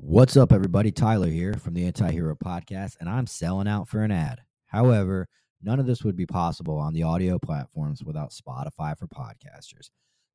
What's 0.00 0.36
up, 0.36 0.52
everybody? 0.52 0.92
Tyler 0.92 1.26
here 1.28 1.54
from 1.54 1.74
the 1.74 1.84
Anti 1.84 2.12
Hero 2.12 2.36
Podcast, 2.36 2.96
and 3.00 3.08
I'm 3.08 3.26
selling 3.26 3.66
out 3.66 3.88
for 3.88 4.04
an 4.04 4.12
ad. 4.12 4.40
However, 4.66 5.26
none 5.60 5.80
of 5.80 5.86
this 5.86 6.04
would 6.04 6.14
be 6.14 6.24
possible 6.24 6.78
on 6.78 6.94
the 6.94 7.02
audio 7.02 7.36
platforms 7.36 8.04
without 8.04 8.30
Spotify 8.30 8.96
for 8.96 9.08
podcasters. 9.08 9.90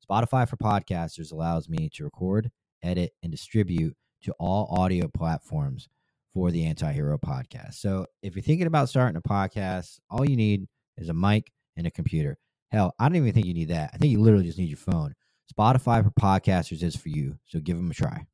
Spotify 0.06 0.46
for 0.46 0.58
podcasters 0.58 1.32
allows 1.32 1.70
me 1.70 1.88
to 1.94 2.04
record, 2.04 2.50
edit, 2.82 3.12
and 3.22 3.32
distribute 3.32 3.96
to 4.24 4.34
all 4.38 4.68
audio 4.78 5.08
platforms 5.08 5.88
for 6.34 6.50
the 6.50 6.66
Anti 6.66 6.92
Hero 6.92 7.16
Podcast. 7.16 7.74
So 7.74 8.04
if 8.22 8.36
you're 8.36 8.42
thinking 8.42 8.66
about 8.66 8.90
starting 8.90 9.16
a 9.16 9.22
podcast, 9.22 9.98
all 10.10 10.28
you 10.28 10.36
need 10.36 10.66
is 10.98 11.08
a 11.08 11.14
mic 11.14 11.50
and 11.78 11.86
a 11.86 11.90
computer. 11.90 12.36
Hell, 12.70 12.94
I 12.98 13.08
don't 13.08 13.16
even 13.16 13.32
think 13.32 13.46
you 13.46 13.54
need 13.54 13.68
that. 13.68 13.92
I 13.94 13.96
think 13.96 14.12
you 14.12 14.20
literally 14.20 14.44
just 14.44 14.58
need 14.58 14.68
your 14.68 14.76
phone. 14.76 15.14
Spotify 15.58 16.04
for 16.04 16.10
podcasters 16.10 16.82
is 16.82 16.94
for 16.94 17.08
you, 17.08 17.38
so 17.46 17.60
give 17.60 17.78
them 17.78 17.90
a 17.90 17.94
try. 17.94 18.26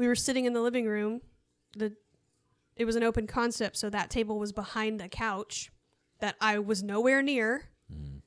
We 0.00 0.08
were 0.08 0.14
sitting 0.16 0.46
in 0.46 0.54
the 0.54 0.62
living 0.62 0.86
room. 0.86 1.20
The 1.76 1.92
it 2.74 2.86
was 2.86 2.96
an 2.96 3.02
open 3.02 3.26
concept, 3.26 3.76
so 3.76 3.90
that 3.90 4.08
table 4.08 4.38
was 4.38 4.50
behind 4.50 5.02
a 5.02 5.08
couch 5.10 5.70
that 6.20 6.36
I 6.40 6.58
was 6.58 6.82
nowhere 6.82 7.22
near 7.22 7.64
Mm. 7.92 8.22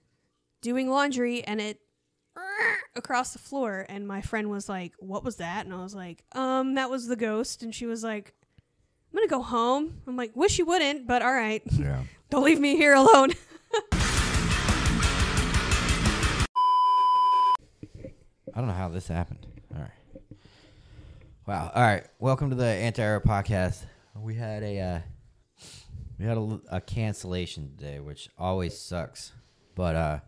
doing 0.61 0.89
laundry 0.89 1.41
and 1.43 1.59
it 1.61 1.79
across 2.95 3.33
the 3.33 3.39
floor 3.39 3.85
and 3.89 4.07
my 4.07 4.21
friend 4.21 4.49
was 4.51 4.69
like, 4.69 4.93
"What 4.99 5.23
was 5.23 5.37
that?" 5.37 5.65
And 5.65 5.73
I 5.73 5.81
was 5.81 5.95
like, 5.95 6.23
"Um, 6.33 6.75
that 6.75 6.91
was 6.91 7.07
the 7.07 7.15
ghost." 7.15 7.63
And 7.63 7.73
she 7.73 7.87
was 7.87 8.03
like, 8.03 8.35
"I'm 9.11 9.17
going 9.17 9.27
to 9.27 9.31
go 9.33 9.41
home." 9.41 10.01
I'm 10.05 10.15
like, 10.15 10.35
"Wish 10.35 10.59
you 10.59 10.65
wouldn't, 10.67 11.07
but 11.07 11.23
all 11.23 11.33
right. 11.33 11.63
Yeah. 11.71 12.03
Don't 12.29 12.43
leave 12.43 12.59
me 12.59 12.75
here 12.75 12.93
alone." 12.93 13.31
I 18.55 18.59
don't 18.59 18.67
know 18.67 18.73
how 18.73 18.89
this 18.89 19.07
happened. 19.07 19.47
All 19.73 19.81
right. 19.81 19.89
Wow. 21.45 21.73
All 21.75 21.81
right. 21.81 22.05
Welcome 22.19 22.51
to 22.51 22.55
the 22.55 22.63
Anti-Hero 22.63 23.19
Podcast. 23.19 23.83
We 24.15 24.33
had 24.33 24.63
a 24.63 24.79
uh, 24.79 24.99
we 26.17 26.23
had 26.23 26.37
a, 26.37 26.61
a 26.71 26.79
cancellation 26.79 27.73
today, 27.77 27.99
which 27.99 28.29
always 28.37 28.79
sucks. 28.79 29.33
But 29.75 29.95
uh, 29.97 30.19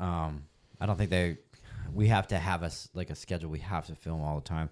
um, 0.00 0.46
I 0.80 0.86
don't 0.86 0.96
think 0.96 1.10
they. 1.10 1.38
We 1.94 2.08
have 2.08 2.26
to 2.28 2.38
have 2.40 2.64
us 2.64 2.88
like 2.92 3.10
a 3.10 3.14
schedule. 3.14 3.50
We 3.50 3.60
have 3.60 3.86
to 3.86 3.94
film 3.94 4.20
all 4.20 4.34
the 4.34 4.48
time. 4.48 4.70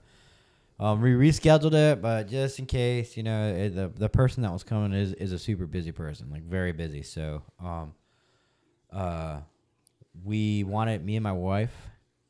Um, 0.81 1.01
we 1.01 1.13
rescheduled 1.13 1.75
it, 1.75 2.03
but 2.03 2.27
just 2.29 2.59
in 2.59 2.67
case, 2.67 3.17
you 3.17 3.23
know, 3.23 3.55
it, 3.55 3.77
the 3.77 3.93
the 3.95 4.09
person 4.09 4.43
that 4.43 4.53
was 4.53 4.65
coming 4.65 4.93
is 4.93 5.13
is 5.13 5.31
a 5.31 5.39
super 5.39 5.67
busy 5.67 5.93
person, 5.93 6.31
like 6.33 6.43
very 6.43 6.73
busy. 6.73 7.05
So, 7.05 7.43
um, 7.63 7.95
uh, 8.93 9.39
we 10.25 10.65
wanted 10.65 11.05
me 11.05 11.15
and 11.15 11.23
my 11.23 11.31
wife, 11.31 11.77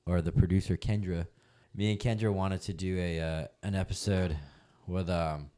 or 0.04 0.20
the 0.20 0.32
producer 0.32 0.76
Kendra, 0.76 1.26
me 1.74 1.92
and 1.92 2.00
Kendra 2.00 2.32
wanted 2.32 2.62
to 2.62 2.72
do 2.72 2.98
a 2.98 3.20
uh, 3.20 3.46
an 3.62 3.74
episode 3.74 4.36
with 4.86 5.08
um 5.10 5.50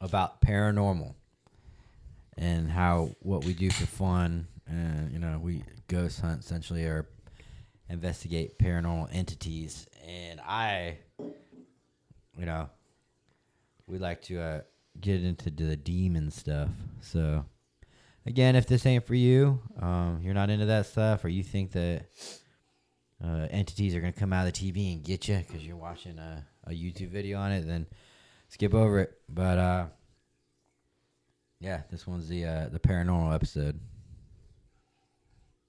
about 0.00 0.40
paranormal 0.40 1.14
and 2.36 2.70
how 2.70 3.10
what 3.20 3.44
we 3.44 3.54
do 3.54 3.70
for 3.70 3.86
fun, 3.86 4.46
and 4.66 5.12
you 5.12 5.18
know, 5.18 5.38
we 5.40 5.64
ghost 5.88 6.20
hunt 6.20 6.40
essentially 6.40 6.84
or 6.84 7.06
investigate 7.88 8.58
paranormal 8.58 9.08
entities, 9.12 9.86
and 10.06 10.40
I, 10.40 10.98
you 11.18 12.46
know, 12.46 12.68
we 13.86 13.98
like 13.98 14.22
to 14.22 14.40
uh, 14.40 14.60
get 15.00 15.22
into 15.22 15.50
the 15.50 15.76
demon 15.76 16.30
stuff, 16.30 16.70
so. 17.00 17.44
Again, 18.24 18.54
if 18.54 18.68
this 18.68 18.86
ain't 18.86 19.04
for 19.04 19.16
you, 19.16 19.60
um, 19.80 20.20
you're 20.22 20.32
not 20.32 20.48
into 20.48 20.66
that 20.66 20.86
stuff, 20.86 21.24
or 21.24 21.28
you 21.28 21.42
think 21.42 21.72
that 21.72 22.04
uh, 23.24 23.46
entities 23.50 23.94
are 23.94 24.00
going 24.00 24.12
to 24.12 24.18
come 24.18 24.32
out 24.32 24.46
of 24.46 24.52
the 24.52 24.72
TV 24.72 24.92
and 24.92 25.02
get 25.04 25.28
you 25.28 25.38
because 25.46 25.64
you're 25.66 25.76
watching 25.76 26.18
a, 26.18 26.44
a 26.66 26.70
YouTube 26.70 27.10
video 27.10 27.38
on 27.38 27.52
it, 27.52 27.66
then 27.66 27.86
skip 28.48 28.74
over 28.74 28.98
it. 29.00 29.12
But 29.28 29.58
uh, 29.58 29.86
yeah, 31.60 31.82
this 31.90 32.06
one's 32.06 32.28
the 32.28 32.44
uh, 32.44 32.68
the 32.70 32.80
paranormal 32.80 33.34
episode. 33.34 33.78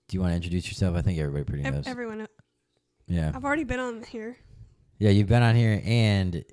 Do 0.08 0.16
you 0.18 0.22
want 0.22 0.31
to 0.31 0.36
introduce 0.36 0.68
yourself? 0.68 0.96
I 0.96 1.02
think 1.02 1.19
everybody 1.19 1.44
pretty 1.44 1.69
knows. 1.69 1.88
Everyone 1.88 2.28
yeah, 3.08 3.31
I've 3.36 3.44
already 3.46 3.63
been 3.63 3.80
on 3.80 4.03
here. 4.03 4.38
yeah, 4.97 5.09
you've 5.12 5.28
been 5.28 5.44
on 5.44 5.56
here 5.56 5.81
and 5.86 6.44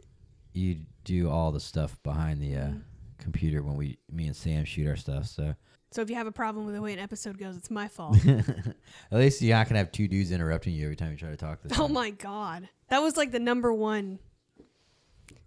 you 0.53 0.79
do 1.05 1.31
all 1.31 1.53
the 1.53 1.61
stuff 1.61 1.97
behind 2.03 2.43
the 2.43 2.57
uh, 2.57 2.61
Mhm. 2.69 2.83
Computer 3.21 3.63
when 3.63 3.77
we, 3.77 3.99
me 4.11 4.27
and 4.27 4.35
Sam 4.37 4.65
shoot 4.65 4.89
our 4.89 4.97
stuff. 4.97 5.27
So 5.27 5.55
So 5.93 6.03
if 6.03 6.11
you 6.11 6.17
have 6.17 6.27
a 6.27 6.33
problem 6.33 6.67
with 6.67 6.75
the 6.75 6.83
way 6.83 6.93
an 6.93 6.99
episode 6.99 7.39
goes, 7.39 7.57
it's 7.57 7.71
my 7.71 7.89
fault. 7.89 8.17
at 8.27 8.75
least 9.13 9.41
you're 9.43 9.57
not 9.57 9.69
gonna 9.69 9.79
have 9.79 9.93
two 9.93 10.09
dudes 10.09 10.31
interrupting 10.33 10.75
you 10.75 10.85
every 10.85 10.97
time 10.97 11.11
you 11.13 11.17
try 11.17 11.31
to 11.31 11.37
talk. 11.37 11.63
This 11.63 11.79
Oh 11.79 11.89
my 11.89 12.11
god. 12.11 12.69
That 12.89 13.01
was 13.01 13.17
like 13.17 13.31
the 13.33 13.39
number 13.41 13.73
one 13.73 14.19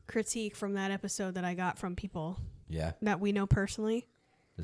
critique 0.07 0.55
from 0.55 0.73
that 0.73 0.91
episode 0.91 1.35
that 1.35 1.45
I 1.45 1.53
got 1.53 1.77
from 1.79 1.95
people 1.95 2.39
Yeah. 2.69 2.93
that 3.01 3.19
we 3.19 3.31
know 3.31 3.47
personally. 3.47 4.07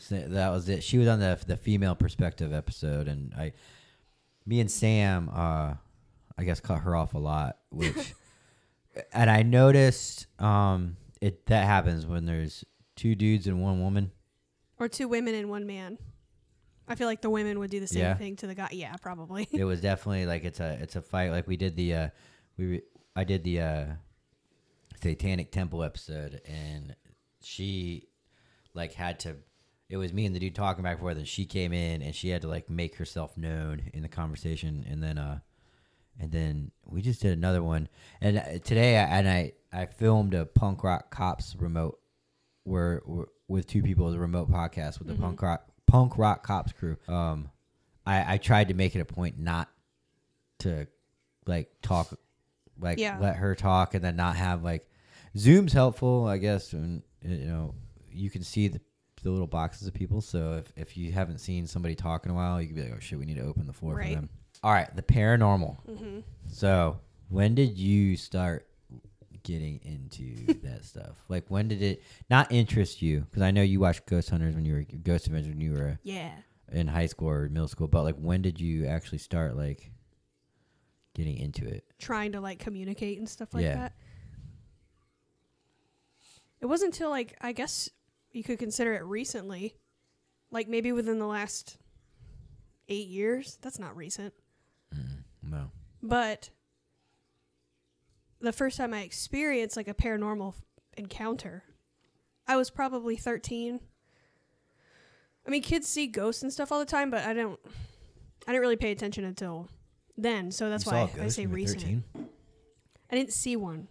That 0.09 0.49
was 0.49 0.69
it. 0.69 0.83
She 0.83 0.99
was 0.99 1.07
on 1.07 1.19
the 1.19 1.39
the 1.47 1.57
female 1.57 1.95
perspective 1.95 2.53
episode, 2.53 3.07
and 3.07 3.33
I, 3.33 3.53
me 4.45 4.59
and 4.59 4.69
Sam, 4.69 5.31
uh, 5.33 5.73
I 6.37 6.43
guess 6.43 6.59
cut 6.59 6.81
her 6.81 6.95
off 6.95 7.15
a 7.15 7.17
lot. 7.17 7.57
Which, 7.71 8.13
and 9.13 9.31
I 9.31 9.41
noticed, 9.41 10.27
um, 10.39 10.95
it 11.21 11.47
that 11.47 11.65
happens 11.65 12.05
when 12.05 12.25
there's 12.25 12.63
two 12.99 13.15
dudes 13.15 13.47
and 13.47 13.61
one 13.61 13.81
woman. 13.81 14.11
Or 14.77 14.87
two 14.89 15.07
women 15.07 15.33
and 15.35 15.49
one 15.49 15.65
man. 15.65 15.97
I 16.87 16.95
feel 16.95 17.07
like 17.07 17.21
the 17.21 17.29
women 17.29 17.59
would 17.59 17.69
do 17.69 17.79
the 17.79 17.87
same 17.87 18.01
Yeah. 18.01 18.15
thing 18.15 18.35
to 18.37 18.47
the 18.47 18.55
guy. 18.55 18.69
Yeah, 18.71 18.95
probably. 19.01 19.47
it 19.51 19.63
was 19.63 19.79
definitely 19.81 20.25
like 20.25 20.43
it's 20.43 20.59
a 20.59 20.77
it's 20.81 20.95
a 20.95 21.01
fight. 21.01 21.31
Like 21.31 21.47
we 21.47 21.55
did 21.57 21.75
the 21.75 21.93
uh, 21.93 22.07
we 22.57 22.65
re- 22.65 22.81
I 23.15 23.23
did 23.23 23.43
the 23.43 23.61
uh, 23.61 23.85
Satanic 25.01 25.51
Temple 25.51 25.83
episode, 25.83 26.41
and 26.45 26.95
she 27.41 28.07
like 28.73 28.93
had 28.93 29.19
to. 29.21 29.35
It 29.89 29.97
was 29.97 30.13
me 30.13 30.25
and 30.25 30.35
the 30.35 30.39
dude 30.39 30.55
talking 30.55 30.83
back 30.83 30.93
and 30.93 31.01
forth, 31.01 31.17
and 31.17 31.27
she 31.27 31.45
came 31.45 31.73
in 31.73 32.01
and 32.01 32.13
she 32.13 32.29
had 32.29 32.41
to 32.43 32.47
like 32.47 32.69
make 32.69 32.95
herself 32.97 33.37
known 33.37 33.89
in 33.93 34.01
the 34.03 34.09
conversation, 34.09 34.85
and 34.89 35.01
then 35.01 35.17
uh, 35.17 35.39
and 36.19 36.31
then 36.31 36.71
we 36.85 37.01
just 37.01 37.21
did 37.21 37.37
another 37.37 37.63
one. 37.63 37.87
And 38.21 38.37
uh, 38.37 38.43
today, 38.63 38.97
I, 38.97 39.03
and 39.19 39.29
I 39.29 39.53
I 39.71 39.85
filmed 39.85 40.33
a 40.33 40.45
punk 40.45 40.83
rock 40.83 41.11
cops 41.11 41.55
remote, 41.57 41.99
where, 42.69 43.01
where 43.05 43.25
with 43.47 43.67
two 43.67 43.81
people, 43.81 44.13
a 44.13 44.17
remote 44.17 44.49
podcast 44.49 44.99
with 44.99 45.07
the 45.07 45.13
Mhm. 45.15 45.21
punk 45.21 45.41
rock 45.41 45.65
punk 45.87 46.17
rock 46.17 46.43
cops 46.43 46.71
crew. 46.71 46.97
Um, 47.07 47.49
I 48.05 48.35
I 48.35 48.37
tried 48.37 48.67
to 48.69 48.73
make 48.75 48.95
it 48.95 48.99
a 48.99 49.05
point 49.05 49.39
not 49.39 49.69
to 50.59 50.87
like 51.47 51.69
talk, 51.81 52.17
like 52.79 52.99
Yeah. 52.99 53.17
let 53.19 53.37
her 53.37 53.55
talk, 53.55 53.93
and 53.95 54.03
then 54.03 54.15
not 54.15 54.35
have 54.35 54.63
like 54.63 54.87
Zoom's 55.37 55.73
helpful, 55.73 56.25
I 56.27 56.37
guess, 56.37 56.73
and 56.73 57.01
you 57.23 57.45
know 57.47 57.73
you 58.11 58.29
can 58.29 58.43
see 58.43 58.67
the 58.67 58.79
the 59.23 59.29
little 59.31 59.47
boxes 59.47 59.85
of 59.87 59.93
people. 59.93 60.21
So 60.21 60.53
if, 60.53 60.71
if 60.77 60.95
you 60.95 61.11
haven't 61.11 61.39
seen 61.39 61.67
somebody 61.67 61.93
talk 61.93 62.23
in 62.25 62.31
a 62.31 62.33
while, 62.33 62.61
you 62.61 62.67
can 62.67 62.75
be 62.77 62.83
like, 62.83 62.93
oh 62.95 62.99
shit, 63.01 63.19
we 63.19 63.25
need 63.25 63.35
to 63.35 63.43
open 63.45 63.65
the 63.67 63.73
floor 63.73 63.95
Right. 63.95 64.09
for 64.09 64.15
them. 64.15 64.29
All 64.63 64.71
right, 64.71 64.93
the 64.95 65.01
paranormal. 65.01 65.75
hmm 65.97 66.19
So 66.47 66.99
when 67.27 67.53
did 67.53 67.77
you 67.77 68.15
start 68.15 68.65
getting 69.49 69.79
into 69.83 70.53
that 70.63 70.85
stuff? 70.85 71.17
Like 71.27 71.45
when 71.49 71.67
did 71.67 71.81
it 71.81 72.03
not 72.29 72.51
interest 72.51 73.01
you? 73.01 73.21
Because 73.21 73.41
I 73.41 73.51
know 73.51 73.61
you 73.61 73.79
watched 73.79 74.05
Ghost 74.05 74.29
Hunters 74.29 74.55
when 74.55 74.65
you 74.65 74.73
were 74.73 74.85
Ghost 75.03 75.25
Adventures 75.27 75.49
when 75.49 75.61
you 75.61 75.73
were 75.73 75.99
Yeah. 76.03 76.31
in 76.71 76.87
high 76.87 77.07
school 77.07 77.29
or 77.29 77.49
middle 77.49 77.67
school, 77.67 77.87
but 77.87 78.03
like 78.03 78.15
when 78.15 78.41
did 78.41 78.59
you 78.59 78.85
actually 78.85 79.17
start 79.17 79.57
like 79.57 79.91
getting 81.15 81.37
into 81.37 81.65
it? 81.67 81.83
Trying 81.97 82.33
to 82.33 82.39
like 82.41 82.59
communicate 82.59 83.17
and 83.17 83.27
stuff 83.27 83.53
like 83.53 83.63
Yeah. 83.63 83.75
that. 83.75 83.93
It 86.61 86.65
wasn't 86.65 86.93
until 86.93 87.09
like 87.09 87.35
I 87.41 87.51
guess 87.53 87.89
you 88.31 88.43
could 88.43 88.59
consider 88.59 88.93
it 88.93 89.03
recently. 89.03 89.75
Like 90.51 90.67
maybe 90.67 90.91
within 90.91 91.19
the 91.19 91.27
last 91.27 91.77
eight 92.87 93.07
years. 93.07 93.57
That's 93.61 93.79
not 93.79 93.95
recent. 93.95 94.33
Mm, 94.95 95.23
no. 95.43 95.71
But 96.01 96.49
the 98.41 98.53
first 98.53 98.77
time 98.77 98.93
I 98.93 99.01
experienced 99.01 99.75
like 99.77 99.87
a 99.87 99.93
paranormal 99.93 100.49
f- 100.53 100.61
encounter, 100.97 101.63
I 102.47 102.55
was 102.55 102.69
probably 102.69 103.15
13. 103.15 103.79
I 105.45 105.49
mean, 105.49 105.61
kids 105.61 105.87
see 105.87 106.07
ghosts 106.07 106.43
and 106.43 106.51
stuff 106.53 106.71
all 106.71 106.79
the 106.79 106.85
time, 106.85 107.09
but 107.09 107.25
I 107.25 107.33
don't 107.33 107.59
I 108.47 108.51
didn't 108.51 108.61
really 108.61 108.75
pay 108.77 108.91
attention 108.91 109.23
until 109.23 109.69
then, 110.17 110.51
so 110.51 110.69
that's 110.69 110.85
You 110.85 110.91
why 110.91 110.97
I, 111.19 111.25
I 111.25 111.27
say 111.29 111.43
when 111.43 111.49
you 111.49 111.49
were 111.49 111.55
recent. 111.55 111.81
13? 111.81 112.03
I 113.11 113.15
didn't 113.15 113.33
see 113.33 113.55
one, 113.55 113.87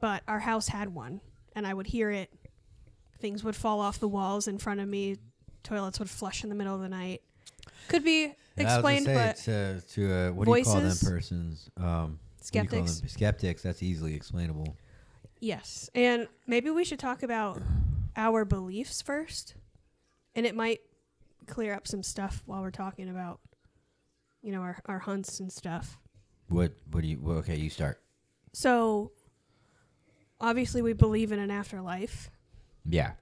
but 0.00 0.22
our 0.28 0.40
house 0.40 0.68
had 0.68 0.94
one, 0.94 1.20
and 1.56 1.66
I 1.66 1.74
would 1.74 1.86
hear 1.86 2.10
it. 2.10 2.32
Things 3.18 3.42
would 3.42 3.56
fall 3.56 3.80
off 3.80 3.98
the 3.98 4.08
walls 4.08 4.46
in 4.46 4.58
front 4.58 4.80
of 4.80 4.88
me. 4.88 5.16
Toilets 5.62 5.98
would 5.98 6.10
flush 6.10 6.42
in 6.44 6.50
the 6.50 6.54
middle 6.54 6.74
of 6.74 6.80
the 6.80 6.88
night. 6.88 7.22
Could 7.88 8.04
be 8.04 8.22
Yeah, 8.24 8.32
I 8.58 8.62
was 8.64 8.72
explained, 8.74 9.06
say, 9.06 9.14
but 9.14 9.36
to, 9.38 9.80
to 9.94 10.12
uh, 10.12 10.30
what 10.32 10.44
do 10.46 10.56
you 10.58 10.64
call 10.64 10.80
them 10.80 10.96
persons? 11.02 11.70
Um, 11.76 12.18
what 12.52 12.64
you 12.64 12.68
call 12.68 12.86
skeptics. 12.86 13.12
Skeptics. 13.12 13.62
That's 13.62 13.82
easily 13.82 14.14
explainable. 14.14 14.76
Yes. 15.40 15.90
And 15.94 16.28
maybe 16.46 16.70
we 16.70 16.84
should 16.84 16.98
talk 16.98 17.22
about 17.22 17.60
our 18.16 18.44
beliefs 18.44 19.02
first. 19.02 19.54
And 20.34 20.46
it 20.46 20.54
might 20.54 20.80
clear 21.46 21.74
up 21.74 21.86
some 21.86 22.02
stuff 22.02 22.42
while 22.46 22.62
we're 22.62 22.70
talking 22.70 23.08
about, 23.08 23.40
you 24.42 24.52
know, 24.52 24.60
our, 24.60 24.78
our 24.86 24.98
hunts 24.98 25.40
and 25.40 25.52
stuff. 25.52 25.98
What? 26.48 26.72
What 26.90 27.02
do 27.02 27.08
you? 27.08 27.18
Well, 27.20 27.38
okay, 27.38 27.56
you 27.56 27.70
start. 27.70 28.00
So 28.52 29.12
obviously 30.40 30.82
we 30.82 30.92
believe 30.92 31.32
in 31.32 31.38
an 31.38 31.50
afterlife. 31.50 32.30
Yeah. 32.84 33.12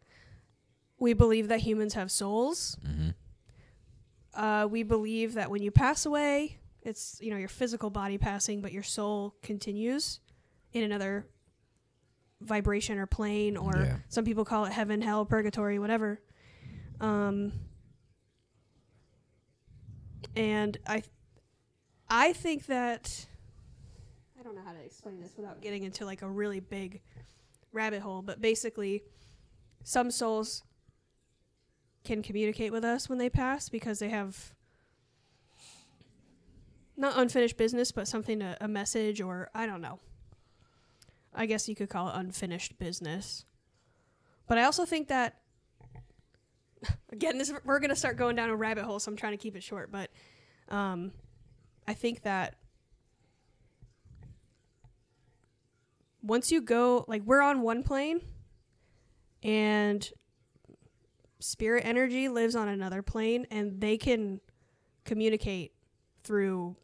We 0.99 1.13
believe 1.13 1.49
that 1.49 1.61
humans 1.61 1.95
have 1.95 2.11
souls. 2.11 2.79
Mm-hmm. 2.87 3.11
Uh, 4.35 4.67
we 4.67 4.83
believe 4.83 5.35
that 5.35 5.51
when 5.51 5.63
you 5.63 5.71
pass 5.71 6.07
away, 6.07 6.59
it's 6.83 7.19
you 7.21 7.31
know 7.31 7.37
your 7.37 7.49
physical 7.49 7.91
body 7.91 8.19
passing, 8.19 8.61
but 8.61 8.73
your 8.73 8.83
soul 8.83 9.35
continues 9.43 10.21
in 10.73 10.83
another 10.85 11.27
vibration 12.41 12.99
or 12.99 13.07
plane, 13.07 13.57
or 13.57 13.73
Yeah. 13.77 13.97
some 14.09 14.25
people 14.25 14.45
call 14.45 14.65
it 14.65 14.73
heaven, 14.73 15.01
hell, 15.01 15.25
purgatory, 15.25 15.79
whatever. 15.79 16.21
Um, 17.01 17.53
and 20.37 20.77
I, 20.87 21.03
I 22.09 22.33
think 22.33 22.67
that 22.67 23.27
I 24.39 24.43
don't 24.43 24.55
know 24.55 24.63
how 24.65 24.73
to 24.73 24.81
explain 24.81 25.21
this 25.21 25.33
without 25.37 25.61
getting 25.61 25.83
into 25.85 26.05
like 26.05 26.23
a 26.23 26.29
really 26.29 26.61
big 26.61 27.01
rabbit 27.73 28.01
hole, 28.03 28.23
but 28.23 28.41
basically, 28.41 29.03
some 29.85 30.11
souls 30.11 30.63
can 32.05 32.23
communicate 32.23 32.73
with 32.73 32.85
us 32.85 33.09
when 33.09 33.19
they 33.19 33.31
pass 33.31 33.69
because 33.69 33.99
they 33.99 34.09
have 34.09 34.53
not 36.97 37.17
unfinished 37.17 37.57
business, 37.57 37.93
but 37.93 38.07
something 38.09 38.41
to, 38.41 38.57
a 38.61 38.69
message 38.69 39.21
or 39.21 39.49
I 39.55 39.67
don't 39.67 39.81
know. 39.81 39.99
I 41.35 41.47
guess 41.47 41.69
you 41.69 41.75
could 41.75 41.89
call 41.89 42.09
it 42.09 42.15
unfinished 42.15 42.79
business. 42.79 43.45
But 44.47 44.59
I 44.59 44.65
also 44.65 44.85
think 44.85 45.09
that 45.09 45.39
again, 47.13 47.39
this 47.39 47.53
we're 47.65 47.79
gonna 47.79 47.97
start 47.97 48.17
going 48.17 48.37
down 48.37 48.51
a 48.51 48.57
rabbit 48.57 48.85
hole, 48.85 48.99
so 48.99 49.11
I'm 49.11 49.17
trying 49.17 49.33
to 49.33 49.43
keep 49.43 49.57
it 49.57 49.63
short. 49.63 49.91
But 49.91 50.11
um, 50.69 51.13
I 51.87 51.95
think 51.95 52.23
that 52.23 52.57
once 56.23 56.53
you 56.53 56.61
go, 56.61 57.05
like 57.09 57.23
we're 57.25 57.43
on 57.43 57.63
one 57.63 57.83
plane, 57.83 58.21
and 59.43 60.09
spirit 61.41 61.85
energy 61.85 62.29
lives 62.29 62.55
on 62.55 62.69
another 62.69 63.03
plane, 63.03 63.47
and 63.51 63.81
they 63.81 63.97
can 63.97 64.41
communicate 65.05 65.72
through 66.25 66.77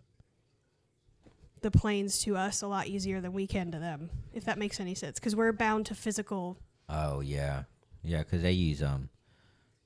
the 1.61 1.70
planes 1.70 2.19
to 2.20 2.37
us 2.37 2.62
a 2.62 2.67
lot 2.67 2.87
easier 2.87 3.20
than 3.20 3.32
we 3.32 3.46
can 3.46 3.73
to 3.73 3.79
them, 3.79 4.11
if 4.32 4.44
that 4.44 4.58
makes 4.58 4.81
any 4.81 4.94
sense. 4.94 5.19
Because 5.19 5.35
we're 5.35 5.52
bound 5.52 5.87
to 5.87 5.94
physical. 5.94 6.58
Oh 6.88 7.20
yeah, 7.20 7.64
yeah. 8.02 8.19
Because 8.19 8.43
they 8.43 8.52
use 8.52 8.82
um, 8.82 9.08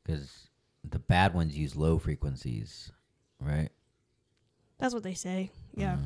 because 0.05 0.49
the 0.89 0.99
bad 0.99 1.35
ones 1.35 1.57
use 1.57 1.77
low 1.77 1.99
frequencies, 1.99 2.93
right? 3.41 3.71
That's 4.79 4.95
what 4.95 5.03
they 5.03 5.15
say. 5.15 5.51
Yeah. 5.75 5.97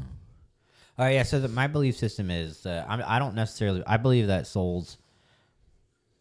Oh 0.98 1.06
yeah. 1.06 1.22
So 1.22 1.40
the, 1.40 1.48
my 1.48 1.66
belief 1.66 1.96
system 1.96 2.30
is 2.30 2.64
uh, 2.66 2.84
I'm, 2.88 3.02
I 3.06 3.18
don't 3.18 3.34
necessarily. 3.34 3.82
I 3.86 3.96
believe 3.96 4.28
that 4.28 4.46
souls. 4.46 4.98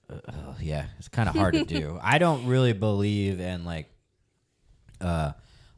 Uh, 0.09 0.19
oh, 0.27 0.55
yeah, 0.61 0.85
it's 0.99 1.07
kind 1.07 1.27
of 1.27 1.35
hard 1.35 1.53
to 1.55 1.65
do. 1.65 1.99
I 2.01 2.17
don't 2.17 2.45
really 2.45 2.73
believe 2.73 3.39
in 3.39 3.65
like 3.65 3.89
uh, 5.01 5.31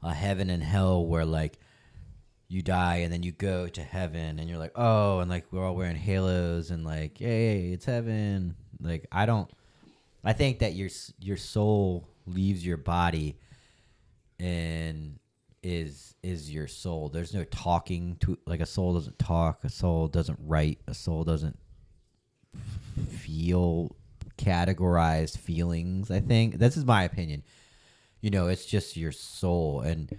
a 0.03 0.13
heaven 0.13 0.49
and 0.49 0.63
hell 0.63 1.05
where 1.05 1.25
like 1.25 1.59
you 2.47 2.61
die 2.61 2.97
and 2.97 3.11
then 3.11 3.23
you 3.23 3.31
go 3.31 3.67
to 3.67 3.81
heaven 3.81 4.39
and 4.39 4.47
you're 4.49 4.57
like 4.57 4.71
oh 4.75 5.19
and 5.19 5.29
like 5.29 5.45
we're 5.51 5.65
all 5.65 5.75
wearing 5.75 5.97
halos 5.97 6.71
and 6.71 6.85
like 6.85 7.19
yay 7.19 7.71
it's 7.71 7.85
heaven. 7.85 8.55
Like 8.79 9.07
I 9.11 9.25
don't. 9.25 9.49
I 10.23 10.33
think 10.33 10.59
that 10.59 10.73
your 10.73 10.89
your 11.19 11.37
soul 11.37 12.07
leaves 12.25 12.65
your 12.65 12.77
body 12.77 13.37
and 14.39 15.19
is 15.63 16.15
is 16.23 16.51
your 16.51 16.67
soul. 16.67 17.09
There's 17.09 17.33
no 17.33 17.43
talking 17.45 18.17
to 18.21 18.37
like 18.45 18.59
a 18.59 18.65
soul 18.65 18.93
doesn't 18.93 19.19
talk, 19.19 19.63
a 19.63 19.69
soul 19.69 20.07
doesn't 20.07 20.39
write, 20.43 20.79
a 20.87 20.93
soul 20.93 21.23
doesn't 21.23 21.57
feel 23.09 23.95
categorized 24.37 25.37
feelings. 25.37 26.11
I 26.11 26.19
think 26.19 26.59
this 26.59 26.77
is 26.77 26.85
my 26.85 27.03
opinion. 27.03 27.43
You 28.21 28.29
know, 28.31 28.47
it's 28.47 28.65
just 28.65 28.97
your 28.97 29.11
soul 29.11 29.81
and 29.81 30.15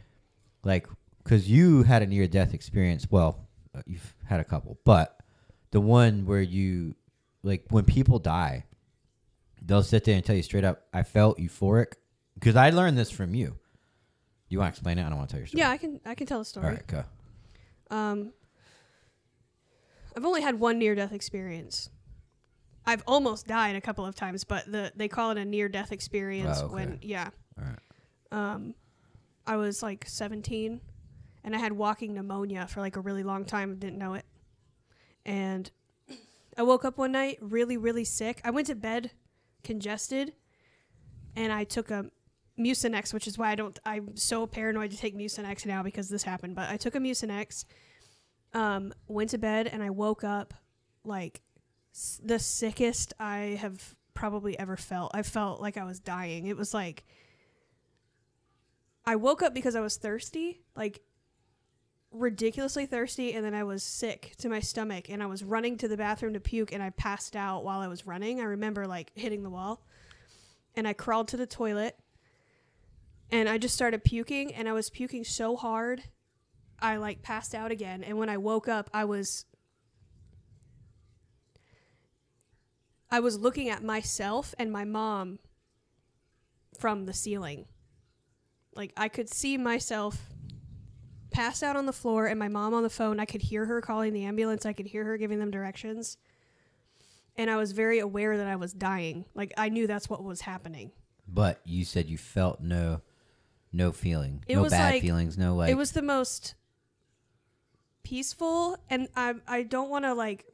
like 0.64 0.86
cuz 1.24 1.48
you 1.50 1.82
had 1.82 2.02
a 2.02 2.06
near 2.06 2.26
death 2.26 2.54
experience. 2.54 3.06
Well, 3.10 3.48
uh, 3.74 3.82
you've 3.86 4.14
had 4.26 4.40
a 4.40 4.44
couple, 4.44 4.78
but 4.84 5.20
the 5.70 5.80
one 5.80 6.24
where 6.26 6.40
you 6.40 6.94
like 7.42 7.66
when 7.70 7.84
people 7.84 8.18
die, 8.18 8.64
they'll 9.60 9.82
sit 9.82 10.04
there 10.04 10.14
and 10.16 10.24
tell 10.24 10.36
you 10.36 10.42
straight 10.42 10.64
up, 10.64 10.86
"I 10.92 11.02
felt 11.02 11.38
euphoric." 11.38 11.94
Because 12.34 12.54
I 12.56 12.70
learned 12.70 12.96
this 12.96 13.10
from 13.10 13.34
you. 13.34 13.58
You 14.48 14.58
want 14.60 14.72
to 14.72 14.78
explain 14.78 14.98
it? 14.98 15.04
I 15.04 15.08
don't 15.08 15.18
want 15.18 15.28
to 15.28 15.32
tell 15.34 15.40
your 15.40 15.46
story. 15.48 15.60
Yeah, 15.60 15.70
I 15.70 15.76
can 15.76 16.00
I 16.06 16.14
can 16.14 16.26
tell 16.26 16.40
a 16.40 16.44
story. 16.44 16.66
right, 16.68 16.86
go. 16.86 17.04
Um, 17.90 18.32
I've 20.16 20.24
only 20.24 20.40
had 20.42 20.58
one 20.58 20.78
near 20.78 20.94
death 20.94 21.12
experience. 21.12 21.90
I've 22.86 23.02
almost 23.06 23.46
died 23.46 23.76
a 23.76 23.80
couple 23.80 24.06
of 24.06 24.14
times, 24.14 24.44
but 24.44 24.70
the 24.70 24.92
they 24.96 25.08
call 25.08 25.30
it 25.32 25.38
a 25.38 25.44
near 25.44 25.68
death 25.68 25.92
experience 25.92 26.58
Oh, 26.60 26.66
okay. 26.66 26.74
when 26.74 26.98
yeah. 27.02 27.28
All 27.58 27.64
right. 27.64 27.78
Um, 28.30 28.74
I 29.46 29.56
was 29.56 29.82
like 29.82 30.04
17, 30.06 30.80
and 31.44 31.54
I 31.54 31.58
had 31.58 31.72
walking 31.72 32.14
pneumonia 32.14 32.66
for 32.66 32.80
like 32.80 32.96
a 32.96 33.00
really 33.00 33.22
long 33.22 33.44
time. 33.44 33.76
Didn't 33.78 33.98
know 33.98 34.14
it, 34.14 34.24
and 35.24 35.70
I 36.56 36.62
woke 36.62 36.84
up 36.84 36.98
one 36.98 37.12
night 37.12 37.38
really 37.40 37.76
really 37.76 38.04
sick. 38.04 38.40
I 38.44 38.50
went 38.50 38.66
to 38.66 38.74
bed 38.74 39.12
congested, 39.64 40.34
and 41.36 41.52
I 41.52 41.64
took 41.64 41.90
a 41.90 42.06
Mucinex, 42.58 43.14
which 43.14 43.26
is 43.26 43.38
why 43.38 43.50
I 43.50 43.54
don't. 43.54 43.78
I'm 43.86 44.16
so 44.16 44.46
paranoid 44.46 44.90
to 44.90 44.96
take 44.96 45.16
Mucinex 45.16 45.64
now 45.64 45.82
because 45.82 46.08
this 46.08 46.24
happened. 46.24 46.54
But 46.54 46.68
I 46.68 46.76
took 46.76 46.94
a 46.94 46.98
Mucinex, 46.98 47.64
um, 48.52 48.92
went 49.06 49.30
to 49.30 49.38
bed, 49.38 49.66
and 49.68 49.82
I 49.82 49.90
woke 49.90 50.24
up 50.24 50.52
like 51.04 51.40
s- 51.94 52.20
the 52.22 52.38
sickest 52.38 53.14
I 53.18 53.56
have 53.60 53.94
probably 54.12 54.58
ever 54.58 54.76
felt. 54.76 55.12
I 55.14 55.22
felt 55.22 55.60
like 55.62 55.76
I 55.76 55.84
was 55.84 56.00
dying. 56.00 56.48
It 56.48 56.56
was 56.56 56.74
like 56.74 57.04
I 59.08 59.16
woke 59.16 59.42
up 59.42 59.54
because 59.54 59.74
I 59.74 59.80
was 59.80 59.96
thirsty, 59.96 60.60
like 60.76 61.00
ridiculously 62.10 62.84
thirsty, 62.84 63.32
and 63.32 63.42
then 63.42 63.54
I 63.54 63.64
was 63.64 63.82
sick 63.82 64.34
to 64.36 64.50
my 64.50 64.60
stomach, 64.60 65.08
and 65.08 65.22
I 65.22 65.26
was 65.26 65.42
running 65.42 65.78
to 65.78 65.88
the 65.88 65.96
bathroom 65.96 66.34
to 66.34 66.40
puke, 66.40 66.72
and 66.72 66.82
I 66.82 66.90
passed 66.90 67.34
out 67.34 67.64
while 67.64 67.80
I 67.80 67.88
was 67.88 68.06
running. 68.06 68.38
I 68.38 68.44
remember 68.44 68.86
like 68.86 69.12
hitting 69.14 69.42
the 69.42 69.48
wall, 69.48 69.82
and 70.74 70.86
I 70.86 70.92
crawled 70.92 71.28
to 71.28 71.38
the 71.38 71.46
toilet, 71.46 71.96
and 73.30 73.48
I 73.48 73.56
just 73.56 73.74
started 73.74 74.04
puking, 74.04 74.52
and 74.52 74.68
I 74.68 74.74
was 74.74 74.90
puking 74.90 75.24
so 75.24 75.56
hard, 75.56 76.02
I 76.78 76.98
like 76.98 77.22
passed 77.22 77.54
out 77.54 77.70
again, 77.70 78.04
and 78.04 78.18
when 78.18 78.28
I 78.28 78.36
woke 78.36 78.68
up, 78.68 78.90
I 78.92 79.06
was. 79.06 79.46
I 83.10 83.20
was 83.20 83.38
looking 83.38 83.70
at 83.70 83.82
myself 83.82 84.54
and 84.58 84.70
my 84.70 84.84
mom 84.84 85.38
from 86.78 87.06
the 87.06 87.14
ceiling. 87.14 87.64
Like 88.74 88.92
I 88.96 89.08
could 89.08 89.28
see 89.28 89.56
myself 89.58 90.18
passed 91.30 91.62
out 91.62 91.76
on 91.76 91.86
the 91.86 91.92
floor 91.92 92.26
and 92.26 92.38
my 92.38 92.48
mom 92.48 92.74
on 92.74 92.82
the 92.82 92.90
phone. 92.90 93.20
I 93.20 93.24
could 93.24 93.42
hear 93.42 93.64
her 93.66 93.80
calling 93.80 94.12
the 94.12 94.24
ambulance. 94.24 94.64
I 94.66 94.72
could 94.72 94.86
hear 94.86 95.04
her 95.04 95.16
giving 95.16 95.38
them 95.38 95.50
directions. 95.50 96.16
And 97.36 97.50
I 97.50 97.56
was 97.56 97.72
very 97.72 97.98
aware 98.00 98.36
that 98.36 98.46
I 98.46 98.56
was 98.56 98.72
dying. 98.72 99.24
Like 99.34 99.52
I 99.56 99.68
knew 99.68 99.86
that's 99.86 100.08
what 100.10 100.22
was 100.24 100.40
happening. 100.42 100.90
But 101.26 101.60
you 101.64 101.84
said 101.84 102.08
you 102.08 102.18
felt 102.18 102.60
no, 102.60 103.02
no 103.72 103.92
feeling, 103.92 104.42
It 104.48 104.56
no 104.56 104.68
bad 104.68 104.94
like- 104.94 105.02
feelings, 105.02 105.36
no 105.36 105.54
like. 105.54 105.70
it 105.70 105.76
was 105.76 105.92
the 105.92 106.02
most 106.02 106.54
peaceful 108.02 108.78
and 108.88 109.06
I 109.14 109.34
I 109.46 109.62
don't 109.64 109.90
want 109.90 110.06
to 110.06 110.14
like 110.14 110.46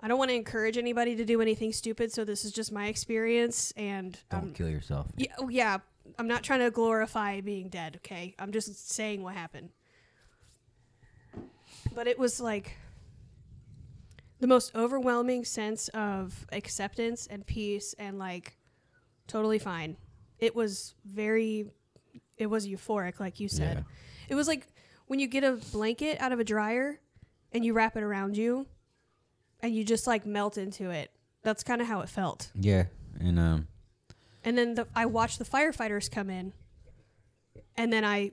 I 0.00 0.08
don't 0.08 0.18
want 0.18 0.30
to 0.30 0.34
encourage 0.34 0.76
anybody 0.78 1.16
to 1.16 1.24
do 1.24 1.40
anything 1.40 1.72
stupid, 1.72 2.12
so 2.12 2.24
this 2.24 2.44
is 2.44 2.52
just 2.52 2.70
my 2.72 2.88
experience 2.88 3.72
and 3.76 4.18
don't 4.30 4.42
um, 4.42 4.52
kill 4.52 4.68
yourself. 4.68 5.06
Yeah, 5.16 5.32
oh, 5.38 5.48
yeah. 5.48 5.78
I'm 6.18 6.28
not 6.28 6.42
trying 6.42 6.60
to 6.60 6.70
glorify 6.70 7.40
being 7.40 7.68
dead, 7.68 7.96
okay? 7.96 8.34
I'm 8.38 8.52
just 8.52 8.90
saying 8.90 9.22
what 9.22 9.34
happened. 9.34 9.70
But 11.94 12.06
it 12.06 12.18
was 12.18 12.40
like 12.40 12.76
the 14.40 14.46
most 14.46 14.74
overwhelming 14.74 15.44
sense 15.44 15.88
of 15.88 16.46
acceptance 16.52 17.26
and 17.26 17.46
peace 17.46 17.94
and 17.98 18.18
like 18.18 18.56
totally 19.26 19.58
fine. 19.58 19.96
It 20.38 20.54
was 20.54 20.94
very 21.04 21.70
it 22.36 22.46
was 22.46 22.66
euphoric 22.66 23.20
like 23.20 23.40
you 23.40 23.48
said. 23.48 23.78
Yeah. 23.78 24.28
It 24.30 24.34
was 24.34 24.48
like 24.48 24.66
when 25.06 25.18
you 25.18 25.26
get 25.26 25.44
a 25.44 25.52
blanket 25.72 26.20
out 26.20 26.32
of 26.32 26.40
a 26.40 26.44
dryer 26.44 27.00
and 27.52 27.64
you 27.64 27.72
wrap 27.72 27.96
it 27.96 28.02
around 28.02 28.36
you 28.36 28.66
and 29.60 29.74
you 29.74 29.84
just 29.84 30.06
like 30.06 30.26
melt 30.26 30.58
into 30.58 30.90
it. 30.90 31.10
That's 31.42 31.62
kind 31.62 31.80
of 31.80 31.86
how 31.86 32.00
it 32.00 32.08
felt. 32.08 32.50
Yeah, 32.54 32.84
and 33.20 33.38
um, 33.38 33.68
And 34.44 34.56
then 34.58 34.74
the, 34.74 34.86
I 34.94 35.06
watched 35.06 35.38
the 35.38 35.44
firefighters 35.44 36.10
come 36.10 36.30
in. 36.30 36.52
And 37.76 37.92
then 37.92 38.04
I 38.04 38.32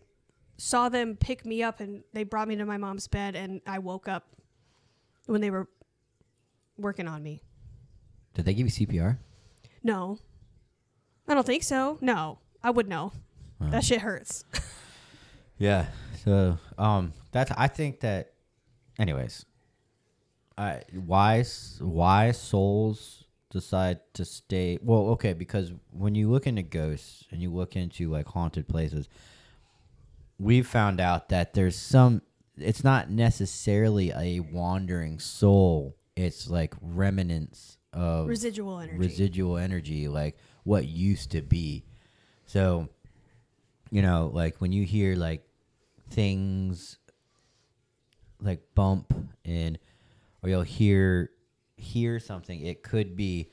saw 0.58 0.90
them 0.90 1.16
pick 1.16 1.46
me 1.46 1.64
up 1.64 1.80
and 1.80 2.04
they 2.14 2.24
brought 2.24 2.48
me 2.48 2.56
to 2.58 2.66
my 2.66 2.78
mom's 2.78 3.08
bed 3.08 3.36
and 3.36 3.62
I 3.66 3.80
woke 3.80 4.08
up 4.08 4.28
when 5.26 5.42
they 5.42 5.50
were 5.50 5.68
working 6.78 7.08
on 7.08 7.24
me. 7.24 7.42
did 8.34 8.46
they 8.46 8.54
give 8.54 8.68
you 8.68 8.86
CPR? 8.88 9.18
No. 9.84 10.20
I 11.28 11.34
don't 11.34 11.46
think 11.46 11.64
so. 11.64 11.98
No. 12.02 12.40
I 12.64 12.70
would 12.70 12.88
know. 12.88 13.12
Oh. 13.60 13.70
That 13.70 13.84
shit 13.84 14.02
hurts. 14.02 14.44
Yeah. 15.62 15.86
So 16.26 16.58
um, 16.80 17.14
that's 17.32 17.52
I 17.56 17.68
think 17.68 18.00
that. 18.00 18.34
Anyways, 18.98 19.46
I 20.58 20.82
why 20.92 21.44
why 21.80 22.32
souls 22.32 23.26
decide 23.52 24.00
to 24.14 24.26
stay 24.26 24.80
well 24.82 25.10
okay 25.10 25.34
because 25.34 25.72
when 25.92 26.16
you 26.16 26.30
look 26.32 26.48
into 26.48 26.62
ghosts 26.62 27.26
and 27.32 27.42
you 27.42 27.52
look 27.52 27.76
into 27.76 28.10
like 28.10 28.28
haunted 28.28 28.68
places 28.68 29.10
we've 30.40 30.68
found 30.68 31.00
out 31.00 31.30
that 31.30 31.54
there's 31.54 31.76
some 31.76 32.22
it's 32.58 32.84
not 32.84 33.10
necessarily 33.10 34.12
a 34.12 34.40
wandering 34.40 35.20
soul 35.20 35.96
it's 36.16 36.50
like 36.50 36.74
remnants 36.82 37.78
of 37.94 38.28
Residual 38.28 38.80
energy. 38.80 38.98
residual 38.98 39.58
energy, 39.58 40.08
like 40.08 40.38
what 40.64 40.86
used 40.86 41.32
to 41.32 41.42
be. 41.42 41.84
So, 42.46 42.90
you 43.90 44.02
know, 44.02 44.30
like 44.34 44.58
when 44.60 44.72
you 44.72 44.86
hear 44.86 45.16
like 45.16 45.44
things 46.10 46.98
like 48.40 48.62
bump 48.76 49.14
and 49.46 49.78
or 50.44 50.50
you'll 50.50 50.62
hear 50.62 51.30
hear 51.82 52.20
something, 52.20 52.60
it 52.62 52.84
could 52.84 53.16
be 53.16 53.50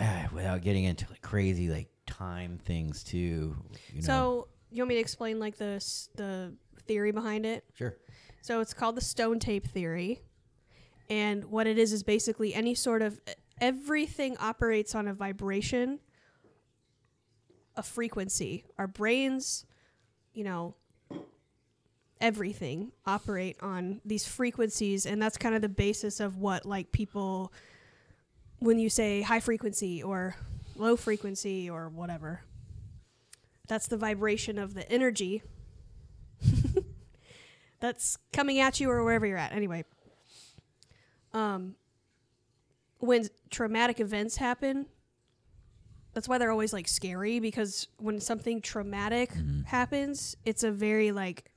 ah, 0.00 0.26
without 0.32 0.62
getting 0.62 0.84
into 0.84 1.06
like 1.10 1.22
crazy 1.22 1.68
like 1.68 1.88
time 2.06 2.58
things 2.64 3.02
too. 3.02 3.56
You 3.92 4.00
know? 4.02 4.06
So 4.06 4.48
you 4.70 4.82
want 4.82 4.90
me 4.90 4.94
to 4.96 5.00
explain 5.00 5.38
like 5.38 5.56
the 5.56 5.74
s- 5.76 6.08
the 6.16 6.54
theory 6.86 7.12
behind 7.12 7.46
it? 7.46 7.64
sure. 7.74 7.96
So 8.42 8.60
it's 8.60 8.72
called 8.72 8.96
the 8.96 9.00
stone 9.00 9.38
tape 9.40 9.66
theory. 9.66 10.20
And 11.10 11.44
what 11.46 11.66
it 11.66 11.78
is 11.78 11.92
is 11.92 12.02
basically 12.02 12.54
any 12.54 12.74
sort 12.74 13.02
of 13.02 13.20
everything 13.60 14.36
operates 14.38 14.94
on 14.94 15.08
a 15.08 15.14
vibration, 15.14 16.00
a 17.76 17.82
frequency. 17.82 18.64
Our 18.78 18.86
brains, 18.86 19.66
you 20.32 20.44
know, 20.44 20.74
everything 22.20 22.92
operate 23.04 23.56
on 23.60 24.00
these 24.04 24.26
frequencies 24.26 25.04
and 25.04 25.20
that's 25.20 25.36
kind 25.36 25.54
of 25.54 25.60
the 25.60 25.68
basis 25.68 26.18
of 26.18 26.38
what 26.38 26.64
like 26.64 26.90
people 26.90 27.52
when 28.58 28.78
you 28.78 28.88
say 28.88 29.20
high 29.22 29.40
frequency 29.40 30.02
or 30.02 30.34
low 30.76 30.96
frequency 30.96 31.68
or 31.68 31.88
whatever. 31.88 32.42
That's 33.68 33.86
the 33.86 33.96
vibration 33.96 34.58
of 34.58 34.74
the 34.74 34.90
energy 34.90 35.42
that's 37.80 38.18
coming 38.32 38.60
at 38.60 38.80
you 38.80 38.90
or 38.90 39.02
wherever 39.04 39.26
you're 39.26 39.38
at. 39.38 39.52
Anyway, 39.52 39.84
um, 41.32 41.74
when 42.98 43.28
traumatic 43.50 44.00
events 44.00 44.36
happen, 44.36 44.86
that's 46.14 46.28
why 46.28 46.38
they're 46.38 46.50
always 46.50 46.72
like 46.72 46.88
scary 46.88 47.40
because 47.40 47.88
when 47.98 48.20
something 48.20 48.62
traumatic 48.62 49.32
happens, 49.66 50.36
it's 50.46 50.62
a 50.62 50.70
very 50.70 51.12
like 51.12 51.50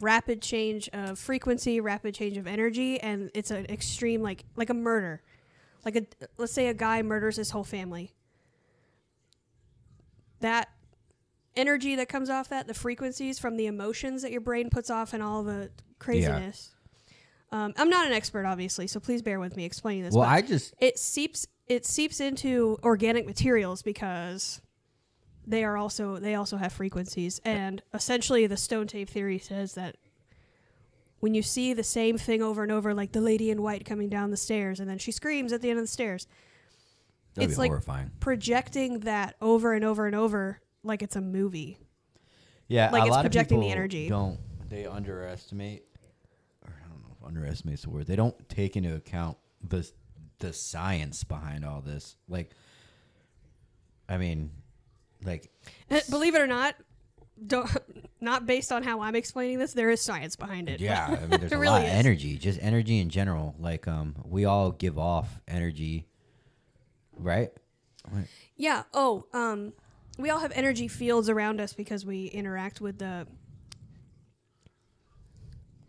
rapid 0.00 0.42
change 0.42 0.88
of 0.92 1.18
frequency, 1.18 1.80
rapid 1.80 2.14
change 2.14 2.36
of 2.36 2.46
energy, 2.46 3.00
and 3.00 3.30
it's 3.34 3.50
an 3.50 3.66
extreme 3.66 4.22
like 4.22 4.44
like 4.56 4.70
a 4.70 4.74
murder. 4.74 5.22
Like 5.84 5.96
a 5.96 6.06
let's 6.36 6.52
say 6.52 6.68
a 6.68 6.74
guy 6.74 7.02
murders 7.02 7.36
his 7.36 7.50
whole 7.50 7.64
family. 7.64 8.14
That 10.40 10.68
energy 11.56 11.96
that 11.96 12.08
comes 12.08 12.30
off 12.30 12.48
that, 12.50 12.66
the 12.66 12.74
frequencies 12.74 13.38
from 13.38 13.56
the 13.56 13.66
emotions 13.66 14.22
that 14.22 14.30
your 14.30 14.40
brain 14.40 14.70
puts 14.70 14.90
off 14.90 15.12
and 15.12 15.22
all 15.22 15.42
the 15.42 15.70
craziness. 15.98 16.74
Um, 17.50 17.72
I'm 17.76 17.88
not 17.88 18.06
an 18.06 18.12
expert, 18.12 18.44
obviously, 18.44 18.86
so 18.86 19.00
please 19.00 19.22
bear 19.22 19.40
with 19.40 19.56
me 19.56 19.64
explaining 19.64 20.04
this. 20.04 20.14
Well, 20.14 20.24
but 20.24 20.30
I 20.30 20.42
just 20.42 20.74
it 20.78 20.98
seeps 20.98 21.46
it 21.66 21.86
seeps 21.86 22.20
into 22.20 22.78
organic 22.82 23.26
materials 23.26 23.82
because 23.82 24.60
they 25.48 25.64
are 25.64 25.76
also 25.76 26.18
they 26.18 26.34
also 26.34 26.56
have 26.56 26.72
frequencies, 26.72 27.40
and 27.44 27.82
essentially 27.94 28.46
the 28.46 28.56
stone 28.56 28.86
tape 28.86 29.08
theory 29.08 29.38
says 29.38 29.74
that 29.74 29.96
when 31.20 31.34
you 31.34 31.42
see 31.42 31.72
the 31.72 31.82
same 31.82 32.16
thing 32.18 32.42
over 32.42 32.62
and 32.62 32.70
over, 32.70 32.94
like 32.94 33.12
the 33.12 33.20
lady 33.20 33.50
in 33.50 33.60
white 33.62 33.84
coming 33.84 34.08
down 34.08 34.30
the 34.30 34.36
stairs, 34.36 34.78
and 34.78 34.88
then 34.88 34.98
she 34.98 35.10
screams 35.10 35.52
at 35.52 35.60
the 35.62 35.70
end 35.70 35.78
of 35.78 35.84
the 35.84 35.88
stairs, 35.88 36.26
that'd 37.34 37.48
it's 37.50 37.56
be 37.56 37.62
like- 37.62 37.70
horrifying. 37.70 38.10
projecting 38.20 39.00
that 39.00 39.34
over 39.40 39.72
and 39.72 39.84
over 39.84 40.06
and 40.06 40.14
over 40.14 40.60
like 40.84 41.02
it's 41.02 41.16
a 41.16 41.20
movie. 41.20 41.78
Yeah, 42.68 42.90
Like 42.90 43.02
a 43.02 43.06
it's 43.06 43.10
lot 43.10 43.24
of 43.24 43.30
projecting 43.32 43.60
the 43.60 43.66
people 43.66 43.78
energy. 43.78 44.08
Don't 44.08 44.38
they 44.68 44.84
underestimate? 44.86 45.84
Or 46.66 46.74
I 46.84 46.88
don't 46.88 47.00
know 47.02 47.16
if 47.18 47.26
underestimate's 47.26 47.82
the 47.82 47.90
word. 47.90 48.06
They 48.06 48.14
don't 48.16 48.48
take 48.50 48.76
into 48.76 48.94
account 48.94 49.38
the 49.66 49.90
the 50.38 50.52
science 50.52 51.24
behind 51.24 51.64
all 51.64 51.80
this. 51.80 52.16
Like, 52.28 52.52
I 54.08 54.18
mean, 54.18 54.50
like 55.24 55.50
Eh, 55.90 56.00
Believe 56.10 56.34
it 56.34 56.40
or 56.40 56.46
not, 56.46 56.74
don't 57.46 57.68
not 58.20 58.46
based 58.46 58.72
on 58.72 58.82
how 58.82 59.00
I'm 59.00 59.14
explaining 59.14 59.58
this. 59.58 59.72
There 59.72 59.90
is 59.90 60.00
science 60.00 60.36
behind 60.36 60.68
it. 60.68 60.80
yeah, 60.80 61.06
I 61.06 61.26
mean, 61.26 61.30
there's 61.40 61.52
a 61.52 61.58
really 61.58 61.72
lot 61.74 61.82
of 61.82 61.88
is. 61.88 61.94
energy, 61.94 62.36
just 62.38 62.58
energy 62.62 62.98
in 62.98 63.08
general. 63.10 63.54
Like, 63.58 63.86
um, 63.88 64.16
we 64.24 64.44
all 64.44 64.70
give 64.72 64.98
off 64.98 65.40
energy, 65.46 66.06
right? 67.16 67.50
Yeah. 68.56 68.84
Oh, 68.94 69.26
um, 69.34 69.72
we 70.18 70.30
all 70.30 70.38
have 70.40 70.52
energy 70.54 70.88
fields 70.88 71.28
around 71.28 71.60
us 71.60 71.72
because 71.74 72.04
we 72.06 72.26
interact 72.26 72.80
with 72.80 72.98
the. 72.98 73.26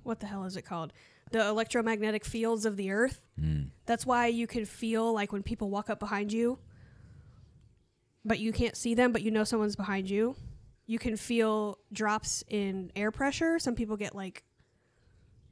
What 0.04 0.20
the 0.20 0.26
hell 0.28 0.46
is 0.46 0.56
it 0.58 0.64
called? 0.64 0.92
The 1.32 1.46
electromagnetic 1.48 2.26
fields 2.26 2.66
of 2.66 2.76
the 2.78 2.92
Earth. 2.92 3.22
Mm. 3.40 3.70
That's 3.86 4.06
why 4.06 4.28
you 4.28 4.48
can 4.48 4.66
feel 4.66 5.14
like 5.14 5.32
when 5.32 5.44
people 5.44 5.70
walk 5.70 5.90
up 5.90 6.00
behind 6.00 6.34
you, 6.34 6.58
but 8.26 8.40
you 8.40 8.52
can't 8.52 8.76
see 8.76 8.94
them, 8.94 9.12
but 9.12 9.22
you 9.22 9.32
know 9.32 9.44
someone's 9.44 9.76
behind 9.76 10.10
you. 10.10 10.36
You 10.86 11.00
can 11.00 11.16
feel 11.16 11.78
drops 11.94 12.44
in 12.48 12.92
air 12.96 13.12
pressure. 13.12 13.60
Some 13.60 13.76
people 13.76 13.96
get 13.96 14.16
like 14.16 14.44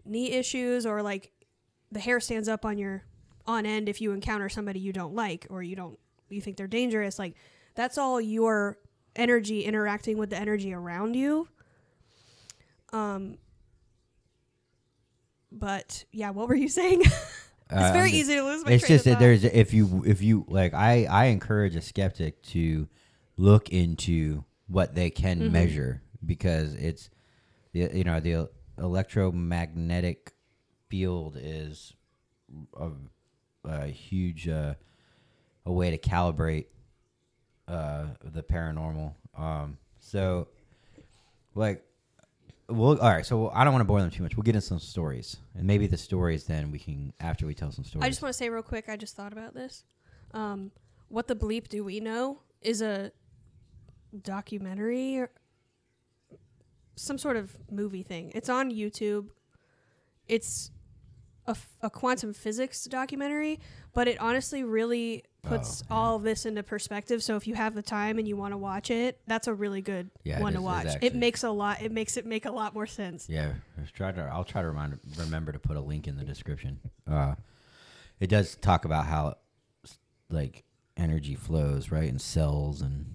knee 0.05 0.31
issues 0.31 0.85
or 0.85 1.01
like 1.01 1.31
the 1.91 1.99
hair 1.99 2.19
stands 2.19 2.47
up 2.47 2.65
on 2.65 2.77
your 2.77 3.03
on 3.45 3.65
end 3.65 3.87
if 3.87 4.01
you 4.01 4.11
encounter 4.11 4.49
somebody 4.49 4.79
you 4.79 4.91
don't 4.91 5.15
like 5.15 5.47
or 5.49 5.63
you 5.63 5.75
don't 5.75 5.97
you 6.29 6.41
think 6.41 6.57
they're 6.57 6.67
dangerous. 6.67 7.17
Like 7.17 7.35
that's 7.75 7.97
all 7.97 8.19
your 8.19 8.77
energy 9.15 9.63
interacting 9.63 10.17
with 10.17 10.29
the 10.29 10.37
energy 10.37 10.73
around 10.73 11.15
you. 11.15 11.47
Um 12.91 13.37
but 15.51 16.03
yeah, 16.11 16.31
what 16.31 16.47
were 16.49 16.55
you 16.55 16.67
saying? 16.69 17.03
It's 17.69 17.91
very 17.91 18.09
just- 18.09 18.19
easy 18.21 18.35
to 18.35 18.43
lose 18.43 18.63
my 18.65 18.71
It's 18.71 18.87
just 18.87 19.05
that 19.05 19.19
there's 19.19 19.43
if 19.43 19.73
you 19.73 20.03
if 20.05 20.21
you 20.21 20.45
like 20.47 20.73
I 20.73 21.05
I 21.05 21.25
encourage 21.25 21.75
a 21.75 21.81
skeptic 21.81 22.41
to 22.53 22.87
look 23.37 23.69
into 23.69 24.43
what 24.67 24.95
they 24.95 25.09
can 25.09 25.39
Mhm. 25.41 25.51
measure 25.51 26.01
because 26.25 26.73
it's 26.75 27.09
the 27.73 27.89
you 27.93 28.03
know 28.03 28.19
the 28.19 28.49
electromagnetic 28.77 30.33
field 30.89 31.37
is 31.39 31.93
a, 32.77 32.91
a 33.65 33.87
huge 33.87 34.47
uh, 34.47 34.75
a 35.65 35.71
way 35.71 35.91
to 35.91 35.97
calibrate 35.97 36.67
uh, 37.67 38.05
the 38.23 38.41
paranormal. 38.43 39.13
Um, 39.37 39.77
so 39.99 40.47
like 41.55 41.83
well, 42.69 42.99
all 42.99 43.09
right. 43.09 43.25
So 43.25 43.49
I 43.49 43.63
don't 43.63 43.73
want 43.73 43.81
to 43.81 43.87
bore 43.87 44.01
them 44.01 44.11
too 44.11 44.23
much. 44.23 44.35
We'll 44.35 44.43
get 44.43 44.55
into 44.55 44.67
some 44.67 44.79
stories, 44.79 45.37
and 45.55 45.65
maybe 45.65 45.87
the 45.87 45.97
stories 45.97 46.45
then 46.45 46.71
we 46.71 46.79
can 46.79 47.13
after 47.19 47.45
we 47.45 47.53
tell 47.53 47.71
some 47.71 47.85
stories. 47.85 48.05
I 48.05 48.09
just 48.09 48.21
want 48.21 48.33
to 48.33 48.37
say 48.37 48.49
real 48.49 48.63
quick. 48.63 48.89
I 48.89 48.97
just 48.97 49.15
thought 49.15 49.33
about 49.33 49.53
this. 49.53 49.83
Um, 50.33 50.71
what 51.07 51.27
the 51.27 51.35
bleep 51.35 51.69
do 51.69 51.83
we 51.83 51.99
know 51.99 52.41
is 52.61 52.81
a 52.81 53.11
documentary 54.23 55.17
or 55.17 55.29
some 56.95 57.17
sort 57.17 57.37
of 57.37 57.55
movie 57.71 58.03
thing. 58.03 58.31
It's 58.35 58.49
on 58.49 58.71
YouTube. 58.71 59.27
It's 60.27 60.71
a, 61.47 61.51
f- 61.51 61.69
a 61.81 61.89
quantum 61.89 62.33
physics 62.33 62.83
documentary, 62.85 63.59
but 63.93 64.07
it 64.07 64.19
honestly 64.19 64.63
really 64.63 65.23
puts 65.43 65.81
Oh, 65.83 65.85
yeah. 65.89 65.95
all 65.97 66.15
of 66.17 66.23
this 66.23 66.45
into 66.45 66.61
perspective. 66.61 67.23
So 67.23 67.37
if 67.37 67.47
you 67.47 67.55
have 67.55 67.73
the 67.73 67.81
time 67.81 68.17
and 68.19 68.27
you 68.27 68.35
want 68.35 68.51
to 68.53 68.57
watch 68.57 68.91
it, 68.91 69.19
that's 69.27 69.47
a 69.47 69.53
really 69.53 69.81
good 69.81 70.09
Yeah, 70.23 70.41
one 70.41 70.53
is- 70.53 70.57
to 70.57 70.61
it 70.61 70.65
watch. 70.65 70.85
It 70.85 70.89
actually. 71.03 71.19
makes 71.19 71.43
a 71.43 71.49
lot. 71.51 71.81
It 71.81 71.91
makes 71.91 72.17
it 72.17 72.25
make 72.25 72.45
a 72.45 72.51
lot 72.51 72.73
more 72.73 72.85
sense. 72.85 73.27
Yeah, 73.29 73.53
try 73.93 74.11
to. 74.11 74.21
I'll 74.23 74.43
try 74.43 74.61
to 74.61 74.67
remind, 74.67 74.99
remember 75.17 75.51
to 75.53 75.59
put 75.59 75.77
a 75.77 75.81
link 75.81 76.07
in 76.07 76.17
the 76.17 76.25
description. 76.25 76.79
Uh, 77.09 77.35
it 78.19 78.27
does 78.27 78.55
talk 78.57 78.83
about 78.85 79.05
how 79.05 79.35
like 80.29 80.63
energy 80.97 81.35
flows 81.35 81.91
right 81.91 82.09
in 82.09 82.19
cells 82.19 82.81
and 82.81 83.05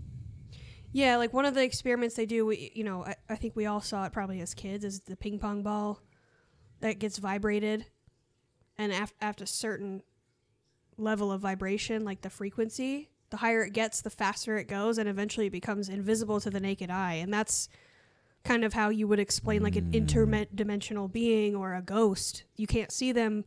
Yeah, 0.92 1.16
like 1.16 1.32
one 1.34 1.44
of 1.44 1.54
the 1.54 1.62
experiments 1.64 2.14
they 2.14 2.24
do, 2.26 2.46
we, 2.46 2.70
you 2.74 2.84
know, 2.84 3.04
I, 3.04 3.16
I 3.28 3.36
think 3.36 3.56
we 3.56 3.66
all 3.66 3.80
saw 3.82 4.06
it 4.06 4.12
probably 4.12 4.40
as 4.40 4.54
kids, 4.54 4.84
is 4.84 5.00
the 5.00 5.16
ping 5.16 5.38
pong 5.38 5.62
ball 5.62 6.00
that 6.80 6.98
gets 6.98 7.18
vibrated. 7.18 7.84
And 8.78 8.92
af- 8.92 9.14
after 9.20 9.44
a 9.44 9.46
certain 9.46 10.02
level 10.96 11.30
of 11.32 11.40
vibration, 11.40 12.04
like 12.04 12.22
the 12.22 12.30
frequency, 12.30 13.10
the 13.30 13.36
higher 13.38 13.62
it 13.64 13.72
gets, 13.72 14.00
the 14.02 14.10
faster 14.10 14.56
it 14.58 14.64
goes, 14.68 14.98
and 14.98 15.08
eventually 15.08 15.46
it 15.46 15.50
becomes 15.50 15.88
invisible 15.88 16.40
to 16.40 16.50
the 16.50 16.60
naked 16.60 16.90
eye. 16.90 17.14
And 17.14 17.32
that's 17.32 17.68
kind 18.44 18.64
of 18.64 18.72
how 18.72 18.88
you 18.88 19.06
would 19.06 19.20
explain 19.20 19.62
like 19.62 19.76
an 19.76 19.92
Mm. 19.92 20.06
interdimensional 20.06 21.10
being 21.10 21.54
or 21.54 21.74
a 21.74 21.82
ghost. 21.82 22.44
You 22.56 22.66
can't 22.66 22.90
see 22.90 23.12
them, 23.12 23.44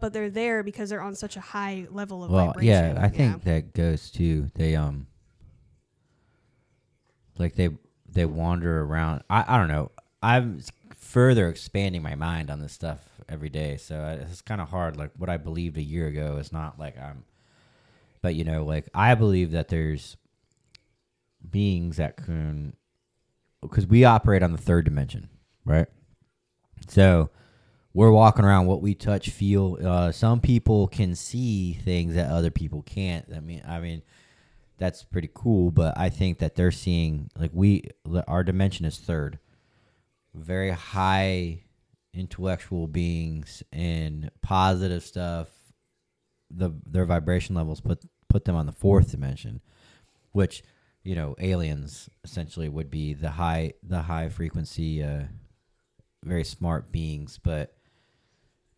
but 0.00 0.12
they're 0.12 0.30
there 0.30 0.62
because 0.64 0.90
they're 0.90 1.00
on 1.02 1.14
such 1.14 1.36
a 1.36 1.40
high 1.40 1.86
level 1.90 2.24
of 2.24 2.30
well, 2.30 2.46
vibration. 2.46 2.96
yeah, 2.96 3.00
I 3.00 3.08
think 3.08 3.44
that 3.44 3.72
goes 3.74 4.10
too. 4.10 4.50
They 4.54 4.74
um, 4.74 5.06
like 7.38 7.54
they 7.54 7.70
they 8.08 8.24
wander 8.26 8.82
around. 8.82 9.22
I 9.30 9.44
I 9.46 9.58
don't 9.58 9.68
know. 9.68 9.90
I'm 10.22 10.60
further 10.96 11.48
expanding 11.48 12.02
my 12.02 12.14
mind 12.14 12.50
on 12.50 12.60
this 12.60 12.72
stuff 12.72 13.00
every 13.28 13.48
day. 13.48 13.76
So 13.76 14.18
it's 14.28 14.42
kind 14.42 14.60
of 14.60 14.68
hard. 14.68 14.96
Like 14.96 15.10
what 15.16 15.28
I 15.28 15.36
believed 15.36 15.76
a 15.76 15.82
year 15.82 16.06
ago 16.06 16.36
is 16.36 16.52
not 16.52 16.78
like 16.78 16.98
I'm. 16.98 17.24
But 18.20 18.34
you 18.34 18.44
know, 18.44 18.64
like 18.64 18.88
I 18.94 19.14
believe 19.14 19.50
that 19.50 19.68
there's 19.68 20.16
beings 21.50 21.96
that 21.96 22.16
can, 22.16 22.76
because 23.60 23.86
we 23.86 24.04
operate 24.04 24.42
on 24.42 24.52
the 24.52 24.58
third 24.58 24.84
dimension, 24.84 25.28
right? 25.64 25.88
So 26.88 27.30
we're 27.94 28.12
walking 28.12 28.44
around 28.44 28.66
what 28.66 28.80
we 28.80 28.94
touch, 28.94 29.30
feel. 29.30 29.76
Uh, 29.84 30.12
some 30.12 30.40
people 30.40 30.86
can 30.86 31.14
see 31.14 31.74
things 31.74 32.14
that 32.14 32.30
other 32.30 32.50
people 32.50 32.82
can't. 32.82 33.26
I 33.34 33.40
mean, 33.40 33.62
I 33.66 33.80
mean, 33.80 34.02
that's 34.78 35.02
pretty 35.02 35.30
cool. 35.34 35.70
But 35.70 35.98
I 35.98 36.08
think 36.08 36.38
that 36.38 36.54
they're 36.54 36.70
seeing 36.70 37.28
like 37.36 37.50
we, 37.52 37.84
our 38.26 38.44
dimension 38.44 38.86
is 38.86 38.98
third, 38.98 39.38
very 40.34 40.70
high 40.70 41.62
intellectual 42.14 42.86
beings 42.86 43.62
and 43.72 44.30
positive 44.42 45.02
stuff. 45.02 45.48
The 46.50 46.70
their 46.86 47.06
vibration 47.06 47.54
levels 47.54 47.80
put 47.80 48.04
put 48.28 48.44
them 48.44 48.56
on 48.56 48.66
the 48.66 48.72
fourth 48.72 49.10
dimension, 49.10 49.60
which 50.32 50.62
you 51.02 51.14
know 51.14 51.34
aliens 51.38 52.10
essentially 52.24 52.68
would 52.68 52.90
be 52.90 53.14
the 53.14 53.30
high 53.30 53.74
the 53.82 54.02
high 54.02 54.28
frequency, 54.28 55.02
uh, 55.02 55.24
very 56.24 56.44
smart 56.44 56.92
beings, 56.92 57.38
but 57.42 57.74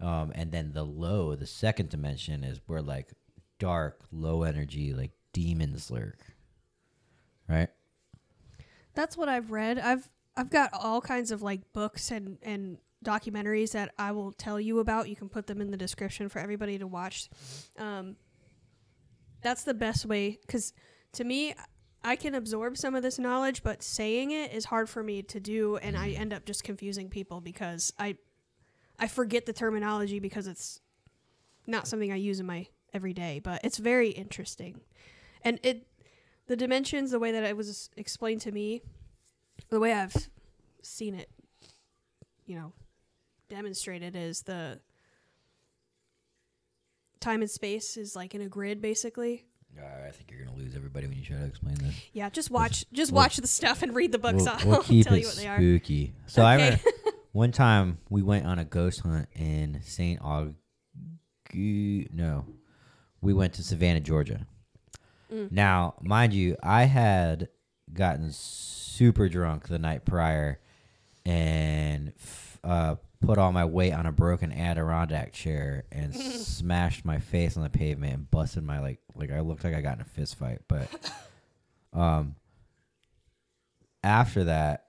um, 0.00 0.32
and 0.34 0.52
then 0.52 0.73
the 0.73 0.84
low, 0.84 1.34
the 1.34 1.46
second 1.46 1.88
dimension 1.88 2.44
is 2.44 2.61
where 2.66 2.82
like 2.82 3.12
dark, 3.58 4.02
low 4.12 4.42
energy, 4.42 4.92
like 4.92 5.12
demons 5.32 5.90
lurk. 5.90 6.18
Right? 7.49 7.68
That's 8.94 9.16
what 9.16 9.28
I've 9.28 9.50
read. 9.50 9.78
I've 9.78 10.08
I've 10.36 10.50
got 10.50 10.70
all 10.72 11.00
kinds 11.00 11.30
of 11.30 11.42
like 11.42 11.72
books 11.72 12.10
and 12.10 12.38
and 12.42 12.78
documentaries 13.04 13.72
that 13.72 13.92
I 13.98 14.12
will 14.12 14.32
tell 14.32 14.58
you 14.58 14.78
about. 14.80 15.08
You 15.08 15.16
can 15.16 15.28
put 15.28 15.46
them 15.46 15.60
in 15.60 15.70
the 15.70 15.76
description 15.76 16.28
for 16.28 16.38
everybody 16.38 16.78
to 16.78 16.86
watch. 16.86 17.28
Um, 17.78 18.16
that's 19.42 19.62
the 19.62 19.74
best 19.74 20.06
way 20.06 20.38
because 20.40 20.72
to 21.12 21.24
me, 21.24 21.54
I 22.02 22.16
can 22.16 22.34
absorb 22.34 22.76
some 22.76 22.94
of 22.94 23.02
this 23.02 23.18
knowledge, 23.18 23.62
but 23.62 23.82
saying 23.82 24.30
it 24.30 24.52
is 24.52 24.66
hard 24.66 24.88
for 24.90 25.02
me 25.02 25.22
to 25.22 25.40
do, 25.40 25.76
and 25.76 25.96
I 25.96 26.10
end 26.10 26.34
up 26.34 26.44
just 26.44 26.64
confusing 26.64 27.08
people 27.08 27.40
because 27.40 27.92
I 27.98 28.16
I 28.98 29.08
forget 29.08 29.46
the 29.46 29.52
terminology 29.52 30.18
because 30.18 30.46
it's 30.46 30.80
not 31.66 31.88
something 31.88 32.12
I 32.12 32.16
use 32.16 32.40
in 32.40 32.46
my 32.46 32.66
everyday. 32.92 33.38
But 33.38 33.60
it's 33.64 33.78
very 33.78 34.10
interesting, 34.10 34.80
and 35.42 35.60
it 35.62 35.86
the 36.46 36.56
dimensions, 36.56 37.10
the 37.10 37.18
way 37.18 37.32
that 37.32 37.44
it 37.44 37.56
was 37.56 37.88
explained 37.96 38.42
to 38.42 38.52
me, 38.52 38.82
the 39.74 39.80
way 39.80 39.92
I've 39.92 40.14
seen 40.82 41.14
it, 41.16 41.28
you 42.46 42.56
know, 42.56 42.72
demonstrated 43.48 44.14
is 44.14 44.42
the 44.42 44.78
time 47.20 47.40
and 47.40 47.50
space 47.50 47.96
is 47.96 48.14
like 48.14 48.34
in 48.34 48.40
a 48.40 48.48
grid, 48.48 48.80
basically. 48.80 49.44
I 49.76 50.10
think 50.12 50.30
you're 50.30 50.44
gonna 50.44 50.56
lose 50.56 50.76
everybody 50.76 51.08
when 51.08 51.16
you 51.18 51.24
try 51.24 51.38
to 51.38 51.44
explain 51.44 51.74
this. 51.74 51.94
Yeah, 52.12 52.30
just 52.30 52.48
watch, 52.50 52.84
just 52.92 53.10
we'll- 53.10 53.22
watch 53.22 53.38
the 53.38 53.48
stuff 53.48 53.82
and 53.82 53.92
read 53.92 54.12
the 54.12 54.18
books. 54.18 54.44
we'll, 54.44 54.48
I'll 54.50 54.66
we'll 54.68 54.82
keep 54.84 55.04
tell 55.06 55.16
it 55.16 55.22
you 55.22 55.26
what 55.26 55.36
they 55.36 55.48
are. 55.48 55.56
spooky. 55.56 56.14
So 56.26 56.42
I 56.42 56.54
remember 56.54 56.80
one 57.32 57.50
time 57.50 57.98
we 58.08 58.22
went 58.22 58.46
on 58.46 58.60
a 58.60 58.64
ghost 58.64 59.00
hunt 59.00 59.26
in 59.34 59.80
Saint 59.82 60.20
Aug. 60.20 60.54
No, 61.52 62.44
we 63.20 63.32
went 63.32 63.54
to 63.54 63.64
Savannah, 63.64 64.00
Georgia. 64.00 64.46
Mm. 65.32 65.50
Now, 65.50 65.94
mind 66.00 66.32
you, 66.32 66.56
I 66.62 66.84
had 66.84 67.48
gotten 67.92 68.30
super 68.94 69.28
drunk 69.28 69.68
the 69.68 69.78
night 69.78 70.04
prior 70.04 70.60
and 71.26 72.12
f- 72.20 72.58
uh, 72.62 72.94
put 73.20 73.38
all 73.38 73.52
my 73.52 73.64
weight 73.64 73.92
on 73.92 74.06
a 74.06 74.12
broken 74.12 74.52
Adirondack 74.52 75.32
chair 75.32 75.84
and 75.90 76.14
smashed 76.14 77.04
my 77.04 77.18
face 77.18 77.57
on 77.57 77.62
the 77.62 77.70
pavement 77.70 78.14
and 78.14 78.30
busted 78.30 78.62
my 78.62 78.80
like 78.80 79.00
like 79.14 79.30
I 79.30 79.40
looked 79.40 79.64
like 79.64 79.74
I 79.74 79.80
got 79.80 79.96
in 79.96 80.02
a 80.02 80.04
fist 80.04 80.37
fight. 80.38 80.61
But 80.68 80.88
um, 81.92 82.37
after 84.02 84.44
that, 84.44 84.87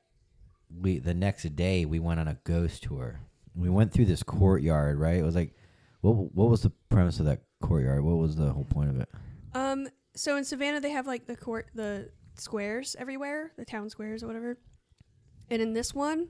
we 0.70 1.00
the 1.00 1.13
next 1.13 1.44
day 1.56 1.86
we 1.86 2.00
went 2.00 2.20
on 2.20 2.28
a 2.28 2.38
ghost 2.44 2.84
tour. 2.84 3.20
We 3.56 3.70
went 3.70 3.94
through 3.94 4.06
this 4.06 4.24
courtyard. 4.24 5.00
Right? 5.00 5.18
It 5.18 5.24
was 5.24 5.36
like, 5.36 5.56
what 6.02 6.12
what 6.12 6.50
was 6.50 6.62
the 6.62 6.72
premise 6.89 7.20
of 7.20 7.26
that 7.26 7.41
courtyard? 7.62 8.04
What 8.04 8.18
was 8.18 8.36
the 8.36 8.52
whole 8.52 8.65
point 8.65 8.89
of 8.89 9.00
it? 9.00 9.10
Um, 9.54 9.88
so 10.15 10.36
in 10.36 10.44
Savannah 10.44 10.82
they 10.82 10.91
have 10.91 11.08
like 11.08 11.28
the 11.28 11.36
court, 11.36 11.70
the 11.74 12.10
squares 12.39 12.95
everywhere, 13.00 13.52
the 13.58 13.65
town 13.65 13.89
squares 13.89 14.24
or 14.24 14.28
whatever. 14.28 14.58
And 15.50 15.62
in 15.62 15.74
this 15.74 15.93
one, 15.93 16.30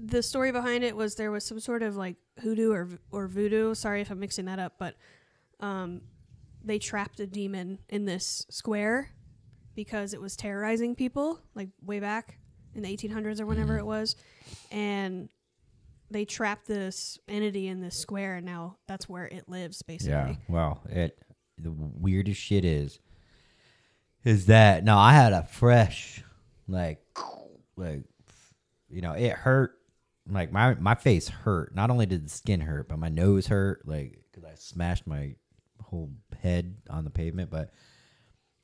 the 0.00 0.22
story 0.22 0.52
behind 0.52 0.84
it 0.84 0.94
was 0.96 1.16
there 1.16 1.30
was 1.30 1.44
some 1.44 1.58
sort 1.60 1.82
of 1.82 1.96
like 1.96 2.16
hoodoo 2.40 2.70
or 2.72 2.88
or 3.10 3.26
voodoo. 3.26 3.74
Sorry 3.74 4.00
if 4.00 4.10
I'm 4.10 4.20
mixing 4.20 4.44
that 4.44 4.58
up, 4.58 4.74
but 4.78 4.94
um, 5.60 6.02
they 6.62 6.78
trapped 6.78 7.18
a 7.20 7.26
demon 7.26 7.78
in 7.88 8.04
this 8.04 8.46
square 8.48 9.10
because 9.74 10.14
it 10.14 10.20
was 10.20 10.36
terrorizing 10.36 10.94
people, 10.94 11.40
like 11.54 11.68
way 11.84 11.98
back 12.00 12.38
in 12.74 12.82
the 12.82 12.88
1800s 12.96 13.40
or 13.40 13.46
whenever 13.46 13.74
Mhm. 13.76 13.78
it 13.80 13.86
was, 13.86 14.16
and 14.70 15.28
they 16.10 16.24
trapped 16.24 16.66
this 16.66 17.18
entity 17.28 17.66
in 17.68 17.80
this 17.80 17.96
square, 17.96 18.36
and 18.36 18.46
now 18.46 18.76
that's 18.86 19.08
where 19.08 19.26
it 19.26 19.48
lives, 19.48 19.82
basically. 19.82 20.10
Yeah. 20.12 20.36
Well, 20.48 20.82
it 20.88 21.18
the 21.60 21.72
weirdest 21.72 22.40
shit 22.40 22.64
is 22.64 23.00
is 24.28 24.46
that 24.46 24.84
no, 24.84 24.98
I 24.98 25.14
had 25.14 25.32
a 25.32 25.42
fresh 25.42 26.22
like 26.68 27.02
like 27.76 28.02
you 28.90 29.00
know 29.00 29.12
it 29.12 29.32
hurt 29.32 29.72
like 30.28 30.52
my 30.52 30.74
my 30.74 30.94
face 30.94 31.28
hurt. 31.28 31.74
Not 31.74 31.90
only 31.90 32.04
did 32.04 32.26
the 32.26 32.28
skin 32.28 32.60
hurt, 32.60 32.90
but 32.90 32.98
my 32.98 33.08
nose 33.08 33.46
hurt 33.46 33.88
like 33.88 34.18
because 34.30 34.44
I 34.44 34.54
smashed 34.56 35.06
my 35.06 35.34
whole 35.82 36.10
head 36.42 36.76
on 36.90 37.04
the 37.04 37.10
pavement. 37.10 37.50
But 37.50 37.70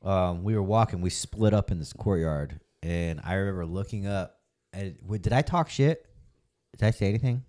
um, 0.03 0.45
we 0.45 0.55
were 0.55 0.63
walking, 0.63 1.01
we 1.01 1.09
split 1.09 1.55
up 1.55 1.71
in 1.71 1.79
this 1.79 1.95
courtyard, 1.95 2.61
and 2.83 3.23
I 3.25 3.33
remember 3.35 3.65
looking 3.65 4.07
up. 4.07 4.41
And 4.75 4.99
did 5.23 5.33
I 5.33 5.41
talk 5.41 5.71
shit? 5.71 6.05
Did 6.77 6.85
I 6.85 6.91
say 6.91 7.09
anything? 7.09 7.43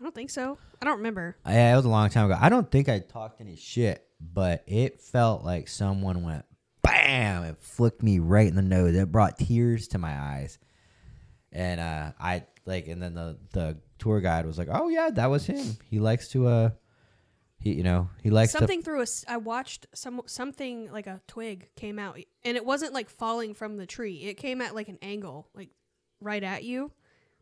I 0.00 0.02
don't 0.02 0.14
think 0.14 0.30
so. 0.30 0.56
I 0.80 0.86
don't 0.86 0.98
remember. 0.98 1.36
Yeah, 1.44 1.74
it 1.74 1.76
was 1.76 1.84
a 1.84 1.90
long 1.90 2.08
time 2.08 2.26
ago. 2.26 2.38
I 2.40 2.48
don't 2.48 2.70
think 2.70 2.88
I 2.88 3.00
talked 3.00 3.42
any 3.42 3.56
shit, 3.56 4.06
but 4.20 4.64
it 4.66 5.02
felt 5.02 5.44
like 5.44 5.68
someone 5.68 6.22
went 6.22 6.46
bam 6.82 7.44
it 7.44 7.58
flicked 7.60 8.02
me 8.02 8.18
right 8.18 8.46
in 8.46 8.54
the 8.56 8.62
nose. 8.62 8.94
It 8.94 9.12
brought 9.12 9.38
tears 9.38 9.88
to 9.88 9.98
my 9.98 10.18
eyes. 10.18 10.58
And 11.52 11.80
uh 11.80 12.12
I 12.20 12.44
like 12.64 12.88
and 12.88 13.02
then 13.02 13.14
the 13.14 13.38
the 13.52 13.78
tour 13.98 14.20
guide 14.20 14.46
was 14.46 14.58
like, 14.58 14.68
"Oh 14.70 14.88
yeah, 14.88 15.10
that 15.10 15.30
was 15.30 15.46
him. 15.46 15.76
He 15.90 16.00
likes 16.00 16.28
to 16.28 16.46
uh 16.46 16.70
he 17.58 17.74
you 17.74 17.82
know, 17.82 18.08
he 18.22 18.30
likes 18.30 18.52
something 18.52 18.82
through 18.82 19.02
a. 19.02 19.06
I 19.28 19.36
watched 19.36 19.86
some 19.94 20.22
something 20.26 20.90
like 20.90 21.06
a 21.06 21.20
twig 21.28 21.68
came 21.76 21.98
out, 21.98 22.18
and 22.44 22.56
it 22.56 22.64
wasn't 22.64 22.92
like 22.92 23.08
falling 23.08 23.54
from 23.54 23.76
the 23.76 23.86
tree. 23.86 24.16
It 24.24 24.34
came 24.34 24.60
at 24.60 24.74
like 24.74 24.88
an 24.88 24.98
angle, 25.02 25.48
like 25.54 25.68
right 26.20 26.42
at 26.42 26.64
you, 26.64 26.90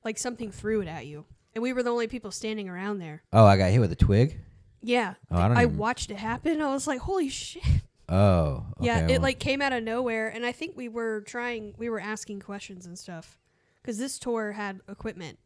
like 0.04 0.18
something 0.18 0.50
threw 0.50 0.82
it 0.82 0.88
at 0.88 1.06
you. 1.06 1.24
And 1.54 1.62
we 1.62 1.72
were 1.72 1.82
the 1.82 1.90
only 1.90 2.06
people 2.06 2.30
standing 2.32 2.68
around 2.68 2.98
there. 2.98 3.22
Oh, 3.32 3.44
I 3.46 3.56
got 3.56 3.70
hit 3.70 3.78
with 3.80 3.90
a 3.92 3.96
twig? 3.96 4.38
Yeah, 4.82 5.14
Oh, 5.30 5.36
I 5.36 5.46
I 5.48 5.62
even- 5.62 5.78
watched 5.78 6.10
it 6.10 6.16
happen. 6.18 6.60
I 6.60 6.72
was 6.72 6.86
like, 6.86 7.00
"Holy 7.00 7.28
shit!" 7.28 7.62
Oh. 8.10 8.66
yeah, 8.80 9.06
it 9.06 9.12
well, 9.12 9.20
like 9.20 9.38
came 9.38 9.62
out 9.62 9.72
of 9.72 9.84
nowhere, 9.84 10.28
and 10.28 10.44
I 10.44 10.52
think 10.52 10.76
we 10.76 10.88
were 10.88 11.20
trying, 11.20 11.74
we 11.78 11.88
were 11.88 12.00
asking 12.00 12.40
questions 12.40 12.84
and 12.84 12.98
stuff, 12.98 13.38
because 13.80 13.98
this 13.98 14.18
tour 14.18 14.52
had 14.52 14.80
equipment, 14.88 15.38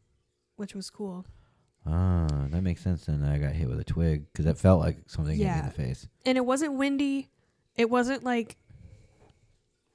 which 0.55 0.73
was 0.73 0.89
cool. 0.89 1.25
Ah, 1.85 2.47
that 2.49 2.63
makes 2.63 2.81
sense 2.81 3.05
then. 3.05 3.23
I 3.23 3.37
got 3.37 3.53
hit 3.53 3.69
with 3.69 3.79
a 3.79 3.83
twig 3.83 4.33
cuz 4.33 4.47
it 4.47 4.57
felt 4.57 4.79
like 4.79 5.07
something 5.07 5.37
hit 5.37 5.45
me 5.45 5.59
in 5.59 5.65
the 5.65 5.71
face. 5.71 6.07
and 6.25 6.35
it 6.37 6.45
wasn't 6.45 6.73
windy. 6.73 7.29
It 7.75 7.91
wasn't 7.91 8.23
like 8.23 8.57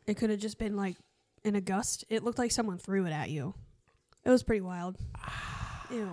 it 0.07 0.15
could 0.17 0.31
have 0.31 0.39
just 0.39 0.59
been 0.59 0.77
like 0.77 0.97
in 1.43 1.57
a 1.57 1.61
gust. 1.61 2.05
It 2.09 2.23
looked 2.23 2.39
like 2.39 2.53
someone 2.53 2.79
threw 2.79 3.07
it 3.07 3.11
at 3.11 3.31
you. 3.31 3.55
It 4.25 4.31
was 4.31 4.45
pretty 4.45 4.61
wild. 4.61 4.99
Ew. 5.91 6.11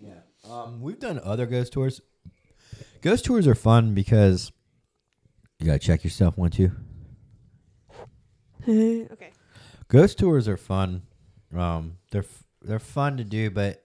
Yeah. 0.00 0.20
Um, 0.50 0.80
we've 0.82 0.98
done 0.98 1.20
other 1.22 1.46
ghost 1.46 1.72
tours. 1.72 2.00
Ghost 3.00 3.24
tours 3.24 3.46
are 3.46 3.54
fun 3.54 3.94
because 3.94 4.50
you 5.62 5.66
gotta 5.66 5.78
check 5.78 6.02
yourself 6.02 6.36
once 6.36 6.58
you. 6.58 6.72
okay. 8.68 9.30
Ghost 9.86 10.18
tours 10.18 10.48
are 10.48 10.56
fun. 10.56 11.02
Um, 11.56 11.98
they're 12.10 12.24
f- 12.24 12.44
they're 12.62 12.80
fun 12.80 13.18
to 13.18 13.24
do, 13.24 13.48
but 13.50 13.80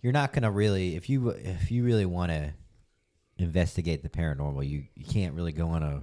you're 0.00 0.12
not 0.12 0.32
gonna 0.32 0.50
really 0.50 0.96
if 0.96 1.10
you 1.10 1.28
if 1.28 1.70
you 1.70 1.84
really 1.84 2.06
want 2.06 2.32
to 2.32 2.54
investigate 3.36 4.02
the 4.02 4.08
paranormal, 4.08 4.66
you 4.66 4.84
you 4.94 5.04
can't 5.04 5.34
really 5.34 5.52
go 5.52 5.68
on 5.68 5.82
a 5.82 6.02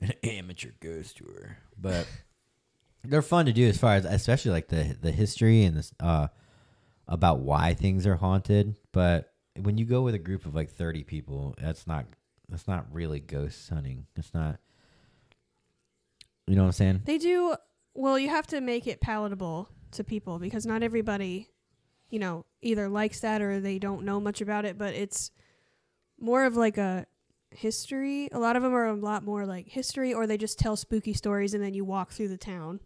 an 0.00 0.12
amateur 0.22 0.70
ghost 0.80 1.16
tour. 1.16 1.56
But 1.76 2.06
they're 3.04 3.22
fun 3.22 3.46
to 3.46 3.52
do 3.52 3.66
as 3.66 3.78
far 3.78 3.94
as 3.94 4.04
especially 4.04 4.52
like 4.52 4.68
the 4.68 4.96
the 5.00 5.10
history 5.10 5.64
and 5.64 5.76
this 5.76 5.92
uh 5.98 6.28
about 7.08 7.40
why 7.40 7.74
things 7.74 8.06
are 8.06 8.16
haunted. 8.16 8.76
But 8.92 9.32
when 9.60 9.78
you 9.78 9.84
go 9.84 10.02
with 10.02 10.14
a 10.14 10.20
group 10.20 10.46
of 10.46 10.54
like 10.54 10.70
thirty 10.70 11.02
people, 11.02 11.56
that's 11.58 11.86
not 11.86 12.06
that's 12.48 12.66
not 12.68 12.86
really 12.92 13.20
ghost 13.20 13.68
hunting. 13.68 14.06
It's 14.16 14.32
not. 14.34 14.58
You 16.46 16.56
know 16.56 16.62
what 16.62 16.68
I'm 16.68 16.72
saying? 16.72 17.02
They 17.04 17.18
do 17.18 17.54
Well, 17.94 18.18
you 18.18 18.28
have 18.28 18.46
to 18.48 18.60
make 18.60 18.86
it 18.86 19.00
palatable 19.00 19.68
to 19.92 20.04
people 20.04 20.38
because 20.38 20.64
not 20.66 20.82
everybody, 20.82 21.48
you 22.10 22.18
know, 22.18 22.44
either 22.62 22.88
likes 22.88 23.20
that 23.20 23.42
or 23.42 23.60
they 23.60 23.78
don't 23.78 24.04
know 24.04 24.20
much 24.20 24.40
about 24.40 24.64
it, 24.64 24.78
but 24.78 24.94
it's 24.94 25.30
more 26.18 26.44
of 26.44 26.56
like 26.56 26.78
a 26.78 27.06
history. 27.50 28.28
A 28.32 28.38
lot 28.38 28.56
of 28.56 28.62
them 28.62 28.74
are 28.74 28.86
a 28.86 28.94
lot 28.94 29.24
more 29.24 29.46
like 29.46 29.68
history 29.68 30.14
or 30.14 30.26
they 30.26 30.36
just 30.38 30.58
tell 30.58 30.76
spooky 30.76 31.12
stories 31.12 31.54
and 31.54 31.62
then 31.62 31.74
you 31.74 31.84
walk 31.84 32.12
through 32.12 32.28
the 32.28 32.36
town. 32.36 32.80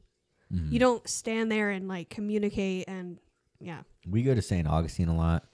Mhm. 0.53 0.73
You 0.73 0.79
don't 0.79 1.07
stand 1.09 1.51
there 1.53 1.71
and 1.71 1.89
like 1.89 2.09
communicate 2.09 2.85
and 2.89 3.19
yeah. 3.61 3.83
We 4.09 4.23
go 4.23 4.35
to 4.35 4.43
St. 4.43 4.67
Augustine 4.67 5.09
a 5.09 5.17
lot. 5.17 5.45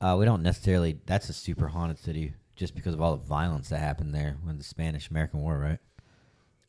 Uh, 0.00 0.16
we 0.18 0.24
don't 0.24 0.42
necessarily. 0.42 0.98
That's 1.06 1.28
a 1.28 1.32
super 1.32 1.68
haunted 1.68 1.98
city, 1.98 2.34
just 2.60 2.74
because 2.74 2.92
of 2.92 3.00
all 3.00 3.16
the 3.16 3.24
violence 3.24 3.70
that 3.70 3.78
happened 3.78 4.14
there 4.14 4.36
when 4.42 4.58
the 4.58 4.62
Spanish 4.62 5.08
American 5.08 5.40
War, 5.40 5.58
right? 5.58 5.78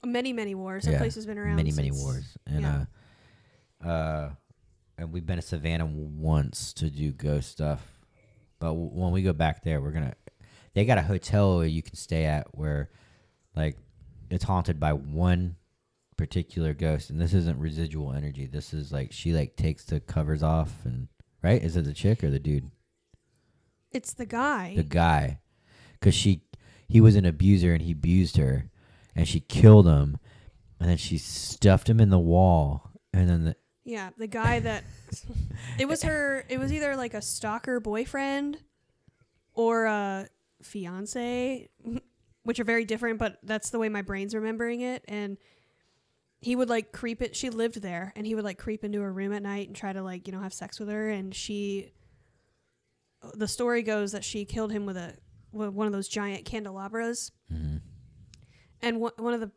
Many, 0.05 0.31
many 0.31 0.55
wars. 0.55 0.85
That 0.85 0.93
Yeah, 0.93 0.97
place 0.99 1.15
has 1.15 1.25
been 1.25 1.37
around 1.37 1.57
many, 1.57 1.73
many 1.73 1.91
wars, 1.91 2.37
and 2.47 2.61
yeah. 2.61 2.85
uh, 3.85 3.87
uh, 3.87 4.29
and 4.97 5.11
we've 5.11 5.25
been 5.25 5.35
to 5.35 5.41
Savannah 5.41 5.85
once 5.85 6.71
to 6.73 6.89
do 6.89 7.11
ghost 7.11 7.51
stuff. 7.51 7.85
But 8.59 8.69
w- 8.69 8.89
when 8.89 9.11
we 9.11 9.21
go 9.21 9.33
back 9.33 9.63
there, 9.63 9.81
we're 9.81 9.91
gonna. 9.91 10.13
They 10.73 10.85
got 10.85 10.97
a 10.97 11.01
hotel 11.03 11.65
you 11.65 11.83
can 11.83 11.95
stay 11.95 12.23
at 12.23 12.47
where, 12.57 12.89
like, 13.53 13.77
it's 14.29 14.45
haunted 14.45 14.79
by 14.79 14.93
one 14.93 15.57
particular 16.17 16.73
ghost, 16.73 17.09
and 17.09 17.19
this 17.19 17.33
isn't 17.33 17.59
residual 17.59 18.13
energy. 18.13 18.47
This 18.47 18.73
is 18.73 18.93
like 18.93 19.11
she 19.11 19.33
like 19.33 19.57
takes 19.57 19.83
the 19.83 19.99
covers 19.99 20.41
off, 20.41 20.71
and 20.85 21.09
right? 21.43 21.61
Is 21.61 21.75
it 21.75 21.83
the 21.83 21.93
chick 21.93 22.23
or 22.23 22.29
the 22.31 22.39
dude? 22.39 22.71
It's 23.91 24.13
the 24.13 24.25
guy. 24.25 24.73
the 24.77 24.83
guy 24.83 25.40
because 26.01 26.15
she 26.15 26.41
he 26.89 26.99
was 26.99 27.15
an 27.15 27.25
abuser 27.25 27.71
and 27.71 27.83
he 27.83 27.93
abused 27.93 28.35
her 28.35 28.69
and 29.15 29.25
she 29.25 29.39
killed 29.39 29.87
him 29.87 30.17
and 30.81 30.89
then 30.89 30.97
she 30.97 31.17
stuffed 31.17 31.87
him 31.87 32.01
in 32.01 32.09
the 32.09 32.19
wall 32.19 32.91
and 33.13 33.29
then 33.29 33.43
the, 33.45 33.55
Yeah, 33.83 34.09
the 34.17 34.27
guy 34.27 34.59
that 34.59 34.83
it 35.79 35.87
was 35.87 36.03
her. 36.03 36.45
It 36.49 36.59
was 36.59 36.71
either 36.71 36.95
like 36.95 37.13
a 37.13 37.21
stalker 37.21 37.79
boyfriend 37.79 38.57
or 39.53 39.85
a 39.85 40.27
fiance, 40.61 41.69
which 42.43 42.59
are 42.59 42.63
very 42.63 42.85
different. 42.85 43.19
But 43.19 43.37
that's 43.43 43.69
the 43.69 43.79
way 43.79 43.89
my 43.89 44.01
brain's 44.01 44.33
remembering 44.33 44.81
it. 44.81 45.03
And 45.07 45.37
he 46.39 46.55
would 46.55 46.69
like 46.69 46.91
creep 46.91 47.21
it. 47.21 47.35
She 47.35 47.49
lived 47.49 47.81
there, 47.81 48.13
and 48.15 48.25
he 48.25 48.33
would 48.33 48.43
like 48.43 48.57
creep 48.57 48.83
into 48.83 49.01
her 49.01 49.11
room 49.11 49.33
at 49.33 49.43
night 49.43 49.67
and 49.67 49.75
try 49.75 49.93
to 49.93 50.01
like 50.01 50.27
you 50.27 50.33
know 50.33 50.41
have 50.41 50.53
sex 50.53 50.79
with 50.79 50.89
her. 50.89 51.09
And 51.09 51.35
she, 51.35 51.91
the 53.33 53.47
story 53.47 53.83
goes 53.83 54.13
that 54.13 54.23
she 54.23 54.45
killed 54.45 54.71
him 54.71 54.85
with 54.85 54.97
a 54.97 55.15
one 55.51 55.85
of 55.87 55.93
those 55.93 56.07
giant 56.07 56.45
candelabras. 56.45 57.31
Mhm. 57.51 57.81
And 58.81 58.99
one 58.99 59.11
one 59.17 59.33
of 59.33 59.39
the 59.41 59.51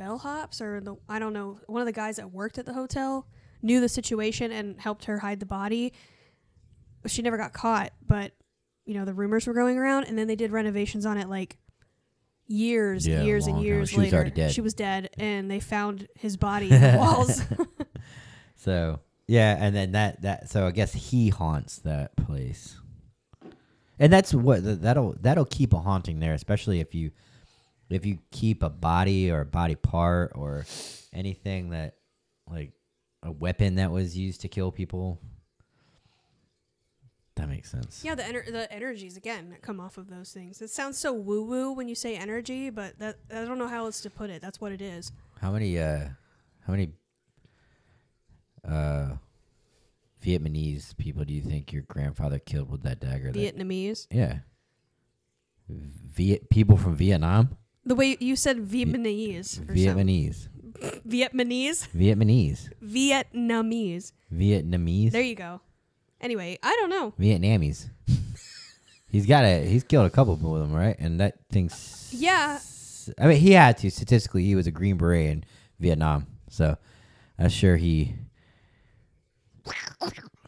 bellhops 0.00 0.60
or 0.60 0.80
the 0.80 0.96
I 1.08 1.18
don't 1.18 1.32
know 1.32 1.58
one 1.66 1.80
of 1.82 1.86
the 1.86 1.92
guys 1.92 2.16
that 2.16 2.30
worked 2.32 2.58
at 2.58 2.66
the 2.66 2.72
hotel 2.72 3.26
knew 3.62 3.80
the 3.80 3.88
situation 3.88 4.50
and 4.52 4.80
helped 4.80 5.04
her 5.04 5.18
hide 5.18 5.40
the 5.40 5.46
body. 5.46 5.92
She 7.06 7.22
never 7.22 7.36
got 7.36 7.52
caught, 7.52 7.92
but 8.06 8.32
you 8.86 8.94
know 8.94 9.04
the 9.04 9.14
rumors 9.14 9.46
were 9.46 9.54
going 9.54 9.78
around, 9.78 10.04
and 10.04 10.16
then 10.18 10.26
they 10.26 10.36
did 10.36 10.52
renovations 10.52 11.04
on 11.06 11.18
it 11.18 11.28
like 11.28 11.58
years, 12.46 13.06
Yeah, 13.06 13.22
years, 13.22 13.46
and 13.46 13.56
time. 13.56 13.64
years 13.64 13.90
She 13.90 13.96
was 13.96 14.04
later. 14.06 14.16
already 14.16 14.30
dead. 14.32 14.52
She 14.52 14.60
was 14.60 14.74
dead, 14.74 15.10
and 15.18 15.50
they 15.50 15.60
found 15.60 16.08
his 16.16 16.36
body 16.36 16.70
in 16.70 16.80
the 16.80 16.96
walls. 16.98 17.42
so 18.56 19.00
yeah 19.26 19.56
and 19.58 19.74
then 19.74 19.92
that 19.92 20.20
that 20.22 20.50
so 20.50 20.66
i 20.66 20.70
guess 20.70 20.92
he 20.92 21.28
haunts 21.30 21.78
that 21.78 22.14
place 22.16 22.76
and 24.00 24.12
that's 24.12 24.34
what 24.34 24.82
that'll 24.82 25.14
that'll 25.20 25.44
keep 25.44 25.72
a 25.72 25.78
haunting 25.78 26.18
there 26.18 26.34
especially 26.34 26.80
if 26.80 26.94
you 26.94 27.12
if 27.88 28.04
you 28.04 28.18
keep 28.32 28.62
a 28.64 28.70
body 28.70 29.30
or 29.30 29.42
a 29.42 29.46
body 29.46 29.76
part 29.76 30.32
or 30.34 30.64
anything 31.12 31.70
that 31.70 31.94
like 32.50 32.72
a 33.22 33.30
weapon 33.30 33.76
that 33.76 33.90
was 33.92 34.16
used 34.18 34.40
to 34.40 34.48
kill 34.48 34.72
people 34.72 35.20
that 37.36 37.48
makes 37.48 37.70
sense 37.70 38.02
yeah, 38.04 38.14
the 38.14 38.22
ener- 38.22 38.50
the 38.50 38.70
energies 38.72 39.16
again 39.16 39.50
that 39.50 39.62
come 39.62 39.80
off 39.80 39.96
of 39.96 40.10
those 40.10 40.30
things. 40.30 40.60
It 40.60 40.68
sounds 40.68 40.98
so 40.98 41.12
woo 41.12 41.42
woo 41.44 41.72
when 41.72 41.88
you 41.88 41.94
say 41.94 42.14
energy, 42.16 42.68
but 42.68 42.98
that 42.98 43.16
I 43.32 43.44
don't 43.46 43.56
know 43.58 43.68
how 43.68 43.86
else 43.86 44.02
to 44.02 44.10
put 44.10 44.28
it. 44.28 44.42
That's 44.42 44.60
what 44.60 44.72
it 44.72 44.82
is. 44.82 45.10
How 45.40 45.50
many 45.52 45.78
uh 45.78 46.08
how 46.66 46.72
many 46.72 46.90
uh 48.68 49.12
Vietnamese 50.24 50.96
people 50.96 51.24
do 51.24 51.32
you 51.32 51.42
think 51.42 51.72
your 51.72 51.82
grandfather 51.82 52.38
killed 52.38 52.70
with 52.70 52.82
that 52.82 53.00
dagger? 53.00 53.32
that- 53.32 53.56
Vietnamese. 53.56 54.06
yeah. 54.10 54.38
Viet 55.68 56.50
people 56.50 56.76
from 56.76 56.96
Vietnam? 56.96 57.56
The 57.84 57.94
way 57.94 58.16
you 58.20 58.36
said 58.36 58.58
Vietnamese. 58.58 59.60
or 59.62 59.76
something. 59.76 59.76
Vietnamese. 59.76 60.48
Vietnamese. 61.06 61.88
Vietnamese. 61.96 62.68
Vietnamese. 62.82 64.12
Vietnamese. 64.32 65.10
There 65.12 65.22
you 65.22 65.34
go. 65.34 65.60
Anyway, 66.20 66.58
I 66.62 66.76
don't 66.80 66.90
know. 66.90 67.14
Vietnamese. 67.18 67.88
he's 69.10 69.26
got 69.26 69.44
a 69.44 69.66
he's 69.66 69.84
killed 69.84 70.06
a 70.06 70.10
couple 70.10 70.36
with 70.36 70.60
them, 70.62 70.72
right? 70.72 70.96
And 70.98 71.20
that 71.20 71.36
thing's 71.50 72.10
Yeah. 72.12 72.58
I 73.18 73.26
mean 73.26 73.38
he 73.38 73.52
had 73.52 73.78
to 73.78 73.90
statistically 73.90 74.44
he 74.44 74.54
was 74.54 74.66
a 74.66 74.70
green 74.70 74.96
beret 74.96 75.30
in 75.30 75.44
Vietnam. 75.78 76.26
So 76.48 76.76
I'm 77.38 77.48
sure 77.48 77.76
he 77.76 78.14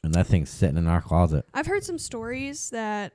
and 0.02 0.14
that 0.14 0.26
thing's 0.26 0.50
sitting 0.50 0.76
in 0.76 0.87
our 0.87 1.00
closet. 1.02 1.44
I've 1.54 1.66
heard 1.66 1.85
some 1.85 1.98
stories 1.98 2.70
that 2.70 3.12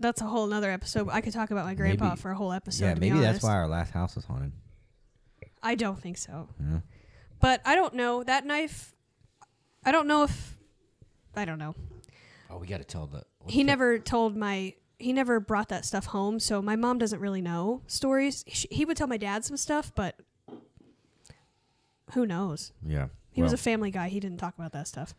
that's 0.00 0.20
a 0.20 0.24
whole 0.26 0.46
nother 0.46 0.70
episode. 0.70 1.08
I 1.10 1.20
could 1.20 1.32
talk 1.32 1.50
about 1.50 1.64
my 1.66 1.74
grandpa 1.74 2.10
Maybe- 2.10 2.20
for 2.20 2.30
a 2.30 2.34
whole 2.36 2.52
episode. 2.52 2.84
yeah, 2.86 2.94
to 2.94 3.00
be 3.00 3.10
maybe 3.10 3.20
that's 3.20 3.30
honest. 3.36 3.44
why 3.44 3.52
our 3.54 3.68
last 3.68 3.92
house 3.92 4.16
was 4.16 4.24
haunted. 4.24 4.52
I 5.62 5.74
don't 5.76 6.00
think 6.00 6.18
so. 6.18 6.48
Yeah. 6.60 6.80
But 7.40 7.60
I 7.64 7.74
don't 7.74 7.94
know. 7.94 8.22
That 8.22 8.44
knife 8.44 8.92
I 9.84 9.92
don't 9.92 10.06
know 10.06 10.24
if 10.24 10.58
I 11.36 11.44
don't 11.44 11.58
know. 11.58 11.74
Oh, 12.50 12.58
we 12.58 12.66
got 12.66 12.78
to 12.78 12.84
tell 12.84 13.06
the. 13.06 13.24
he 13.46 13.62
never 13.64 13.98
told 13.98 14.36
my 14.36 14.74
he 14.98 15.12
never 15.12 15.40
brought 15.40 15.68
that 15.70 15.84
stuff 15.84 16.06
home, 16.06 16.38
so 16.40 16.62
my 16.62 16.76
mom 16.76 16.98
doesn't 16.98 17.20
really 17.20 17.42
know 17.42 17.82
stories. 17.86 18.44
He 18.46 18.84
would 18.84 18.96
tell 18.96 19.06
my 19.08 19.16
dad 19.16 19.44
some 19.44 19.56
stuff, 19.56 19.92
but 19.94 20.16
who 22.12 22.26
knows? 22.26 22.72
Yeah. 22.86 23.08
He 23.34 23.42
was 23.42 23.52
a 23.52 23.56
family 23.58 23.90
guy. 23.90 24.08
He 24.08 24.20
didn't 24.20 24.38
talk 24.38 24.54
about 24.56 24.72
that 24.72 24.88
stuff. 24.88 25.14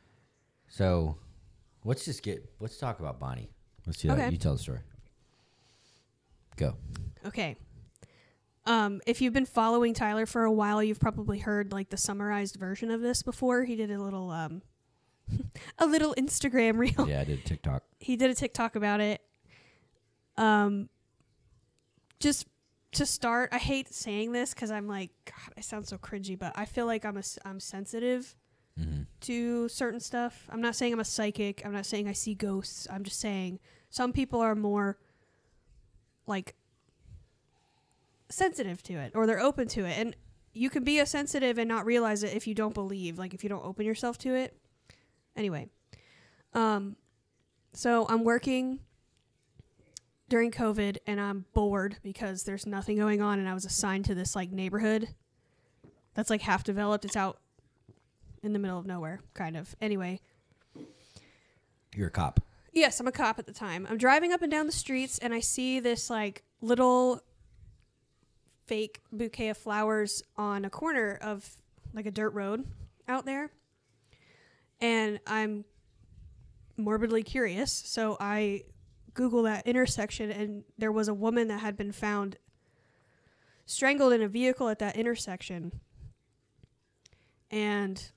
so. 0.67 1.17
Let's 1.88 2.04
just 2.04 2.23
get. 2.23 2.43
Let's 2.60 2.78
talk 2.78 2.99
about 2.99 3.19
Bonnie. 3.19 3.51
Let's 3.86 3.99
do 3.99 4.08
that. 4.08 4.17
Okay. 4.17 4.30
You 4.32 4.38
tell 4.38 4.54
the 4.54 4.60
story. 4.60 4.80
Go. 6.58 6.75
Okay. 7.28 7.58
Um, 8.65 9.01
if 9.06 9.21
you've 9.21 9.34
been 9.34 9.45
following 9.45 9.93
Tyler 9.93 10.25
for 10.25 10.45
a 10.45 10.51
while, 10.51 10.82
you've 10.82 10.99
probably 10.99 11.38
heard 11.38 11.71
like 11.71 11.89
the 11.91 11.97
summarized 11.97 12.56
version 12.56 12.89
of 12.89 13.01
this 13.01 13.21
before. 13.21 13.65
He 13.65 13.75
did 13.75 13.91
a 13.91 13.99
little 14.01 14.32
um 14.32 14.63
a 15.78 15.86
little 15.86 16.15
Instagram 16.17 16.80
reel. 16.80 17.08
yeah, 17.08 17.21
I 17.21 17.23
did 17.23 17.45
TikTok. 17.45 17.84
He 17.99 18.15
did 18.15 18.32
a 18.32 18.34
TikTok 18.34 18.75
about 18.75 18.99
it. 18.99 19.21
Um 20.38 20.89
just 22.19 22.47
to 22.95 23.05
start, 23.05 23.49
I 23.51 23.58
hate 23.58 23.93
saying 23.93 24.31
this 24.31 24.53
cuz 24.53 24.71
I'm 24.71 24.88
like 24.88 25.12
god, 25.25 25.53
I 25.58 25.62
sound 25.62 25.88
so 25.88 25.97
cringy, 25.97 26.38
but 26.38 26.51
I 26.55 26.65
feel 26.65 26.86
like 26.86 27.05
I'm 27.05 27.17
a 27.17 27.23
I'm 27.45 27.60
sensitive 27.60 28.36
Mm-hmm. 28.77 29.03
to 29.21 29.69
certain 29.69 30.01
stuff. 30.01 30.49
I'm 30.51 30.60
not 30.60 30.75
saying 30.75 30.91
I'm 30.91 30.99
a 30.99 31.05
psychic. 31.05 31.65
I'm 31.65 31.71
not 31.71 31.86
saying 31.86 32.10
I 32.10 32.12
see 32.12 32.36
ghosts. 32.36 32.88
I'm 32.91 33.05
just 33.05 33.21
saying 33.21 33.60
some 33.89 34.12
people 34.12 34.41
are 34.41 34.53
more 34.53 34.97
like 36.27 36.55
sensitive 38.27 38.84
to 38.84 38.95
it 38.95 39.13
or 39.15 39.25
they're 39.27 39.39
open 39.39 39.69
to 39.69 39.86
it. 39.86 39.97
And 39.97 40.13
you 40.51 40.69
can 40.69 40.84
be 40.84 40.99
a 40.99 41.05
sensitive 41.05 41.58
and 41.58 41.69
not 41.69 41.86
realize 41.86 42.21
it 42.23 42.34
if 42.36 42.47
you 42.47 42.53
don't 42.53 42.73
believe, 42.73 43.17
like 43.17 43.34
if 43.34 43.43
you 43.43 43.49
don't 43.49 43.63
open 43.63 43.86
yourself 43.86 44.17
to 44.19 44.36
it. 44.36 44.58
Anyway, 45.38 45.69
um 46.53 46.97
so 47.73 48.05
I'm 48.10 48.25
working 48.25 48.79
during 50.36 50.52
COVID 50.52 50.98
and 51.08 51.21
I'm 51.21 51.45
bored 51.54 51.95
because 52.04 52.43
there's 52.43 52.65
nothing 52.65 52.98
going 52.98 53.21
on 53.21 53.39
and 53.39 53.48
I 53.48 53.54
was 53.54 53.63
assigned 53.63 54.04
to 54.04 54.13
this 54.15 54.36
like 54.36 54.52
neighborhood 54.52 55.08
that's 56.13 56.30
like 56.30 56.41
half 56.41 56.62
developed. 56.62 57.06
It's 57.06 57.15
out 57.15 57.38
in 58.43 58.52
the 58.52 58.60
middle 58.60 58.78
of 58.78 58.86
nowhere, 58.86 59.21
kind 59.34 59.56
of. 59.56 59.74
Anyway, 59.80 60.19
You're 61.95 62.10
a 62.10 62.12
cop. 62.12 62.41
yes, 62.74 63.00
I'm 63.00 63.08
a 63.08 63.13
cop 63.13 63.39
at 63.39 63.45
the 63.45 63.54
time. 63.54 63.88
I'm 63.89 63.98
driving 63.98 64.34
up 64.34 64.41
and 64.41 64.52
down 64.52 64.65
the 64.65 64.74
streets 64.74 65.19
and 65.19 65.34
I 65.34 65.39
see 65.39 65.80
this 65.80 66.10
like 66.10 66.43
little 66.60 67.21
fake 68.67 69.00
bouquet 69.13 69.48
of 69.48 69.58
flowers 69.58 70.21
on 70.36 70.65
a 70.65 70.69
corner 70.69 71.17
of 71.21 71.50
like 71.93 72.08
a 72.08 72.12
dirt 72.12 72.34
road 72.34 72.65
out 73.08 73.26
there. 73.26 73.52
And 74.82 75.21
I'm 75.26 75.63
morbidly 76.76 77.24
curious, 77.24 77.71
so 77.71 78.17
I 78.19 78.63
Google 79.15 79.43
that 79.43 79.65
intersection 79.65 80.30
and 80.30 80.63
there 80.78 80.91
was 80.91 81.08
a 81.08 81.13
woman 81.13 81.47
that 81.47 81.62
had 81.62 81.75
been 81.75 81.91
found 81.91 82.38
strangled 83.65 84.13
in 84.13 84.21
a 84.21 84.28
vehicle 84.28 84.69
at 84.69 84.78
that 84.80 84.95
intersection. 84.95 85.71
And 87.49 88.12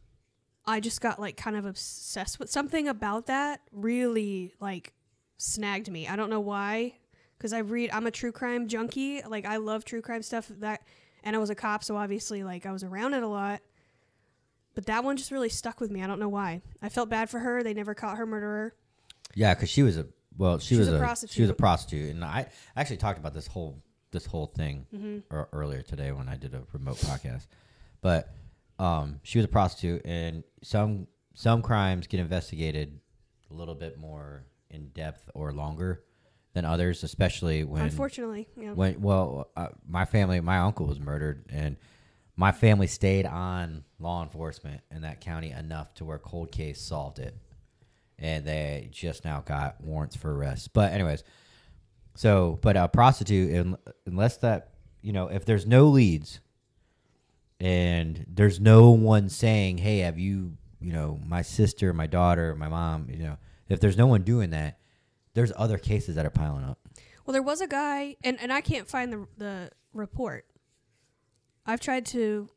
I 0.66 0.80
just 0.80 1.00
got 1.00 1.18
like 1.18 1.37
kind 1.37 1.56
of 1.56 1.64
obsessed 1.64 2.38
with 2.38 2.50
something 2.50 2.87
about 2.87 3.26
that 3.26 3.62
really 3.72 4.52
like 4.61 4.92
snagged 5.38 5.90
me. 5.90 6.06
I 6.06 6.16
don't 6.16 6.28
know 6.28 6.40
why 6.40 6.98
cuz 7.38 7.52
I 7.52 7.61
read 7.61 7.90
I'm 7.92 8.06
a 8.06 8.11
true 8.11 8.32
crime 8.32 8.68
junkie. 8.68 9.22
Like 9.22 9.46
I 9.46 9.56
love 9.56 9.84
true 9.84 10.02
crime 10.02 10.22
stuff 10.22 10.48
that 10.58 10.82
and 11.24 11.34
I 11.34 11.38
was 11.38 11.50
a 11.50 11.54
cop, 11.54 11.82
so 11.82 11.96
obviously 11.96 12.44
like 12.44 12.66
I 12.66 12.72
was 12.72 12.84
around 12.84 13.14
it 13.14 13.22
a 13.22 13.28
lot. 13.28 13.61
But 14.74 14.87
that 14.87 15.02
one 15.02 15.16
just 15.16 15.30
really 15.30 15.48
stuck 15.48 15.80
with 15.80 15.90
me. 15.90 16.02
I 16.02 16.06
don't 16.06 16.20
know 16.20 16.28
why. 16.28 16.62
I 16.82 16.88
felt 16.88 17.08
bad 17.08 17.30
for 17.30 17.40
her. 17.40 17.62
They 17.62 17.74
never 17.74 17.94
caught 17.94 18.16
her 18.16 18.26
murderer. 18.26 18.74
Yeah, 19.34 19.54
because 19.54 19.70
she 19.70 19.82
was 19.82 19.96
a 19.96 20.06
well, 20.38 20.59
she, 20.59 20.74
She 20.74 20.79
was, 20.79 20.88
was 20.88 21.01
a 21.01 21.05
a, 21.05 21.16
she 21.29 21.42
was 21.42 21.51
a 21.51 21.55
prostitute. 21.55 21.59
prostitute, 21.59 22.11
and 22.14 22.24
I 22.24 22.46
actually 22.77 22.96
talked 22.98 23.18
about 23.18 23.35
this 23.35 23.46
whole 23.46 23.83
this 24.11 24.24
whole 24.24 24.46
thing 24.46 24.87
Mm-hmm. 24.94 25.35
ear- 25.35 25.48
earlier 25.53 25.83
today 25.83 26.12
when 26.12 26.29
I 26.29 26.37
did 26.37 26.55
a 26.55 26.62
remote 26.72 26.96
podcast. 26.96 27.46
But 28.01 28.33
um, 28.79 29.20
she 29.22 29.38
was 29.38 29.44
a 29.44 29.48
prostitute, 29.48 30.03
and 30.07 30.44
some 30.62 31.07
some 31.35 31.61
crimes 31.62 32.07
get 32.07 32.20
investigated 32.20 33.01
a 33.51 33.55
little 33.55 33.74
bit 33.74 33.98
more 33.98 34.44
in 34.70 34.88
depth 34.90 35.29
or 35.35 35.53
longer 35.53 36.05
than 36.55 36.64
others, 36.64 37.03
especially 37.05 37.64
when 37.64 37.83
Unfortunately, 37.83 38.48
yeah. 38.57 38.72
when 38.72 39.01
well, 39.01 39.51
uh, 39.57 39.68
my 39.87 40.05
family, 40.05 40.40
my 40.40 40.59
uncle 40.59 40.87
was 40.87 40.98
murdered, 41.01 41.44
and 41.51 41.77
my 42.37 42.53
family 42.53 42.87
stayed 42.87 43.27
on 43.27 43.85
law 43.98 44.22
enforcement 44.22 44.81
in 44.90 45.03
that 45.03 45.20
county 45.20 45.51
enough 45.51 45.92
to 45.94 46.05
where 46.05 46.18
cold 46.18 46.53
case 46.53 46.81
solved 46.81 47.18
it, 47.18 47.37
and 48.18 48.44
they 48.44 48.88
just 48.92 49.24
now 49.24 49.40
got 49.40 49.81
warrants 49.81 50.16
for 50.16 50.35
arrest. 50.35 50.72
But 50.72 50.92
anyways, 50.92 51.22
so 52.14 52.59
but 52.62 52.76
a 52.76 52.88
prostitute, 52.88 53.54
un- 53.54 53.78
unless 54.07 54.38
that 54.38 54.70
you 55.02 55.12
know, 55.12 55.28
if 55.28 55.44
there's 55.44 55.66
no 55.66 55.87
leads, 55.87 56.40
and 57.61 58.24
there's 58.28 58.61
no 58.61 58.90
one 58.90 59.28
saying, 59.28 59.78
"Hey, 59.78 59.98
have 60.00 60.18
you?" 60.18 60.57
You 60.81 60.92
know, 60.92 61.20
my 61.26 61.42
sister, 61.42 61.92
my 61.92 62.07
daughter, 62.07 62.54
my 62.54 62.68
mom. 62.68 63.09
You 63.11 63.18
know, 63.18 63.37
if 63.68 63.81
there's 63.81 63.96
no 63.96 64.07
one 64.07 64.22
doing 64.22 64.50
that, 64.50 64.78
there's 65.35 65.52
other 65.57 65.78
cases 65.78 66.14
that 66.14 66.24
are 66.24 66.31
piling 66.31 66.64
up. 66.64 66.78
Well, 67.26 67.33
there 67.33 67.42
was 67.42 67.61
a 67.61 67.66
guy, 67.66 68.16
and, 68.22 68.40
and 68.40 68.52
I 68.52 68.61
can't 68.61 68.88
find 68.88 69.12
the 69.12 69.26
the 69.37 69.70
report. 69.92 70.46
I've 71.66 71.81
tried 71.81 72.07
to 72.07 72.48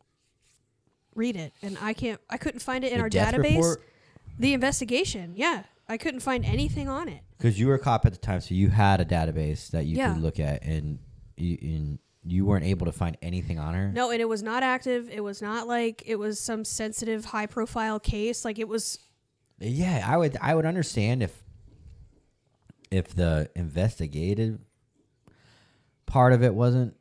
read 1.15 1.36
it, 1.36 1.54
and 1.62 1.78
I 1.82 1.93
can't. 1.93 2.21
I 2.30 2.38
couldn't 2.38 2.62
find 2.62 2.84
it 2.84 2.91
in 2.91 2.97
The 3.00 3.04
our 3.04 3.10
database. 3.10 3.56
report? 3.56 3.82
The 4.39 4.54
investigation, 4.54 5.34
yeah, 5.36 5.63
I 5.88 5.98
couldn't 5.98 6.22
find 6.22 6.44
anything 6.46 6.88
on 6.89 7.08
it. 7.08 7.22
Because 7.38 7.60
you 7.60 7.67
were 7.67 7.76
a 7.76 7.80
cop 7.80 8.06
at 8.06 8.12
the 8.13 8.17
time, 8.20 8.41
so 8.41 8.54
you 8.56 8.70
had 8.70 9.02
a 9.02 9.06
database 9.06 9.70
that 9.72 9.86
you 9.86 9.98
Yeah. 9.98 10.13
could 10.13 10.22
look 10.22 10.39
at, 10.39 10.63
and 10.63 11.00
you, 11.38 11.58
and 11.62 12.00
you 12.24 12.46
weren't 12.46 12.65
able 12.65 12.86
to 12.86 12.91
find 12.91 13.17
anything 13.22 13.58
on 13.60 13.74
her. 13.74 13.91
No, 13.91 14.12
and 14.12 14.22
it 14.22 14.30
was 14.30 14.44
not 14.44 14.62
active. 14.63 15.10
It 15.10 15.24
was 15.24 15.41
not 15.41 15.67
like 15.67 16.04
it 16.06 16.17
was 16.17 16.39
some 16.39 16.63
sensitive, 16.65 17.26
high 17.26 17.48
profile 17.48 18.00
case. 18.00 18.46
Like 18.46 18.60
it 18.60 18.67
was. 18.67 19.00
Yeah, 19.60 20.04
I 20.08 20.17
would 20.17 20.38
I 20.41 20.54
would 20.56 20.65
understand 20.65 21.22
if 21.24 21.44
if 22.91 23.15
the 23.15 23.50
investigative 23.56 24.60
part 26.06 26.34
of 26.34 26.44
it 26.44 26.54
wasn't 26.54 26.96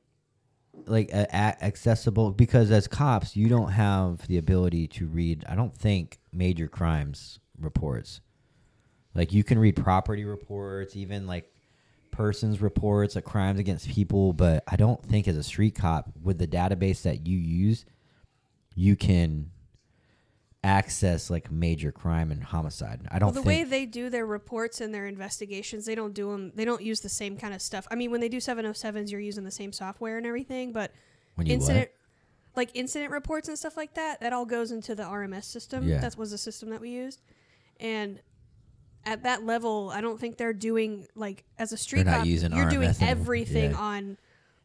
like 0.90 1.10
uh, 1.12 1.26
a- 1.32 1.64
accessible 1.64 2.30
because 2.32 2.70
as 2.70 2.86
cops 2.86 3.36
you 3.36 3.48
don't 3.48 3.70
have 3.70 4.26
the 4.26 4.38
ability 4.38 4.86
to 4.88 5.06
read 5.06 5.44
I 5.48 5.54
don't 5.54 5.76
think 5.76 6.18
major 6.32 6.68
crimes 6.68 7.38
reports. 7.58 8.20
Like 9.14 9.32
you 9.32 9.42
can 9.42 9.58
read 9.58 9.76
property 9.76 10.24
reports, 10.24 10.96
even 10.96 11.26
like 11.26 11.52
persons 12.10 12.60
reports 12.60 13.16
of 13.16 13.24
crimes 13.24 13.58
against 13.58 13.88
people, 13.88 14.32
but 14.32 14.62
I 14.68 14.76
don't 14.76 15.02
think 15.04 15.26
as 15.26 15.36
a 15.36 15.42
street 15.42 15.74
cop 15.74 16.10
with 16.22 16.38
the 16.38 16.46
database 16.46 17.02
that 17.02 17.26
you 17.26 17.38
use 17.38 17.84
you 18.74 18.96
can 18.96 19.50
access 20.62 21.30
like 21.30 21.50
major 21.50 21.90
crime 21.90 22.30
and 22.30 22.42
homicide. 22.42 23.00
I 23.10 23.18
don't 23.18 23.28
Well, 23.28 23.42
the 23.42 23.48
think 23.48 23.64
way 23.64 23.64
they 23.64 23.86
do 23.86 24.10
their 24.10 24.26
reports 24.26 24.80
and 24.80 24.94
their 24.94 25.06
investigations, 25.06 25.86
they 25.86 25.94
don't 25.94 26.12
do 26.12 26.30
them. 26.30 26.52
They 26.54 26.64
don't 26.66 26.82
use 26.82 27.00
the 27.00 27.08
same 27.08 27.36
kind 27.38 27.54
of 27.54 27.62
stuff. 27.62 27.86
I 27.90 27.94
mean, 27.94 28.10
when 28.10 28.20
they 28.20 28.28
do 28.28 28.36
707s, 28.38 29.10
you're 29.10 29.20
using 29.20 29.44
the 29.44 29.50
same 29.50 29.72
software 29.72 30.18
and 30.18 30.26
everything, 30.26 30.72
but 30.72 30.92
when 31.36 31.46
you 31.46 31.54
incident 31.54 31.88
what? 31.88 32.56
like 32.56 32.70
incident 32.74 33.10
reports 33.12 33.48
and 33.48 33.58
stuff 33.58 33.76
like 33.76 33.94
that 33.94 34.20
that 34.20 34.32
all 34.32 34.44
goes 34.44 34.72
into 34.72 34.94
the 34.96 35.04
rms 35.04 35.44
system 35.44 35.86
Yeah. 35.86 36.00
that 36.00 36.18
was 36.18 36.32
the 36.32 36.36
system 36.36 36.70
that 36.70 36.80
we 36.80 36.90
used 36.90 37.22
and 37.78 38.20
at 39.06 39.22
that 39.22 39.44
level 39.44 39.88
i 39.94 40.00
don't 40.00 40.18
think 40.20 40.36
they're 40.36 40.52
doing 40.52 41.06
like 41.14 41.44
as 41.58 41.72
a 41.72 41.76
street 41.76 42.06
cop 42.06 42.26
you're 42.26 42.40
doing 42.40 42.50
RMS 42.90 43.00
anymore. 43.00 43.08
everything 43.08 43.70
Yeah. 43.70 43.76
on 43.78 44.16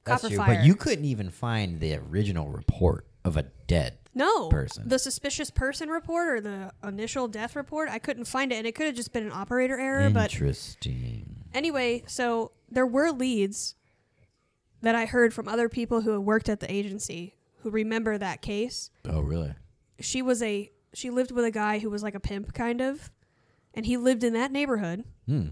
That's 0.04 0.24
copper 0.24 0.34
true, 0.36 0.44
fire 0.44 0.56
but 0.56 0.66
you 0.66 0.76
couldn't 0.76 1.06
even 1.06 1.30
find 1.30 1.80
the 1.80 1.94
original 1.96 2.50
report 2.50 3.06
of 3.24 3.38
a 3.38 3.44
dead. 3.68 3.98
No 4.16 4.48
person. 4.50 4.88
the 4.88 4.98
suspicious 4.98 5.52
person 5.52 5.90
report 5.90 6.28
or 6.30 6.42
the 6.42 6.72
initial 6.88 7.28
death 7.28 7.56
report 7.56 7.90
i 7.90 8.00
couldn't 8.00 8.26
find 8.26 8.52
it 8.52 8.56
and 8.56 8.66
it 8.66 8.74
could 8.74 8.86
have 8.88 8.96
just 8.96 9.12
been 9.14 9.26
an 9.26 9.32
operator 9.32 9.78
error 9.80 10.10
but 10.10 10.32
Interesting. 10.32 11.36
anyway 11.54 12.02
so 12.08 12.52
there 12.72 12.86
were 12.88 13.12
leads 13.12 13.76
that 14.82 14.96
i 14.96 15.06
heard 15.06 15.34
from 15.34 15.48
other 15.48 15.68
people 15.70 16.02
who 16.02 16.12
had 16.12 16.22
worked 16.22 16.50
at 16.50 16.60
the 16.62 16.72
agency 16.72 17.36
who 17.60 17.70
remember 17.70 18.18
that 18.18 18.42
case 18.42 18.90
Oh, 19.08 19.20
really? 19.22 19.54
she 20.00 20.22
was 20.22 20.42
a 20.42 20.72
she 20.94 21.10
lived 21.10 21.32
with 21.32 21.44
a 21.46 21.52
guy 21.52 21.80
who 21.80 21.90
was 21.90 22.02
like 22.02 22.16
a 22.16 22.20
pimp 22.20 22.54
kind 22.54 22.80
of 22.82 23.12
and 23.74 23.86
he 23.86 23.98
lived 23.98 24.24
in 24.24 24.34
that 24.34 24.52
neighborhood 24.52 25.04
Hmm. 25.28 25.48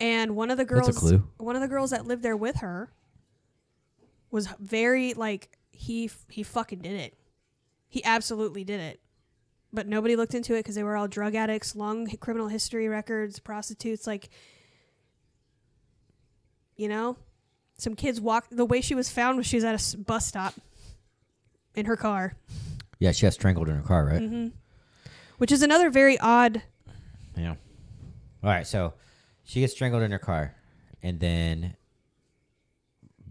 and 0.00 0.34
one 0.34 0.50
of 0.50 0.56
the 0.56 0.64
girls 0.64 1.12
one 1.38 1.54
of 1.54 1.62
the 1.62 1.68
girls 1.68 1.90
that 1.90 2.06
lived 2.06 2.22
there 2.24 2.36
with 2.36 2.56
her 2.56 2.90
was 4.30 4.48
very 4.58 5.14
like 5.14 5.56
he 5.70 6.10
he 6.28 6.42
fucking 6.42 6.80
did 6.80 6.94
it 6.94 7.14
he 7.94 8.04
absolutely 8.04 8.64
did 8.64 8.80
it 8.80 9.00
but 9.72 9.86
nobody 9.86 10.16
looked 10.16 10.34
into 10.34 10.54
it 10.54 10.58
because 10.58 10.74
they 10.74 10.82
were 10.82 10.96
all 10.96 11.06
drug 11.08 11.34
addicts 11.36 11.76
long 11.76 12.06
criminal 12.18 12.48
history 12.48 12.88
records 12.88 13.38
prostitutes 13.38 14.04
like 14.06 14.28
you 16.76 16.88
know 16.88 17.16
some 17.78 17.94
kids 17.94 18.20
walked 18.20 18.56
the 18.56 18.64
way 18.64 18.80
she 18.80 18.94
was 18.96 19.08
found 19.10 19.36
was 19.36 19.46
she 19.46 19.56
was 19.56 19.64
at 19.64 19.94
a 19.94 19.98
bus 19.98 20.26
stop 20.26 20.54
in 21.76 21.86
her 21.86 21.96
car 21.96 22.34
Yeah, 22.98 23.12
she 23.12 23.26
got 23.26 23.32
strangled 23.32 23.68
in 23.68 23.76
her 23.76 23.82
car, 23.82 24.06
right? 24.06 24.20
Mm-hmm. 24.22 24.48
Which 25.38 25.52
is 25.52 25.62
another 25.62 25.90
very 25.90 26.18
odd. 26.20 26.62
Yeah. 27.36 27.56
All 28.42 28.50
right, 28.50 28.66
so 28.66 28.94
she 29.42 29.60
gets 29.60 29.72
strangled 29.72 30.02
in 30.02 30.12
her 30.12 30.18
car, 30.18 30.54
and 31.02 31.18
then 31.18 31.76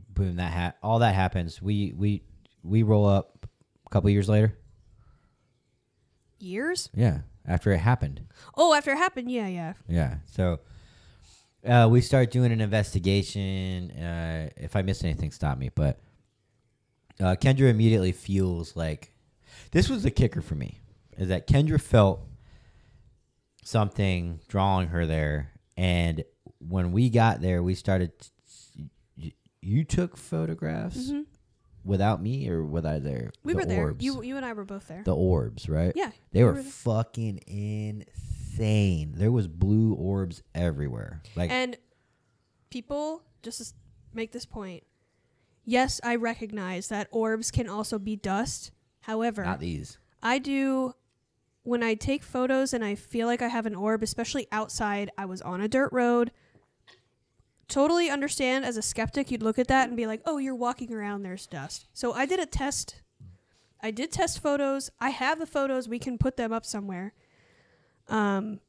boom, 0.09 0.35
that 0.35 0.53
ha- 0.53 0.73
all 0.83 0.99
that 0.99 1.15
happens. 1.15 1.61
We 1.61 1.93
we 1.95 2.23
we 2.61 2.83
roll 2.83 3.07
up 3.07 3.32
couple 3.93 4.09
years 4.09 4.27
later. 4.27 4.57
Years? 6.39 6.89
Yeah, 6.93 7.19
after 7.47 7.71
it 7.71 7.77
happened. 7.79 8.21
Oh, 8.55 8.73
after 8.73 8.91
it 8.91 8.97
happened, 8.97 9.31
yeah, 9.31 9.47
yeah. 9.47 9.73
Yeah. 9.87 10.15
So 10.25 10.59
uh, 11.65 11.87
we 11.89 12.01
start 12.01 12.31
doing 12.31 12.51
an 12.51 12.59
investigation. 12.59 13.91
Uh, 13.91 14.49
if 14.57 14.75
I 14.75 14.81
miss 14.81 15.03
anything, 15.03 15.31
stop 15.31 15.57
me. 15.57 15.69
But 15.73 15.99
uh, 17.21 17.35
Kendra 17.39 17.69
immediately 17.69 18.11
feels 18.11 18.75
like 18.75 19.13
this 19.71 19.87
was 19.89 20.03
the 20.03 20.11
kicker 20.11 20.41
for 20.41 20.55
me 20.55 20.79
is 21.17 21.27
that 21.29 21.47
Kendra 21.47 21.79
felt 21.79 22.21
something 23.63 24.39
drawing 24.47 24.89
her 24.89 25.05
there, 25.05 25.51
and 25.77 26.23
when 26.59 26.91
we 26.91 27.09
got 27.09 27.41
there, 27.41 27.61
we 27.63 27.75
started. 27.75 28.11
y- 29.17 29.33
You 29.61 29.83
took 29.85 30.17
photographs 30.17 31.09
hmm 31.11 31.21
without 31.85 32.21
me, 32.21 32.49
or 32.49 32.63
was 32.63 32.85
I 32.85 32.99
there? 32.99 33.31
We 33.43 33.53
The 33.53 33.59
were 33.59 33.65
there. 33.65 33.83
orbs. 33.83 34.03
You 34.05 34.21
you 34.23 34.37
and 34.37 34.45
I 34.45 34.53
were 34.53 34.65
both 34.65 34.87
there. 34.87 35.03
the 35.03 35.15
orbs, 35.15 35.67
right? 35.69 35.93
yeah, 35.95 36.11
They 36.31 36.43
were 36.43 36.53
there. 36.53 36.63
fucking 36.63 37.39
insane. 37.47 39.13
There 39.15 39.31
was 39.31 39.47
blue 39.47 39.93
orbs 39.93 40.43
everywhere. 40.53 41.21
Like 41.35 41.51
and 41.51 41.77
people 42.69 43.23
just 43.41 43.59
to 43.59 43.73
make 44.13 44.31
this 44.31 44.45
point. 44.45 44.83
Yes, 45.65 46.01
I 46.03 46.15
recognize 46.15 46.89
that 46.89 47.07
orbs 47.11 47.49
can 47.51 47.69
also 47.69 47.97
be 47.99 48.15
dust. 48.15 48.71
However, 49.01 49.43
not 49.43 49.59
these. 49.59 49.97
I 50.21 50.39
do 50.39 50.93
when 51.63 51.81
I 51.83 51.93
take 51.93 52.23
photos 52.23 52.73
and 52.73 52.83
I 52.83 52.95
feel 52.95 53.27
like 53.27 53.41
I 53.41 53.47
have 53.47 53.65
an 53.65 53.75
orb, 53.75 54.03
especially 54.03 54.47
outside. 54.51 55.09
I 55.17 55.25
was 55.25 55.41
on 55.41 55.61
a 55.61 55.67
dirt 55.67 55.91
road. 55.93 56.31
Totally 57.67 58.09
understand 58.09 58.65
as 58.65 58.77
a 58.77 58.81
skeptic, 58.81 59.31
you'd 59.31 59.41
look 59.43 59.57
at 59.57 59.67
that 59.67 59.87
and 59.87 59.97
be 59.97 60.05
like, 60.05 60.21
"Oh, 60.25 60.37
you're 60.37 60.55
walking 60.55 60.93
around. 60.93 61.23
There's 61.23 61.47
dust." 61.47 61.87
So 61.93 62.13
I 62.13 62.25
did 62.25 62.39
a 62.39 62.45
test. 62.45 63.01
I 63.81 63.91
did 63.91 64.11
test 64.11 64.41
photos. 64.41 64.89
I 64.99 65.09
have 65.09 65.39
the 65.39 65.45
photos. 65.45 65.89
We 65.89 65.99
can 65.99 66.17
put 66.17 66.37
them 66.37 66.53
up 66.53 66.65
somewhere. 66.65 67.13
Um, 68.07 68.59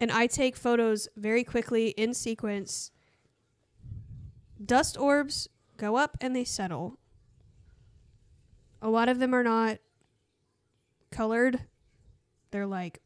and 0.00 0.10
I 0.10 0.26
take 0.26 0.56
photos 0.56 1.08
very 1.16 1.44
quickly 1.44 1.88
in 1.90 2.14
sequence. 2.14 2.90
Dust 4.64 4.96
orbs 4.96 5.48
go 5.76 5.96
up 5.96 6.16
and 6.20 6.34
they 6.34 6.44
settle. 6.44 6.98
A 8.80 8.88
lot 8.88 9.08
of 9.08 9.18
them 9.18 9.34
are 9.34 9.44
not 9.44 9.78
colored. 11.10 11.60
They're 12.50 12.66
like 12.66 13.00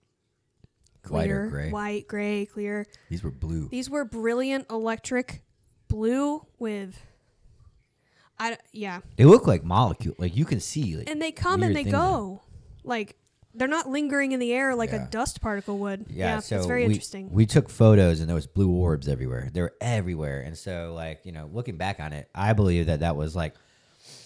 clear, 1.07 1.49
gray? 1.49 1.71
white, 1.71 2.09
gray, 2.09 2.47
clear. 2.47 2.87
These 3.09 3.23
were 3.23 3.31
blue. 3.31 3.69
These 3.69 3.89
were 3.91 4.05
brilliant 4.05 4.67
electric 4.71 5.43
blue 5.89 6.47
with 6.59 6.99
I 8.39 8.59
yeah. 8.73 9.01
They 9.17 9.25
look 9.25 9.47
like 9.47 9.65
molecule. 9.65 10.15
Like 10.19 10.37
you 10.37 10.45
can 10.45 10.61
see. 10.61 10.97
Like 10.97 11.11
And 11.11 11.21
they 11.21 11.33
come 11.33 11.63
and 11.63 11.75
they 11.75 11.85
go. 11.85 12.43
Like 12.85 13.17
they're 13.55 13.69
not 13.69 13.89
lingering 13.89 14.33
in 14.33 14.41
the 14.41 14.53
air 14.53 14.75
like 14.75 14.93
Yeah. 14.93 15.07
a 15.07 15.09
dust 15.09 15.41
particle 15.41 15.79
would. 15.79 16.07
Yeah, 16.11 16.41
so 16.41 16.59
it's 16.59 16.67
very 16.67 16.83
we, 16.83 16.93
interesting. 16.93 17.31
We 17.33 17.47
took 17.47 17.71
photos 17.71 18.21
and 18.21 18.29
there 18.29 18.35
was 18.35 18.47
blue 18.47 18.71
orbs 18.71 19.09
everywhere. 19.09 19.49
They 19.53 19.63
were 19.63 19.75
everywhere, 19.81 20.43
and 20.43 20.57
so 20.57 20.93
like 20.95 21.21
you 21.25 21.33
know, 21.33 21.49
looking 21.53 21.79
back 21.79 21.99
on 21.99 22.13
it, 22.13 22.29
I 22.35 22.53
believe 22.53 22.87
that 22.87 23.01
that 23.01 23.17
was 23.17 23.35
like 23.35 23.55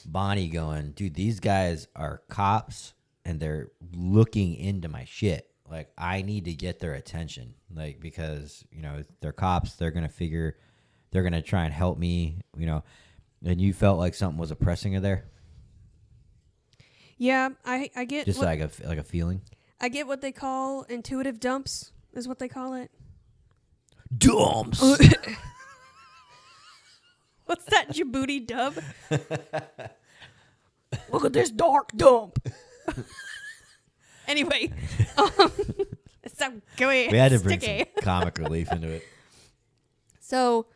Bonnie 0.04 0.48
going, 0.48 0.92
dude, 0.92 1.14
these 1.14 1.38
guys 1.38 1.86
are 1.94 2.22
cops 2.28 2.94
and 3.24 3.38
they're 3.38 3.70
looking 3.94 4.54
into 4.56 4.88
my 4.88 5.04
shit. 5.04 5.49
Like 5.70 5.90
I 5.96 6.22
need 6.22 6.46
to 6.46 6.54
get 6.54 6.80
their 6.80 6.94
attention. 6.94 7.54
Like 7.72 8.00
because, 8.00 8.64
you 8.72 8.82
know, 8.82 9.04
they're 9.20 9.32
cops, 9.32 9.74
they're 9.74 9.92
gonna 9.92 10.08
figure 10.08 10.56
they're 11.10 11.22
gonna 11.22 11.42
try 11.42 11.64
and 11.64 11.72
help 11.72 11.98
me, 11.98 12.40
you 12.56 12.66
know. 12.66 12.82
And 13.44 13.60
you 13.60 13.72
felt 13.72 13.98
like 13.98 14.14
something 14.14 14.38
was 14.38 14.50
oppressing 14.50 14.92
her 14.94 15.00
there? 15.00 15.24
Yeah, 17.16 17.50
I 17.64 17.90
I 17.94 18.04
get 18.04 18.26
Just 18.26 18.38
what, 18.38 18.46
like 18.46 18.60
a 18.60 18.70
like 18.86 18.98
a 18.98 19.04
feeling? 19.04 19.42
I 19.80 19.88
get 19.88 20.06
what 20.06 20.20
they 20.20 20.32
call 20.32 20.82
intuitive 20.82 21.40
dumps 21.40 21.92
is 22.12 22.26
what 22.26 22.38
they 22.38 22.48
call 22.48 22.74
it. 22.74 22.90
Dumps. 24.16 24.80
What's 27.46 27.64
that 27.66 27.88
Djibouti 27.90 28.46
dub? 28.46 28.74
Look 31.10 31.24
at 31.24 31.32
this 31.32 31.50
dark 31.50 31.92
dump. 31.96 32.38
Anyway, 34.30 34.70
um, 35.18 35.28
so 36.34 36.52
gooey. 36.76 37.08
we 37.08 37.18
had 37.18 37.32
to 37.32 37.40
bring 37.40 37.60
sticky. 37.60 37.90
some 37.96 38.02
comic 38.04 38.38
relief 38.38 38.70
into 38.72 38.88
it. 38.88 39.02
So, 40.20 40.66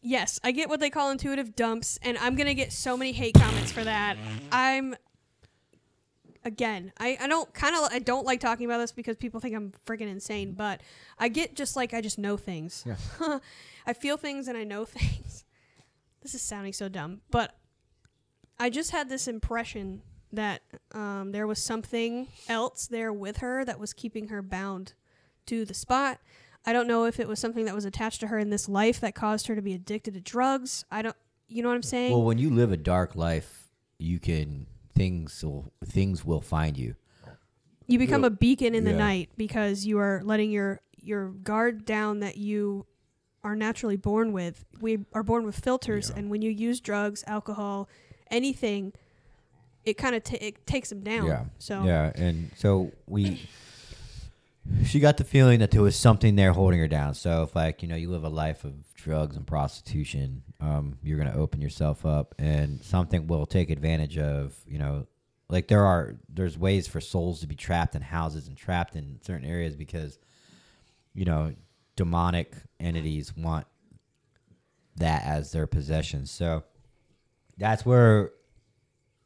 yes, 0.00 0.40
I 0.42 0.52
get 0.52 0.68
what 0.68 0.80
they 0.80 0.90
call 0.90 1.10
intuitive 1.10 1.54
dumps, 1.54 1.98
and 2.02 2.16
I'm 2.18 2.34
gonna 2.34 2.54
get 2.54 2.72
so 2.72 2.96
many 2.96 3.12
hate 3.12 3.34
comments 3.34 3.70
for 3.70 3.84
that. 3.84 4.16
I'm 4.50 4.96
again, 6.44 6.92
I, 6.98 7.18
I 7.20 7.26
don't 7.28 7.52
kind 7.54 7.76
of 7.76 7.92
I 7.92 7.98
don't 7.98 8.26
like 8.26 8.40
talking 8.40 8.66
about 8.66 8.78
this 8.78 8.92
because 8.92 9.16
people 9.16 9.40
think 9.40 9.54
I'm 9.54 9.72
freaking 9.86 10.08
insane, 10.08 10.52
but 10.52 10.80
I 11.18 11.28
get 11.28 11.54
just 11.54 11.76
like 11.76 11.94
I 11.94 12.00
just 12.00 12.18
know 12.18 12.36
things. 12.36 12.84
Yeah. 12.86 13.38
I 13.86 13.92
feel 13.92 14.16
things 14.16 14.48
and 14.48 14.56
I 14.56 14.64
know 14.64 14.84
things. 14.84 15.44
This 16.22 16.34
is 16.34 16.42
sounding 16.42 16.72
so 16.72 16.88
dumb, 16.88 17.20
but 17.30 17.56
I 18.58 18.70
just 18.70 18.92
had 18.92 19.08
this 19.08 19.26
impression 19.26 20.02
that 20.32 20.62
um, 20.92 21.32
there 21.32 21.46
was 21.46 21.58
something 21.62 22.28
else 22.48 22.86
there 22.86 23.12
with 23.12 23.38
her 23.38 23.64
that 23.64 23.78
was 23.78 23.92
keeping 23.92 24.28
her 24.28 24.42
bound 24.42 24.94
to 25.46 25.64
the 25.64 25.74
spot. 25.74 26.18
I 26.64 26.72
don't 26.72 26.86
know 26.86 27.04
if 27.04 27.18
it 27.20 27.28
was 27.28 27.38
something 27.40 27.64
that 27.64 27.74
was 27.74 27.84
attached 27.84 28.20
to 28.20 28.28
her 28.28 28.38
in 28.38 28.50
this 28.50 28.68
life 28.68 29.00
that 29.00 29.14
caused 29.14 29.46
her 29.48 29.54
to 29.56 29.62
be 29.62 29.74
addicted 29.74 30.14
to 30.14 30.20
drugs. 30.20 30.84
I 30.90 31.02
don't, 31.02 31.16
you 31.48 31.62
know 31.62 31.68
what 31.68 31.74
I'm 31.74 31.82
saying? 31.82 32.12
Well, 32.12 32.22
when 32.22 32.38
you 32.38 32.50
live 32.50 32.72
a 32.72 32.76
dark 32.76 33.14
life, 33.16 33.70
you 33.98 34.18
can 34.18 34.66
things 34.94 35.42
will 35.44 35.72
things 35.84 36.24
will 36.24 36.40
find 36.40 36.76
you. 36.78 36.96
you 37.86 37.98
become 37.98 38.22
Yeah. 38.22 38.28
a 38.28 38.30
beacon 38.30 38.74
in 38.74 38.84
the 38.84 38.92
night 38.92 39.30
because 39.36 39.84
you 39.84 39.98
are 39.98 40.22
letting 40.24 40.50
your 40.50 40.80
your 40.96 41.30
guard 41.30 41.84
down 41.84 42.20
that 42.20 42.36
you 42.36 42.86
are 43.42 43.56
naturally 43.56 43.96
born 43.96 44.32
with. 44.32 44.64
We 44.80 45.04
are 45.12 45.24
born 45.24 45.44
with 45.44 45.58
filters, 45.58 46.10
Yeah. 46.10 46.20
and 46.20 46.30
when 46.30 46.42
you 46.42 46.50
use 46.50 46.80
drugs, 46.80 47.24
alcohol, 47.26 47.88
anything, 48.30 48.92
it 49.84 49.94
kind 49.94 50.14
of 50.14 50.22
ta 50.24 50.36
it 50.40 50.66
takes 50.66 50.88
them 50.88 51.00
down. 51.00 51.26
Yeah. 51.26 51.44
So 51.58 51.82
Yeah, 51.84 52.12
and 52.14 52.50
so 52.56 52.92
we 53.06 53.40
she 54.84 55.00
got 55.00 55.16
the 55.16 55.24
feeling 55.24 55.58
that 55.58 55.70
there 55.70 55.82
was 55.82 55.96
something 55.96 56.36
there 56.36 56.52
holding 56.52 56.78
her 56.78 56.88
down. 56.88 57.14
So 57.14 57.42
if 57.42 57.56
like, 57.56 57.82
you 57.82 57.88
know, 57.88 57.96
you 57.96 58.10
live 58.10 58.24
a 58.24 58.28
life 58.28 58.64
of 58.64 58.94
drugs 58.94 59.36
and 59.36 59.46
prostitution, 59.46 60.42
um, 60.60 60.98
you're 61.02 61.18
gonna 61.18 61.34
open 61.36 61.60
yourself 61.60 62.06
up 62.06 62.34
and 62.38 62.82
something 62.82 63.26
will 63.26 63.46
take 63.46 63.70
advantage 63.70 64.18
of, 64.18 64.54
you 64.66 64.78
know, 64.78 65.06
like 65.48 65.68
there 65.68 65.84
are 65.84 66.16
there's 66.28 66.56
ways 66.56 66.86
for 66.86 67.00
souls 67.00 67.40
to 67.40 67.46
be 67.46 67.56
trapped 67.56 67.94
in 67.94 68.02
houses 68.02 68.46
and 68.46 68.56
trapped 68.56 68.94
in 68.94 69.18
certain 69.22 69.46
areas 69.46 69.74
because, 69.74 70.18
you 71.14 71.24
know, 71.24 71.54
demonic 71.96 72.54
entities 72.80 73.36
want 73.36 73.66
that 74.96 75.24
as 75.24 75.52
their 75.52 75.66
possession. 75.66 76.26
So 76.26 76.62
that's 77.58 77.84
where 77.84 78.30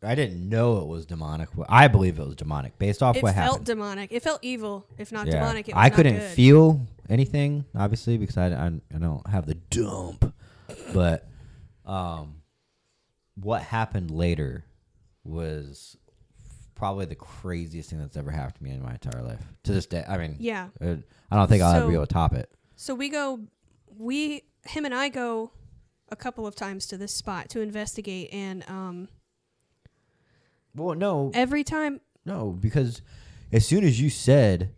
I 0.03 0.15
didn't 0.15 0.49
know 0.49 0.79
it 0.79 0.87
was 0.87 1.07
demonic. 1.07 1.49
I 1.69 1.89
believe 1.89 2.19
it 2.19 2.25
was 2.27 2.37
demonic 2.37 2.79
based 2.79 3.03
off 3.03 3.17
it 3.17 3.23
what 3.23 3.35
happened. 3.35 3.49
It 3.49 3.55
felt 3.57 3.65
demonic. 3.65 4.13
It 4.13 4.23
felt 4.23 4.39
evil, 4.43 4.87
if 4.99 5.11
not 5.11 5.27
Yeah. 5.27 5.41
demonic. 5.41 5.69
It 5.69 5.75
was 5.75 5.83
I 5.85 5.91
couldn't 5.91 6.19
good. 6.19 6.31
feel 6.35 6.87
anything, 7.09 7.65
obviously, 7.75 8.19
because 8.19 8.37
I, 8.37 8.49
I, 8.49 8.67
I 8.95 8.99
don't 8.99 9.27
have 9.27 9.47
the 9.47 9.55
dump. 9.55 10.35
But 10.93 11.27
um, 11.85 12.43
what 13.37 13.63
happened 13.63 14.11
later 14.11 14.65
was 15.25 15.97
probably 16.75 17.07
the 17.07 17.15
craziest 17.15 17.91
thing 17.91 17.99
that's 17.99 18.17
ever 18.17 18.31
happened 18.31 18.57
to 18.57 18.65
me 18.65 18.71
in 18.73 18.83
my 18.83 18.93
entire 18.93 19.23
life. 19.23 19.41
To 19.65 19.73
this 19.73 19.87
day, 19.87 20.05
I 20.07 20.19
mean, 20.19 20.37
Yeah. 20.39 20.69
uh, 20.81 20.97
I 21.31 21.37
don't 21.37 21.49
think 21.49 21.63
I'll 21.63 21.75
ever 21.75 21.89
be 21.89 21.95
able 21.95 22.07
to 22.07 22.13
top 22.13 22.35
it. 22.35 22.51
So 22.77 22.95
we 22.95 23.09
go, 23.09 23.41
we, 23.97 24.43
him 24.67 24.85
and 24.85 24.95
I 24.95 25.09
go 25.09 25.53
a 26.11 26.17
couple 26.17 26.47
of 26.47 26.55
times 26.55 26.87
to 26.89 26.99
this 26.99 27.15
spot 27.15 27.49
to 27.51 27.61
investigate, 27.61 28.29
and 28.33 28.63
um, 28.69 29.09
Well, 30.77 30.95
no, 30.95 31.31
every 31.35 31.65
time, 31.65 32.01
No, 32.25 32.51
because 32.53 33.03
as 33.53 33.65
soon 33.67 33.85
as 33.85 34.01
you 34.01 34.11
said 34.11 34.75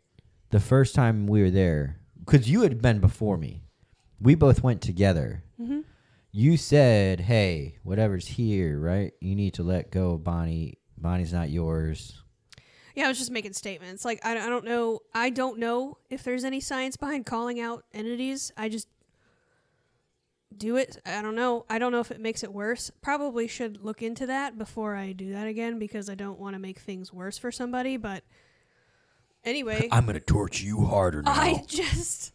the 0.51 0.61
first 0.61 0.95
time 0.95 1.27
we 1.27 1.43
were 1.43 1.51
there, 1.51 1.99
because 2.25 2.49
you 2.49 2.63
had 2.63 2.81
been 2.81 3.01
before 3.01 3.37
me, 3.37 3.63
we 4.21 4.35
both 4.35 4.63
went 4.63 4.81
together. 4.83 5.43
Mhm. 5.61 5.85
You 6.31 6.57
said, 6.57 7.21
"Hey, 7.21 7.79
whatever's 7.83 8.27
here, 8.29 8.79
right? 8.79 9.13
You 9.21 9.35
need 9.35 9.55
to 9.55 9.63
let 9.63 9.91
go 9.91 10.13
of 10.13 10.25
Bonnie. 10.25 10.79
Bonnie's 10.97 11.33
not 11.33 11.51
yours." 11.51 12.23
yeah, 12.95 13.05
I 13.05 13.09
was 13.09 13.19
just 13.19 13.31
making 13.31 13.53
statements. 13.53 14.05
Like 14.05 14.19
I, 14.25 14.33
I 14.33 14.49
don't 14.49 14.65
know, 14.65 15.01
I 15.15 15.31
don't 15.31 15.59
know 15.61 15.99
if 16.11 16.25
there's 16.25 16.43
any 16.43 16.59
science 16.61 16.97
behind 16.97 17.27
calling 17.27 17.61
out 17.61 17.85
entities. 17.95 18.51
I 18.57 18.69
just 18.69 18.89
do 20.59 20.77
it. 20.77 20.99
I 21.07 21.23
don't 21.23 21.35
know. 21.35 21.65
I 21.69 21.79
don't 21.79 21.93
know 21.93 22.01
if 22.01 22.11
it 22.11 22.21
makes 22.21 22.43
it 22.43 22.53
worse. 22.53 22.91
Probably 23.01 23.47
should 23.47 23.85
look 23.85 24.03
into 24.03 24.27
that 24.27 24.59
before 24.59 24.97
I 24.97 25.13
do 25.13 25.33
that 25.33 25.47
again 25.47 25.79
because 25.79 26.09
I 26.11 26.15
don't 26.15 26.39
want 26.39 26.55
to 26.55 26.59
make 26.59 26.79
things 26.79 27.13
worse 27.13 27.39
for 27.39 27.51
somebody. 27.53 27.97
But 27.97 28.25
anyway, 29.45 29.89
I'm 29.91 30.07
gonna 30.07 30.21
torture 30.21 30.65
you 30.65 30.85
harder 30.85 31.23
now. 31.23 31.33
I 31.33 31.65
just 31.69 32.33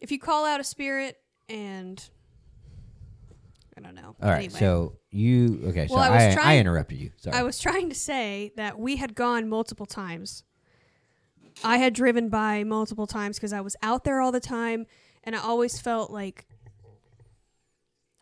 if 0.00 0.10
you 0.10 0.18
call 0.18 0.44
out 0.44 0.60
a 0.60 0.64
spirit 0.64 1.18
and 1.48 2.02
I 3.76 3.80
don't 3.80 3.94
know. 3.94 4.16
All 4.22 4.28
right, 4.28 4.44
Anyway, 4.44 4.58
so 4.58 4.98
you 5.10 5.62
okay? 5.68 5.86
So 5.86 5.96
I 5.96 6.10
was 6.10 6.36
I, 6.36 6.54
I, 6.54 6.58
interrupted 6.58 6.98
you. 6.98 7.10
Sorry. 7.16 7.36
I 7.36 7.42
was 7.42 7.58
trying 7.58 7.88
to 7.88 7.94
say 7.94 8.52
that 8.56 8.78
we 8.78 8.96
had 8.96 9.14
gone 9.14 9.48
multiple 9.48 9.86
times. 9.86 10.44
I 11.64 11.78
had 11.78 11.92
driven 11.92 12.28
by 12.28 12.64
multiple 12.64 13.06
times 13.06 13.36
because 13.36 13.52
I 13.52 13.60
was 13.60 13.76
out 13.82 14.04
there 14.04 14.20
all 14.20 14.32
the 14.32 14.40
time, 14.40 14.86
and 15.24 15.36
I 15.36 15.40
always 15.40 15.78
felt 15.78 16.10
like 16.10 16.46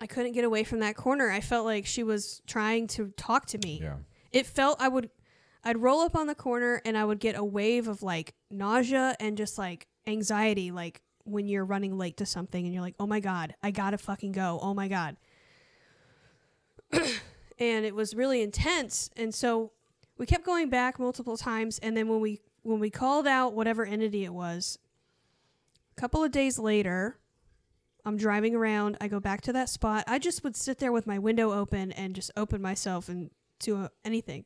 I 0.00 0.06
couldn't 0.06 0.32
get 0.32 0.44
away 0.44 0.64
from 0.64 0.80
that 0.80 0.96
corner. 0.96 1.30
I 1.30 1.40
felt 1.40 1.66
like 1.66 1.86
she 1.86 2.02
was 2.02 2.40
trying 2.46 2.86
to 2.88 3.12
talk 3.16 3.46
to 3.46 3.58
me. 3.58 3.80
yeah. 3.82 3.96
It 4.32 4.46
felt 4.46 4.80
I 4.80 4.88
would 4.88 5.10
I'd 5.62 5.76
roll 5.76 6.00
up 6.00 6.16
on 6.16 6.26
the 6.26 6.34
corner 6.34 6.80
and 6.84 6.96
I 6.96 7.04
would 7.04 7.20
get 7.20 7.36
a 7.36 7.44
wave 7.44 7.86
of 7.88 8.02
like 8.02 8.34
nausea 8.50 9.14
and 9.20 9.36
just 9.36 9.58
like 9.58 9.88
anxiety 10.06 10.70
like 10.70 11.02
when 11.24 11.46
you're 11.48 11.64
running 11.66 11.98
late 11.98 12.16
to 12.16 12.26
something 12.26 12.64
and 12.64 12.72
you're 12.72 12.82
like, 12.82 12.94
"Oh 12.98 13.06
my 13.06 13.20
god, 13.20 13.54
I 13.62 13.70
got 13.70 13.90
to 13.90 13.98
fucking 13.98 14.32
go. 14.32 14.58
Oh 14.62 14.72
my 14.72 14.88
god." 14.88 15.16
and 16.92 17.84
it 17.84 17.94
was 17.94 18.14
really 18.14 18.42
intense 18.42 19.10
and 19.16 19.32
so 19.34 19.70
we 20.16 20.26
kept 20.26 20.44
going 20.44 20.68
back 20.68 20.98
multiple 20.98 21.36
times 21.36 21.78
and 21.80 21.96
then 21.96 22.08
when 22.08 22.20
we 22.20 22.40
when 22.62 22.80
we 22.80 22.90
called 22.90 23.26
out 23.28 23.52
whatever 23.52 23.84
entity 23.84 24.24
it 24.24 24.34
was 24.34 24.76
a 25.96 26.00
couple 26.00 26.24
of 26.24 26.32
days 26.32 26.58
later 26.58 27.18
I'm 28.04 28.16
driving 28.16 28.54
around. 28.54 28.96
I 29.00 29.08
go 29.08 29.20
back 29.20 29.40
to 29.42 29.52
that 29.52 29.68
spot. 29.68 30.04
I 30.06 30.18
just 30.18 30.42
would 30.44 30.56
sit 30.56 30.78
there 30.78 30.92
with 30.92 31.06
my 31.06 31.18
window 31.18 31.52
open 31.52 31.92
and 31.92 32.14
just 32.14 32.30
open 32.36 32.62
myself 32.62 33.08
and 33.08 33.30
to 33.60 33.76
uh, 33.76 33.88
anything 34.04 34.44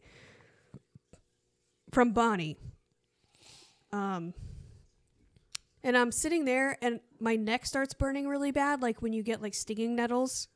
from 1.93 2.13
Bonnie. 2.13 2.57
Um, 3.93 4.35
and 5.83 5.97
I'm 5.97 6.11
sitting 6.11 6.45
there, 6.45 6.77
and 6.83 7.01
my 7.21 7.37
neck 7.37 7.67
starts 7.67 7.95
burning 7.95 8.27
really 8.27 8.51
bad, 8.51 8.83
like 8.83 9.03
when 9.03 9.13
you 9.13 9.23
get 9.23 9.41
like 9.43 9.55
stinging 9.55 9.95
nettles 9.95 10.49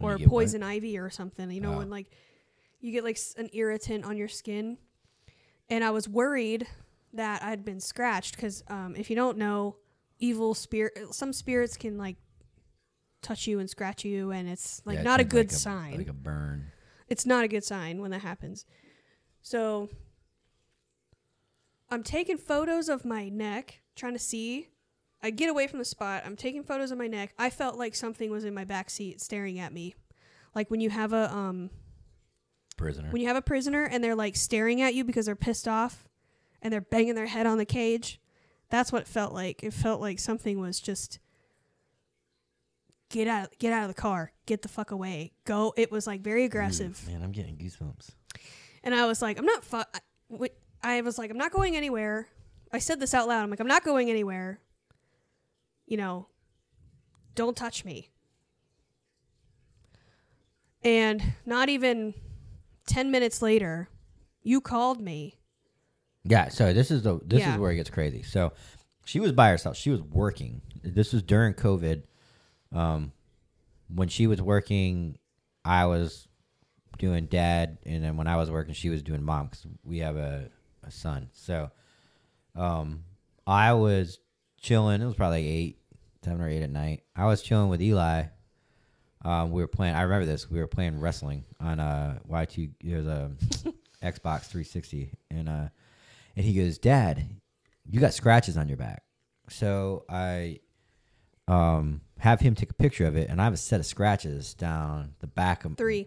or 0.00 0.12
what? 0.12 0.24
poison 0.28 0.62
ivy 0.62 0.96
or 0.98 1.10
something. 1.10 1.50
You 1.50 1.60
know, 1.60 1.74
Oh. 1.74 1.78
when 1.78 1.90
like 1.90 2.06
you 2.80 2.92
get 2.92 3.04
like 3.04 3.18
an 3.36 3.50
irritant 3.52 4.04
on 4.04 4.16
your 4.16 4.28
skin. 4.28 4.78
And 5.68 5.84
I 5.84 5.90
was 5.90 6.08
worried 6.08 6.66
that 7.12 7.42
I'd 7.42 7.64
been 7.64 7.80
scratched 7.80 8.36
because 8.36 8.62
um, 8.68 8.94
if 8.96 9.08
you 9.10 9.16
don't 9.16 9.38
know, 9.38 9.76
evil 10.18 10.54
spirit, 10.54 10.98
some 11.14 11.32
spirits 11.32 11.76
can 11.76 11.96
like 11.98 12.16
touch 13.22 13.46
you 13.46 13.58
and 13.58 13.68
scratch 13.70 14.04
you, 14.04 14.30
and 14.30 14.48
it's 14.48 14.82
like 14.84 14.94
Yeah, 14.96 15.00
it 15.00 15.04
not 15.04 15.20
a 15.20 15.24
good 15.24 15.50
like 15.50 15.58
sign 15.58 15.98
like 15.98 16.08
a 16.08 16.12
burn. 16.12 16.72
it's 17.08 17.24
not 17.26 17.44
a 17.44 17.48
good 17.48 17.64
sign 17.64 18.00
when 18.00 18.10
that 18.10 18.20
happens. 18.22 18.66
So 19.42 19.88
I'm 21.90 22.02
taking 22.02 22.38
photos 22.38 22.88
of 22.88 23.04
my 23.04 23.28
neck, 23.28 23.80
trying 23.96 24.14
to 24.14 24.18
see. 24.18 24.68
I 25.22 25.30
get 25.30 25.48
away 25.50 25.66
from 25.68 25.78
the 25.78 25.84
spot. 25.84 26.22
I'm 26.26 26.36
taking 26.36 26.64
photos 26.64 26.90
of 26.90 26.98
my 26.98 27.06
neck. 27.06 27.32
I 27.38 27.48
felt 27.50 27.76
like 27.78 27.94
something 27.94 28.30
was 28.30 28.44
in 28.44 28.54
my 28.54 28.64
back 28.64 28.90
seat 28.90 29.20
staring 29.20 29.58
at 29.58 29.72
me. 29.72 29.94
Like 30.54 30.70
when 30.70 30.80
you 30.80 30.90
have 30.90 31.12
a 31.12 31.32
um 31.32 31.70
Prisoner. 32.76 33.10
when 33.10 33.20
you 33.22 33.28
have 33.28 33.36
a 33.36 33.42
prisoner 33.42 33.84
and 33.84 34.02
they're 34.02 34.16
like 34.16 34.34
staring 34.34 34.80
at 34.82 34.94
you 34.94 35.04
because 35.04 35.26
they're 35.26 35.36
pissed 35.36 35.68
off 35.68 36.08
and 36.62 36.72
they're 36.72 36.80
banging 36.80 37.14
their 37.14 37.26
head 37.26 37.46
on 37.46 37.58
the 37.58 37.64
cage. 37.64 38.20
That's 38.70 38.90
what 38.90 39.02
it 39.02 39.08
felt 39.08 39.32
like. 39.34 39.62
It 39.62 39.72
felt 39.74 40.00
like 40.00 40.18
something 40.18 40.58
was 40.58 40.80
just 40.80 41.18
get 43.12 43.28
out, 43.28 43.52
get 43.60 43.72
out 43.72 43.82
of 43.82 43.88
the 43.94 44.00
car, 44.00 44.32
get 44.46 44.62
the 44.62 44.68
fuck 44.68 44.90
away, 44.90 45.32
go. 45.44 45.72
It 45.76 45.92
was 45.92 46.08
like 46.08 46.22
very 46.22 46.44
aggressive, 46.44 47.06
Man, 47.06 47.22
I'm 47.22 47.30
getting 47.30 47.56
goosebumps. 47.56 48.10
and 48.82 48.92
I 48.94 49.06
was 49.06 49.22
like, 49.22 49.38
I'm 49.38 49.44
not. 49.46 49.62
Fu- 49.64 49.76
I, 49.76 50.48
I 50.82 51.00
was 51.02 51.16
like, 51.18 51.30
I'm 51.30 51.38
not 51.38 51.52
going 51.52 51.76
anywhere. 51.76 52.26
I 52.72 52.78
said 52.80 52.98
this 52.98 53.14
out 53.14 53.28
loud. 53.28 53.42
I'm 53.44 53.50
like, 53.50 53.60
I'm 53.60 53.68
not 53.68 53.84
going 53.84 54.10
anywhere. 54.10 54.58
You 55.86 55.98
know, 55.98 56.26
don't 57.36 57.56
touch 57.56 57.84
me. 57.84 58.08
And 60.82 61.22
not 61.46 61.68
even 61.68 62.14
10 62.86 63.10
minutes 63.10 63.42
later, 63.42 63.88
you 64.42 64.60
called 64.60 65.00
me. 65.00 65.38
Yeah, 66.24 66.48
so 66.48 66.72
this 66.72 66.90
is 66.90 67.02
the 67.02 67.20
this 67.24 67.40
Yeah. 67.40 67.54
is 67.54 67.58
where 67.60 67.70
it 67.72 67.76
gets 67.76 67.90
crazy. 67.90 68.22
So 68.22 68.52
she 69.04 69.20
was 69.20 69.32
by 69.32 69.50
herself. 69.50 69.76
She 69.76 69.90
was 69.90 70.00
working. 70.02 70.62
This 70.82 71.12
was 71.12 71.22
during 71.22 71.54
COVID. 71.54 72.02
Um, 72.72 73.12
when 73.94 74.08
she 74.08 74.26
was 74.26 74.40
working, 74.40 75.18
I 75.64 75.86
was 75.86 76.28
doing 76.98 77.26
dad, 77.26 77.78
and 77.84 78.02
then 78.02 78.16
when 78.16 78.26
I 78.26 78.36
was 78.36 78.50
working, 78.50 78.74
she 78.74 78.88
was 78.88 79.02
doing 79.02 79.22
mom 79.22 79.46
because 79.46 79.66
we 79.84 79.98
have 79.98 80.16
a, 80.16 80.50
a 80.84 80.90
son. 80.90 81.28
So, 81.32 81.70
um, 82.54 83.04
I 83.46 83.72
was 83.74 84.18
chilling. 84.60 85.02
It 85.02 85.06
was 85.06 85.14
probably 85.14 85.46
eight, 85.46 85.78
seven 86.24 86.40
or 86.40 86.48
eight 86.48 86.62
at 86.62 86.70
night. 86.70 87.02
I 87.14 87.26
was 87.26 87.42
chilling 87.42 87.68
with 87.68 87.82
Eli. 87.82 88.24
Um, 89.24 89.52
we 89.52 89.62
were 89.62 89.68
playing. 89.68 89.94
I 89.94 90.02
remember 90.02 90.26
this. 90.26 90.50
We 90.50 90.58
were 90.58 90.66
playing 90.66 90.98
wrestling 91.00 91.44
on 91.60 91.78
uh 91.78 92.18
Y 92.26 92.44
two. 92.46 92.68
It 92.80 92.96
was 92.96 93.06
a 93.06 93.30
Xbox 94.02 94.46
360, 94.46 95.12
and 95.30 95.48
uh, 95.48 95.68
and 96.36 96.44
he 96.44 96.54
goes, 96.54 96.78
"Dad, 96.78 97.24
you 97.88 98.00
got 98.00 98.14
scratches 98.14 98.56
on 98.56 98.68
your 98.68 98.76
back." 98.76 99.04
So 99.48 100.04
I 100.08 100.60
um 101.46 102.00
have 102.22 102.38
him 102.38 102.54
take 102.54 102.70
a 102.70 102.74
picture 102.74 103.04
of 103.04 103.16
it, 103.16 103.28
and 103.28 103.40
I 103.40 103.44
have 103.44 103.52
a 103.52 103.56
set 103.56 103.80
of 103.80 103.86
scratches 103.86 104.54
down 104.54 105.14
the 105.18 105.26
back 105.26 105.64
of 105.64 105.76
Three, 105.76 106.06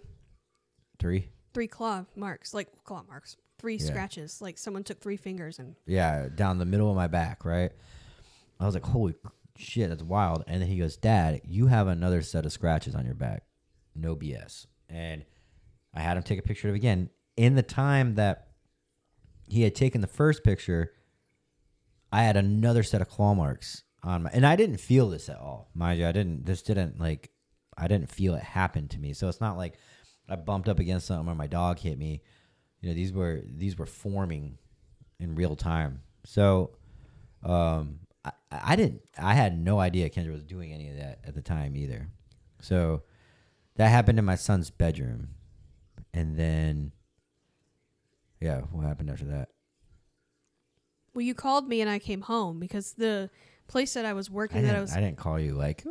three. 0.97 1.27
three 1.53 1.67
claw 1.67 2.05
marks, 2.15 2.53
like 2.53 2.69
claw 2.85 3.03
marks, 3.05 3.35
three 3.59 3.75
Yeah. 3.75 3.85
scratches, 3.85 4.41
like 4.41 4.57
someone 4.57 4.85
took 4.85 5.01
three 5.01 5.17
fingers 5.17 5.59
and 5.59 5.75
Yeah, 5.85 6.29
down 6.33 6.57
the 6.57 6.63
middle 6.65 6.89
of 6.89 6.95
my 6.95 7.07
back, 7.07 7.43
right? 7.43 7.73
I 8.61 8.65
was 8.65 8.75
like, 8.75 8.85
holy 8.85 9.15
shit, 9.57 9.89
that's 9.89 10.03
wild. 10.03 10.45
And 10.47 10.61
then 10.61 10.69
he 10.69 10.77
goes, 10.77 10.95
Dad, 10.95 11.41
you 11.43 11.67
have 11.67 11.87
another 11.89 12.21
set 12.21 12.45
of 12.45 12.53
scratches 12.53 12.95
on 12.95 13.05
your 13.05 13.15
back. 13.15 13.43
No 13.93 14.15
BS. 14.15 14.67
And 14.87 15.25
I 15.93 15.99
had 15.99 16.15
him 16.15 16.23
take 16.23 16.39
a 16.39 16.43
picture 16.43 16.69
of 16.69 16.75
it 16.75 16.77
again. 16.77 17.09
In 17.35 17.55
the 17.55 17.61
time 17.63 18.15
that 18.15 18.51
he 19.49 19.63
had 19.63 19.75
taken 19.75 19.99
the 19.99 20.07
first 20.07 20.45
picture, 20.45 20.93
I 22.09 22.23
had 22.23 22.37
another 22.37 22.83
set 22.83 23.01
of 23.01 23.09
claw 23.09 23.33
marks 23.33 23.83
on 24.05 24.23
my 24.23 24.29
and 24.33 24.45
I 24.45 24.55
didn't 24.55 24.77
feel 24.77 25.09
this 25.09 25.27
at 25.29 25.37
all. 25.37 25.69
Mind 25.73 25.99
you, 25.99 26.07
I 26.07 26.11
didn't 26.11 26.45
this 26.45 26.61
didn't 26.61 26.99
like 26.99 27.31
I 27.77 27.87
didn't 27.87 28.09
feel 28.09 28.35
it 28.35 28.43
happen 28.43 28.87
to 28.89 28.99
me. 28.99 29.13
So 29.13 29.27
it's 29.27 29.41
not 29.41 29.57
like 29.57 29.73
I 30.29 30.35
bumped 30.35 30.69
up 30.69 30.79
against 30.79 31.07
something 31.07 31.29
or 31.29 31.35
my 31.35 31.47
dog 31.47 31.79
hit 31.79 31.97
me. 31.97 32.21
You 32.81 32.89
know, 32.89 32.95
these 32.95 33.11
were 33.11 33.41
these 33.45 33.77
were 33.77 33.87
forming 33.87 34.59
in 35.19 35.35
real 35.35 35.55
time. 35.55 36.01
So 36.23 36.77
um 37.43 37.99
I, 38.23 38.31
I 38.51 38.75
didn't 38.75 39.01
I 39.17 39.33
had 39.33 39.59
no 39.59 39.79
idea 39.79 40.09
Kendra 40.09 40.31
was 40.31 40.45
doing 40.45 40.71
any 40.71 40.89
of 40.89 40.97
that 40.97 41.19
at 41.25 41.33
the 41.33 41.41
time 41.41 41.75
either. 41.75 42.07
So 42.61 43.01
that 43.75 43.89
happened 43.89 44.19
in 44.19 44.25
my 44.25 44.35
son's 44.35 44.69
bedroom. 44.69 45.29
And 46.13 46.37
then 46.37 46.91
yeah, 48.39 48.61
what 48.71 48.85
happened 48.85 49.09
after 49.09 49.25
that? 49.25 49.49
well, 51.15 51.23
you 51.23 51.33
called 51.33 51.67
me 51.67 51.79
and 51.81 51.89
I 51.89 51.97
came 51.97 52.21
home 52.21 52.59
because 52.59 52.93
the 52.93 53.29
place 53.67 53.93
that 53.93 54.05
I 54.05 54.13
was 54.13 54.29
I 54.29 54.33
working 54.33 54.63
that 54.63 54.75
I 54.75 54.81
was 54.81 54.93
I 54.93 54.99
didn't 54.99 55.17
call 55.17 55.39
you 55.39 55.53
like 55.53 55.83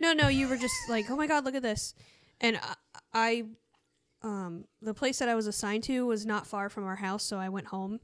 No, 0.00 0.12
no, 0.12 0.28
you 0.28 0.48
were 0.48 0.56
just 0.56 0.74
like, 0.88 1.10
"Oh 1.10 1.16
my 1.16 1.26
god, 1.26 1.44
look 1.44 1.54
at 1.54 1.62
this." 1.62 1.94
And 2.40 2.58
I, 2.62 2.74
I 3.12 3.44
um 4.22 4.64
the 4.82 4.94
place 4.94 5.18
that 5.20 5.28
I 5.28 5.34
was 5.34 5.46
assigned 5.46 5.84
to 5.84 6.06
was 6.06 6.26
not 6.26 6.46
far 6.46 6.68
from 6.68 6.84
our 6.84 6.96
house, 6.96 7.24
so 7.24 7.38
I 7.38 7.48
went 7.48 7.68
home 7.68 8.00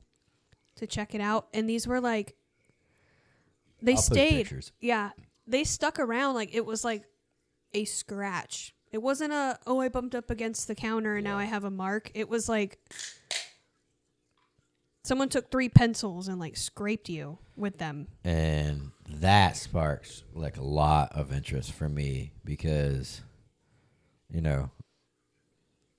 to 0.77 0.87
check 0.87 1.15
it 1.15 1.21
out 1.21 1.49
and 1.55 1.69
these 1.69 1.87
were 1.87 2.01
like 2.01 2.35
they 3.83 3.93
I'll 3.93 3.99
stayed. 3.99 4.51
Yeah. 4.81 5.11
They 5.47 5.65
stuck 5.65 5.99
around 5.99 6.35
like 6.35 6.55
it 6.55 6.65
was 6.65 6.85
like 6.85 7.05
a 7.75 7.85
scratch. 7.85 8.75
It 8.93 9.03
wasn't 9.03 9.33
a 9.33 9.59
oh 9.67 9.81
I 9.81 9.89
bumped 9.89 10.15
up 10.15 10.31
against 10.31 10.69
the 10.69 10.75
counter 10.75 11.17
and 11.17 11.25
now 11.25 11.37
I 11.37 11.45
have 11.45 11.65
a 11.65 11.71
mark. 11.71 12.11
It 12.15 12.29
was 12.29 12.49
like 12.49 12.79
someone 15.05 15.29
took 15.29 15.51
three 15.51 15.69
pencils 15.69 16.29
and 16.29 16.41
like 16.41 16.57
scraped 16.57 17.09
you 17.09 17.39
with 17.57 17.79
them. 17.79 18.09
and 18.25 18.91
that 19.09 19.57
sparks 19.57 20.25
like 20.35 20.57
a 20.57 20.63
lot 20.65 21.13
of 21.13 21.33
interest 21.33 21.73
for 21.73 21.89
me 21.89 22.33
because 22.45 23.21
you 24.31 24.41
know 24.41 24.71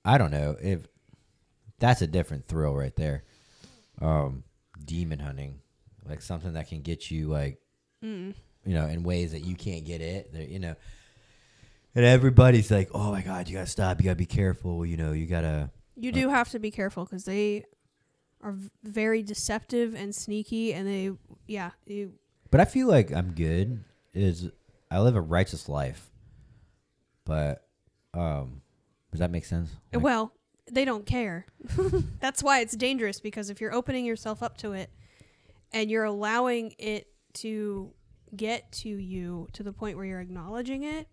i 0.04 0.18
don't 0.18 0.32
know 0.32 0.56
if 0.60 0.80
that's 1.78 2.02
a 2.02 2.06
different 2.06 2.46
thrill 2.48 2.74
right 2.74 2.96
there 2.96 3.22
um 4.02 4.42
demon 4.84 5.20
hunting 5.20 5.60
like 6.08 6.20
something 6.20 6.52
that 6.54 6.68
can 6.68 6.82
get 6.82 7.10
you 7.10 7.28
like 7.28 7.58
Mm. 8.04 8.34
you 8.66 8.74
know 8.74 8.86
in 8.86 9.02
ways 9.04 9.32
that 9.32 9.40
you 9.44 9.54
can't 9.54 9.84
get 9.86 10.00
it 10.02 10.30
There- 10.32 10.42
you 10.42 10.58
know 10.58 10.74
and 11.94 12.04
everybody's 12.04 12.70
like 12.70 12.90
oh 12.92 13.10
my 13.10 13.22
god 13.22 13.48
you 13.48 13.54
gotta 13.54 13.66
stop 13.66 13.98
you 14.00 14.04
gotta 14.04 14.16
be 14.16 14.26
careful 14.26 14.84
you 14.84 14.96
know 14.98 15.12
you 15.12 15.26
gotta 15.26 15.70
You 15.94 16.12
do 16.12 16.28
have 16.28 16.50
to 16.50 16.58
be 16.58 16.70
careful 16.70 17.04
because 17.04 17.24
they 17.24 17.64
are 18.46 18.54
very 18.84 19.24
deceptive 19.24 19.94
and 19.94 20.14
sneaky, 20.14 20.72
and 20.72 20.86
they, 20.86 21.10
yeah, 21.48 21.72
you. 21.84 22.12
But 22.50 22.60
I 22.60 22.64
feel 22.64 22.86
like 22.86 23.12
I'm 23.12 23.32
good. 23.32 23.82
Is 24.14 24.48
I 24.88 25.00
live 25.00 25.16
a 25.16 25.20
righteous 25.20 25.68
life, 25.68 26.10
but 27.24 27.66
um, 28.14 28.62
does 29.10 29.18
that 29.18 29.32
make 29.32 29.44
sense? 29.44 29.70
Like, 29.92 30.02
well, 30.02 30.32
they 30.70 30.84
don't 30.84 31.04
care. 31.04 31.44
That's 32.20 32.40
why 32.40 32.60
it's 32.60 32.76
dangerous 32.76 33.18
because 33.18 33.50
if 33.50 33.60
you're 33.60 33.74
opening 33.74 34.04
yourself 34.04 34.44
up 34.44 34.56
to 34.58 34.72
it, 34.72 34.90
and 35.72 35.90
you're 35.90 36.04
allowing 36.04 36.72
it 36.78 37.08
to 37.34 37.92
get 38.34 38.70
to 38.70 38.88
you 38.88 39.48
to 39.54 39.64
the 39.64 39.72
point 39.72 39.96
where 39.96 40.06
you're 40.06 40.20
acknowledging 40.20 40.84
it, 40.84 41.08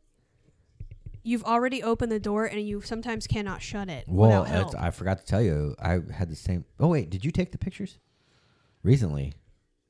you've 1.23 1.43
already 1.43 1.81
opened 1.81 2.11
the 2.11 2.19
door, 2.19 2.45
and 2.45 2.61
you 2.67 2.81
sometimes 2.81 3.25
cannot 3.27 3.61
shut 3.61 3.89
it 3.89 4.05
well, 4.07 4.43
that's, 4.43 4.75
I 4.75 4.91
forgot 4.91 5.19
to 5.19 5.25
tell 5.25 5.41
you. 5.41 5.75
I 5.81 5.99
had 6.13 6.29
the 6.29 6.35
same. 6.35 6.65
Oh 6.79 6.87
wait, 6.89 7.09
did 7.09 7.23
you 7.25 7.31
take 7.31 7.51
the 7.51 7.57
pictures 7.57 7.99
recently? 8.83 9.33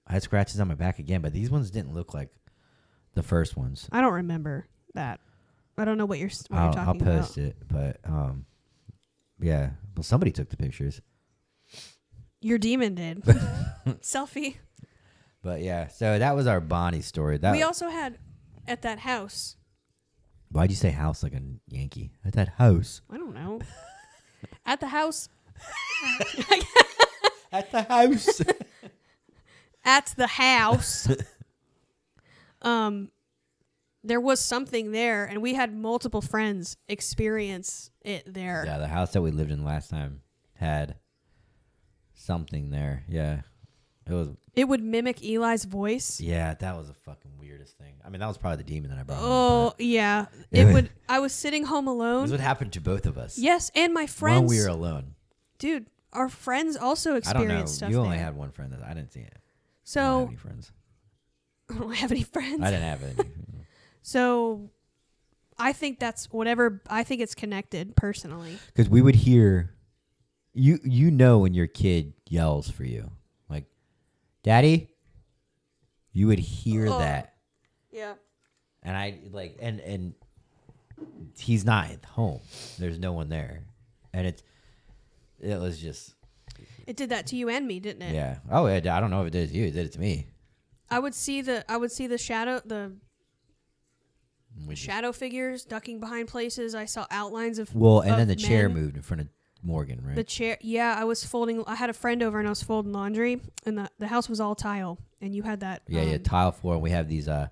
I 0.07 0.13
had 0.13 0.23
scratches 0.23 0.59
on 0.59 0.67
my 0.67 0.75
back 0.75 0.99
again, 0.99 1.21
but 1.21 1.33
these 1.33 1.49
ones 1.49 1.71
didn't 1.71 1.93
look 1.93 2.13
like 2.13 2.29
the 3.13 3.23
first 3.23 3.55
ones. 3.55 3.87
I 3.91 4.01
don't 4.01 4.13
remember 4.13 4.67
that. 4.95 5.19
I 5.77 5.85
don't 5.85 5.97
know 5.97 6.05
what 6.05 6.19
you're 6.19 6.29
s- 6.29 6.45
what 6.49 6.59
I'll, 6.59 6.71
you're 6.71 6.79
I'll 6.79 6.85
talking 6.85 7.01
post 7.01 7.37
about. 7.37 7.47
it, 7.47 7.55
but 7.67 7.97
um, 8.05 8.45
yeah. 9.39 9.71
Well, 9.95 10.03
somebody 10.03 10.31
took 10.31 10.49
the 10.49 10.57
pictures, 10.57 11.01
Your 12.41 12.57
demon 12.57 12.95
did 12.95 13.21
selfie. 14.01 14.57
but 15.41 15.61
yeah. 15.61 15.87
So 15.87 16.19
that 16.19 16.35
was 16.35 16.47
our 16.47 16.59
Bonnie 16.59 17.01
story. 17.01 17.37
That 17.37 17.53
we 17.53 17.63
also 17.63 17.89
had 17.89 18.17
at 18.67 18.81
that 18.83 18.99
house. 18.99 19.55
Why'd 20.53 20.69
you 20.69 20.75
say 20.75 20.91
house 20.91 21.23
like 21.23 21.33
a 21.33 21.41
Yankee? 21.67 22.11
At 22.23 22.33
that 22.33 22.49
house. 22.49 23.01
I 23.09 23.17
don't 23.17 23.33
know. 23.33 23.59
at 24.65 24.79
the 24.79 24.87
house. 24.87 25.29
At 27.51 27.71
the 27.71 27.83
house. 27.83 28.41
At 29.85 30.13
the 30.17 30.27
house. 30.27 31.07
um, 32.63 33.11
there 34.03 34.19
was 34.19 34.39
something 34.39 34.91
there, 34.91 35.25
and 35.25 35.41
we 35.41 35.53
had 35.53 35.73
multiple 35.73 36.21
friends 36.21 36.77
experience 36.87 37.91
it 38.01 38.23
there. 38.25 38.63
Yeah, 38.65 38.79
the 38.79 38.87
house 38.87 39.13
that 39.13 39.21
we 39.21 39.31
lived 39.31 39.51
in 39.51 39.63
last 39.63 39.89
time 39.89 40.21
had 40.55 40.95
something 42.13 42.71
there. 42.71 43.03
Yeah. 43.07 43.41
It 44.07 44.13
was 44.13 44.29
It 44.55 44.67
would 44.67 44.83
mimic 44.83 45.23
Eli's 45.23 45.63
voice. 45.65 46.19
yeah, 46.19 46.53
that 46.55 46.75
was 46.77 46.87
the 46.89 46.93
fucking 46.93 47.31
weirdest 47.39 47.77
thing. 47.77 47.93
I 48.05 48.09
mean, 48.09 48.19
that 48.19 48.27
was 48.27 48.37
probably 48.37 48.57
the 48.57 48.63
demon 48.63 48.89
that 48.91 48.99
I 48.99 49.03
brought. 49.03 49.19
home, 49.19 49.29
Oh 49.29 49.73
yeah, 49.77 50.25
It 50.51 50.71
would-. 50.73 50.89
I 51.07 51.19
was 51.19 51.31
sitting 51.33 51.63
home 51.65 51.87
alone. 51.87 52.23
this 52.23 52.31
would 52.31 52.39
happen 52.39 52.69
to 52.71 52.81
both 52.81 53.05
of 53.05 53.17
us. 53.17 53.37
Yes, 53.37 53.71
and 53.75 53.93
my 53.93 54.05
friends. 54.07 54.41
When 54.41 54.47
we 54.57 54.61
were 54.63 54.69
alone. 54.69 55.15
dude, 55.57 55.87
our 56.11 56.29
friends 56.29 56.75
also 56.75 57.15
experienced 57.15 57.49
I 57.51 57.53
don't 57.55 57.59
know. 57.61 57.65
stuff 57.65 57.89
You 57.91 57.97
only 57.99 58.17
there. 58.17 58.25
had 58.25 58.35
one 58.35 58.51
friend 58.51 58.71
that 58.73 58.83
I 58.83 58.93
didn't 58.93 59.11
see 59.13 59.21
it. 59.21 59.33
I 59.33 59.33
don't 59.33 59.35
have 59.35 59.41
so 59.83 60.25
any 60.27 60.35
friends. 60.35 60.71
I 61.69 61.73
don't 61.75 61.95
have 61.95 62.11
any 62.11 62.23
friends. 62.23 62.61
I 62.61 62.71
didn't 62.71 62.83
have 62.83 63.03
any. 63.03 63.29
So 64.05 64.69
I 65.57 65.71
think 65.71 65.97
that's 65.99 66.31
whatever 66.31 66.81
I 66.89 67.03
think 67.03 67.21
it's 67.21 67.35
connected 67.35 67.95
personally. 67.95 68.57
Because 68.67 68.89
we 68.89 69.01
would 69.01 69.15
hear 69.15 69.73
you 70.53 70.79
you 70.83 71.09
know 71.09 71.39
when 71.39 71.53
your 71.53 71.67
kid 71.67 72.13
yells 72.29 72.69
for 72.69 72.83
you. 72.83 73.11
Daddy? 74.43 74.89
You 76.11 76.27
would 76.27 76.39
hear 76.39 76.87
Oh. 76.87 76.99
that. 76.99 77.33
Yeah. 77.91 78.13
and 78.85 78.97
I 78.97 79.19
like 79.31 79.57
and 79.61 79.79
and 79.79 80.13
he's 81.37 81.63
not 81.63 81.89
at 81.91 82.03
home. 82.05 82.41
There's 82.77 82.99
no 82.99 83.13
one 83.13 83.29
there, 83.29 83.63
and 84.13 84.27
it's 84.27 84.43
it 85.39 85.59
was 85.59 85.79
just 85.79 86.13
It 86.85 86.95
did 86.97 87.09
that 87.09 87.27
to 87.27 87.35
you 87.37 87.49
and 87.49 87.65
me, 87.67 87.79
didn't 87.79 88.01
it? 88.01 88.13
yeah. 88.13 88.39
Oh, 88.51 88.65
it, 88.65 88.85
I 88.87 88.99
don't 88.99 89.09
know 89.11 89.21
if 89.21 89.27
it 89.27 89.31
did 89.31 89.49
it 89.49 89.53
to 89.53 89.57
you. 89.57 89.65
It 89.67 89.71
did 89.71 89.85
it 89.85 89.91
to 89.93 89.99
me. 89.99 90.27
I 90.89 90.99
would 90.99 91.15
see 91.15 91.41
the 91.41 91.63
I 91.71 91.77
would 91.77 91.91
see 91.91 92.07
the 92.07 92.17
shadow 92.17 92.61
the 92.65 92.91
shadow 94.75 95.11
figures 95.11 95.65
ducking 95.65 95.99
behind 95.99 96.27
places. 96.27 96.75
I 96.75 96.85
saw 96.85 97.05
outlines 97.09 97.59
of 97.59 97.73
well, 97.75 98.01
and 98.01 98.11
of 98.11 98.17
then 98.17 98.27
the 98.27 98.35
chair 98.35 98.69
moved 98.69 98.95
in 98.97 99.01
front 99.01 99.21
of 99.21 99.27
Morgan, 99.63 100.01
right? 100.05 100.15
The 100.15 100.23
chair, 100.23 100.57
yeah, 100.61 100.95
I 100.97 101.03
was 101.05 101.23
folding. 101.23 101.63
I 101.65 101.75
had 101.75 101.89
a 101.89 101.93
friend 101.93 102.21
over 102.21 102.37
and 102.39 102.47
I 102.47 102.51
was 102.51 102.61
folding 102.63 102.91
laundry, 102.93 103.41
and 103.65 103.77
the 103.77 103.89
the 103.99 104.07
house 104.07 104.27
was 104.29 104.39
all 104.39 104.55
tile, 104.55 104.97
and 105.21 105.33
you 105.35 105.43
had 105.43 105.61
that. 105.61 105.83
yeah, 105.87 106.03
yeah, 106.03 106.15
um, 106.15 106.23
tile 106.23 106.51
floor. 106.51 106.73
And 106.75 106.83
we 106.83 106.89
have 106.91 107.07
these. 107.07 107.27
uh 107.27 107.47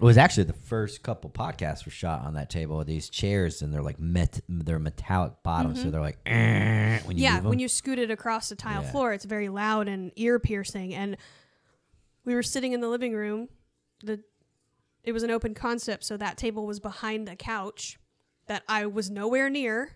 It 0.00 0.04
was 0.04 0.18
actually 0.18 0.44
the 0.44 0.52
first 0.52 1.02
couple 1.02 1.30
podcasts 1.30 1.84
were 1.86 1.92
shot 1.92 2.22
on 2.24 2.34
that 2.34 2.50
table. 2.50 2.84
These 2.84 3.08
chairs, 3.10 3.62
and 3.62 3.72
they're 3.72 3.82
like 3.82 3.98
met. 4.00 4.40
They're 4.48 4.78
metallic 4.78 5.34
bottoms, 5.42 5.82
so 5.82 5.90
they're 5.90 6.00
like 6.00 6.18
"Eh," 6.26 7.00
when 7.04 7.16
you 7.16 7.24
Mm-hmm. 7.24 7.34
yeah, 7.36 7.40
when 7.48 7.58
you 7.60 7.68
scoot 7.68 7.98
it 7.98 8.10
across 8.10 8.48
the 8.48 8.56
tile 8.56 8.82
Yeah. 8.82 8.90
floor, 8.90 9.12
it's 9.12 9.24
very 9.24 9.48
loud 9.48 9.88
and 9.88 10.10
ear 10.16 10.38
piercing. 10.38 10.94
And 10.94 11.16
we 12.24 12.34
were 12.34 12.42
sitting 12.42 12.72
in 12.72 12.80
the 12.80 12.88
living 12.88 13.12
room. 13.14 13.48
The 14.02 14.20
it 15.02 15.12
was 15.12 15.22
an 15.22 15.30
open 15.30 15.54
concept, 15.54 16.02
so 16.04 16.16
that 16.16 16.36
table 16.38 16.66
was 16.66 16.80
behind 16.80 17.28
a 17.28 17.36
couch 17.36 17.98
that 18.46 18.62
I 18.68 18.86
was 18.86 19.10
nowhere 19.10 19.48
near. 19.50 19.92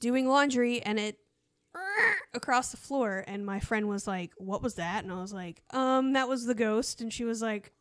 Doing 0.00 0.28
laundry, 0.28 0.80
and 0.82 0.98
it 0.98 1.18
across 2.34 2.70
the 2.70 2.76
floor. 2.76 3.24
And 3.26 3.44
my 3.44 3.60
friend 3.60 3.88
was 3.88 4.06
like, 4.06 4.32
"What 4.36 4.62
was 4.62 4.74
that?" 4.74 5.04
And 5.04 5.12
I 5.12 5.20
was 5.20 5.32
like, 5.32 5.62
"Um, 5.70 6.12
that 6.12 6.28
was 6.28 6.44
the 6.44 6.54
ghost." 6.54 7.00
And 7.00 7.12
she 7.12 7.24
was 7.24 7.42
like, 7.42 7.72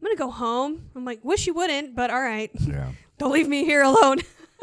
"I'm 0.00 0.06
gonna 0.06 0.16
go 0.16 0.30
home." 0.30 0.90
I'm 0.94 1.04
like, 1.04 1.24
"Wish 1.24 1.46
you 1.46 1.54
wouldn't, 1.54 1.94
but 1.94 2.10
all 2.10 2.20
right." 2.22 2.50
Yeah. 2.60 2.92
don't 3.18 3.32
leave 3.32 3.48
me 3.48 3.64
here 3.64 3.82
alone. 3.82 4.18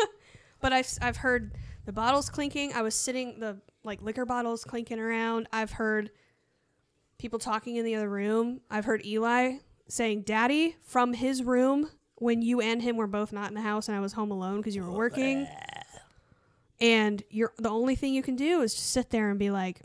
but 0.62 0.74
I've 0.74 0.88
I've 1.02 1.18
heard 1.18 1.54
the 1.86 1.94
bottles 1.94 2.30
clinking. 2.30 2.74
I 2.74 2.82
was 2.82 2.96
sitting 2.96 3.40
the 3.40 3.60
like 3.84 4.02
liquor 4.02 4.26
bottles 4.26 4.64
clinking 4.64 5.00
around. 5.00 5.48
I've 5.52 5.72
heard 5.72 6.12
people 7.18 7.40
talking 7.40 7.76
in 7.78 7.86
the 7.86 7.96
other 7.96 8.10
room. 8.10 8.62
I've 8.70 8.86
heard 8.86 9.06
Eli 9.06 9.58
saying 9.88 10.24
"Daddy" 10.24 10.76
from 10.84 11.14
his 11.14 11.44
room 11.44 11.90
when 12.16 12.42
you 12.42 12.62
and 12.62 12.82
him 12.82 12.96
were 12.96 13.08
both 13.08 13.34
not 13.34 13.50
in 13.50 13.56
the 13.56 13.62
house 13.62 13.88
and 13.88 13.98
I 13.98 14.00
was 14.00 14.14
home 14.14 14.32
alone 14.32 14.58
because 14.58 14.76
you 14.76 14.84
were 14.84 14.92
working. 14.92 15.48
And 16.82 17.24
you're 17.30 17.54
the 17.58 17.70
only 17.70 17.96
thing 17.96 18.14
you 18.14 18.24
can 18.24 18.36
do 18.36 18.62
is 18.62 18.74
just 18.74 18.92
sit 18.92 19.10
there 19.10 19.30
and 19.30 19.40
be 19.40 19.50
like, 19.50 19.82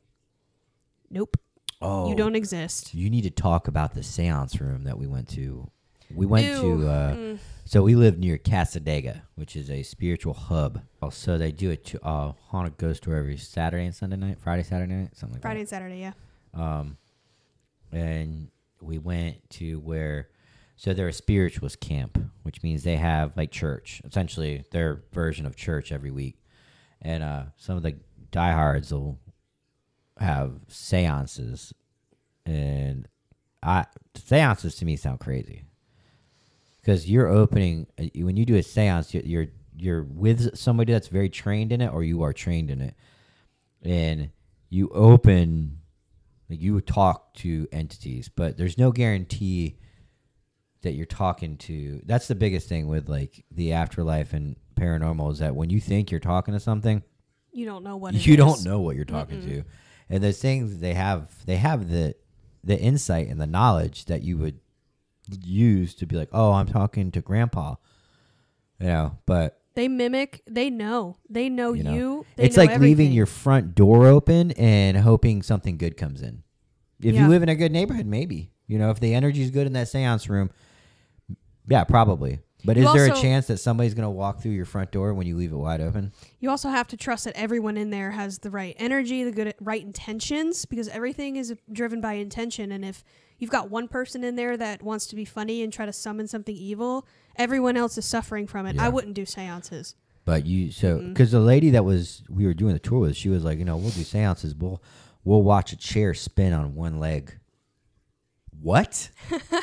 "Nope, 1.11 1.36
Oh, 1.80 2.09
you 2.09 2.16
don't 2.16 2.34
exist." 2.34 2.95
You 2.95 3.09
need 3.11 3.22
to 3.22 3.30
talk 3.30 3.68
about 3.68 3.95
the 3.95 4.03
seance 4.03 4.61
room 4.61 4.84
that 4.84 4.99
we 4.99 5.07
went 5.07 5.28
to. 5.30 5.70
We 6.12 6.26
went 6.26 6.47
Ew. 6.47 6.61
to. 6.61 6.88
Uh, 6.88 7.14
Mm. 7.14 7.38
So 7.64 7.84
we 7.84 7.95
live 7.95 8.18
near 8.18 8.36
Cassadaga, 8.36 9.22
which 9.36 9.55
is 9.55 9.70
a 9.70 9.84
spiritual 9.84 10.34
hub. 10.34 10.82
Also, 11.01 11.38
they 11.38 11.53
do 11.53 11.70
a 11.70 11.76
to, 11.76 12.05
uh, 12.05 12.32
haunted 12.49 12.76
ghost 12.78 13.05
tour 13.05 13.14
every 13.16 13.36
Saturday 13.36 13.84
and 13.84 13.95
Sunday 13.95 14.16
night, 14.16 14.41
Friday, 14.41 14.64
Saturday 14.64 14.93
night, 14.93 15.16
something 15.16 15.34
like 15.34 15.43
Friday 15.43 15.61
and 15.61 15.68
Saturday, 15.68 16.01
yeah. 16.01 16.12
Um, 16.53 16.97
and 17.93 18.49
we 18.80 18.99
went 18.99 19.49
to 19.51 19.78
where, 19.78 20.30
so 20.74 20.93
they're 20.93 21.07
a 21.07 21.12
spiritualist 21.12 21.78
camp, 21.78 22.18
which 22.43 22.61
means 22.64 22.82
they 22.82 22.97
have 22.97 23.36
like 23.36 23.53
church, 23.53 24.03
essentially 24.05 24.64
their 24.72 25.05
version 25.12 25.47
of 25.47 25.55
church 25.55 25.93
every 25.93 26.11
week. 26.11 26.39
And 27.03 27.22
uh, 27.22 27.44
some 27.57 27.76
of 27.76 27.82
the 27.82 27.96
diehards 28.30 28.92
will 28.92 29.18
have 30.18 30.53
seances, 30.68 31.72
and 32.44 33.09
I 33.62 33.86
seances 34.14 34.76
to 34.76 34.84
me 34.84 34.96
sound 34.96 35.20
crazy. 35.20 35.64
Because 36.80 37.11
you're 37.11 37.28
opening 37.28 37.86
uh, 37.98 38.05
when 38.16 38.36
you 38.36 38.44
do 38.44 38.57
a 38.57 38.62
seance 38.62 39.12
you're, 39.14 39.22
you're 39.22 39.46
you're 39.76 40.03
with 40.03 40.57
somebody 40.57 40.92
that's 40.92 41.09
very 41.09 41.30
trained 41.30 41.72
in 41.72 41.80
it 41.80 41.92
or 41.92 42.03
you 42.03 42.22
are 42.22 42.32
trained 42.32 42.70
in 42.70 42.80
it. 42.80 42.94
And 43.82 44.30
you 44.68 44.88
open 44.90 45.78
like 46.48 46.61
you 46.61 46.80
talk 46.80 47.32
to 47.34 47.66
entities 47.72 48.28
but 48.28 48.57
there's 48.57 48.76
no 48.76 48.92
guarantee 48.92 49.78
that 50.83 50.93
you're 50.93 51.07
talking 51.07 51.57
to 51.59 52.01
that's 52.07 52.26
the 52.28 52.35
biggest 52.35 52.68
thing 52.68 52.87
with 52.89 53.09
like 53.09 53.45
the 53.51 53.72
afterlife 53.72 54.33
and 54.33 54.57
paranormal 54.76 55.31
is 55.33 55.39
that 55.41 55.55
when 55.55 55.68
you 55.70 55.81
think 55.81 56.11
you're 56.11 56.20
talking 56.20 56.55
to 56.55 56.61
something 56.61 57.03
You 57.53 57.66
don't 57.66 57.85
know 57.85 57.97
what 57.97 58.14
it 58.14 58.26
you 58.26 58.33
is. 58.35 58.39
don't 58.39 58.64
know 58.64 58.81
what 58.81 58.97
you're 58.97 59.05
talking 59.05 59.41
to 59.43 59.62
and 60.09 60.22
those 60.24 60.41
things 60.41 60.78
they 60.78 60.95
have 60.95 61.28
they 61.47 61.57
have 61.57 61.91
the 61.91 62.14
the 62.64 62.78
insight 62.78 63.28
and 63.28 63.41
the 63.41 63.47
knowledge 63.47 64.07
that 64.07 64.22
you 64.22 64.39
would 64.39 64.59
use 65.45 65.95
to 65.97 66.07
be 66.07 66.16
like 66.16 66.28
oh 66.33 66.53
i'm 66.53 66.66
talking 66.66 67.11
to 67.12 67.20
grandpa 67.20 67.74
you 68.81 68.87
know 68.87 69.18
but 69.26 69.61
They 69.74 69.87
mimic. 69.89 70.43
They 70.47 70.68
know. 70.70 71.16
They 71.28 71.49
know 71.49 71.72
you 71.74 71.85
you. 71.91 72.26
They 72.37 72.45
it's 72.45 72.57
know 72.57 72.64
like 72.64 72.78
leaving 72.81 73.12
your 73.12 73.26
front 73.26 73.74
door 73.74 74.07
open 74.07 74.51
and 74.53 74.97
hoping 74.97 75.43
something 75.43 75.76
good 75.78 75.97
comes 75.97 76.22
in 76.22 76.43
if 77.03 77.14
Yeah. 77.14 77.22
you 77.24 77.28
live 77.28 77.43
in 77.43 77.49
a 77.49 77.55
good 77.55 77.70
neighborhood 77.72 78.07
maybe 78.07 78.51
you 78.66 78.78
know 78.78 78.91
if 78.91 78.99
the 78.99 79.14
energy 79.14 79.43
is 79.43 79.51
good 79.51 79.66
in 79.66 79.72
that 79.74 79.89
seance 79.89 80.28
room 80.28 80.51
yeah 81.69 81.85
probably 81.85 82.41
but 82.65 82.77
You 82.77 82.87
is 82.87 82.93
there 82.93 83.07
a 83.07 83.11
also- 83.11 83.23
chance 83.23 83.47
that 83.47 83.59
somebody's 83.59 83.95
going 83.95 84.05
to 84.05 84.11
walk 84.11 84.41
through 84.41 84.53
your 84.53 84.65
front 84.65 84.91
door 84.91 85.15
when 85.15 85.27
you 85.27 85.37
leave 85.37 85.53
it 85.53 85.57
wide 85.57 85.81
open 85.81 86.13
You 86.41 86.51
also 86.51 86.69
have 86.69 86.89
to 86.89 86.97
trust 86.97 87.25
that 87.25 87.37
everyone 87.37 87.77
in 87.77 87.91
there 87.91 88.11
has 88.11 88.39
the 88.39 88.51
right 88.51 88.75
energy, 88.79 89.25
the 89.25 89.33
good 89.33 89.55
right 89.61 89.83
intentions, 89.83 90.65
because 90.67 90.89
everything 90.89 91.37
is 91.37 91.55
driven 91.73 92.01
by 92.01 92.15
intention. 92.15 92.73
And 92.73 92.85
if 92.85 93.05
you've 93.39 93.51
got 93.51 93.71
one 93.71 93.89
person 93.89 94.25
in 94.25 94.37
there 94.37 94.57
that 94.57 94.83
wants 94.83 95.07
to 95.09 95.17
be 95.17 95.25
funny 95.25 95.63
and 95.63 95.73
try 95.73 95.87
to 95.87 95.93
summon 95.93 96.27
something 96.29 96.55
evil, 96.57 97.07
everyone 97.37 97.77
else 97.77 97.97
is 97.97 98.05
suffering 98.05 98.47
from 98.47 98.67
it. 98.67 98.77
Yeah. 98.77 98.87
I 98.87 98.89
wouldn't 98.89 99.15
do 99.15 99.25
seances. 99.25 99.95
But 100.25 100.47
you 100.47 100.71
so 100.71 100.99
mm-hmm. 100.99 101.13
because 101.13 101.33
the 101.33 101.41
lady 101.41 101.71
that 101.71 101.85
was 101.85 102.23
we 102.29 102.47
were 102.47 102.55
doing 102.55 102.75
the 102.75 102.79
tour 102.79 103.01
with, 103.01 103.17
she 103.17 103.31
was 103.31 103.43
like, 103.43 103.59
you 103.59 103.65
know, 103.65 103.77
we'll 103.77 103.91
do 103.91 104.03
seances. 104.03 104.55
We'll 104.55 104.83
we'll 105.25 105.43
watch 105.43 105.73
a 105.73 105.77
chair 105.77 106.13
spin 106.15 106.53
on 106.53 106.75
one 106.75 107.01
leg. 107.01 107.39
What? 108.61 109.11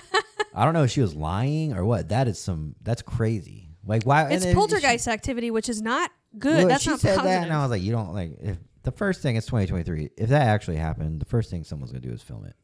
I 0.57 0.65
don't 0.65 0.73
know 0.73 0.83
if 0.83 0.91
she 0.91 1.01
was 1.01 1.15
lying 1.15 1.73
or 1.73 1.85
what. 1.85 2.09
That 2.09 2.27
is 2.27 2.39
some. 2.39 2.75
That's 2.81 3.01
crazy. 3.01 3.69
Like 3.85 4.03
why? 4.03 4.23
and 4.23 4.33
It's 4.33 4.43
then 4.43 4.53
she- 4.53 4.55
poltergeist 4.55 5.07
activity, 5.07 5.51
which 5.51 5.69
is 5.69 5.81
not 5.81 6.11
good. 6.37 6.57
well, 6.57 6.67
That's 6.67 6.83
she 6.83 6.89
not 6.89 6.99
said 6.99 7.15
positive. 7.17 7.31
that, 7.31 7.43
and 7.43 7.53
I 7.53 7.61
was 7.61 7.71
like, 7.71 7.81
you 7.81 7.91
don't 7.91 8.13
like. 8.13 8.37
If 8.41 8.57
the 8.83 8.91
first 8.91 9.21
thing 9.21 9.35
is 9.35 9.45
2023, 9.45 10.09
if 10.17 10.29
that 10.29 10.47
actually 10.47 10.77
happened, 10.77 11.21
the 11.21 11.25
first 11.25 11.49
thing 11.49 11.63
someone's 11.63 11.91
gonna 11.91 12.01
do 12.01 12.11
is 12.11 12.21
film 12.21 12.45
it. 12.45 12.55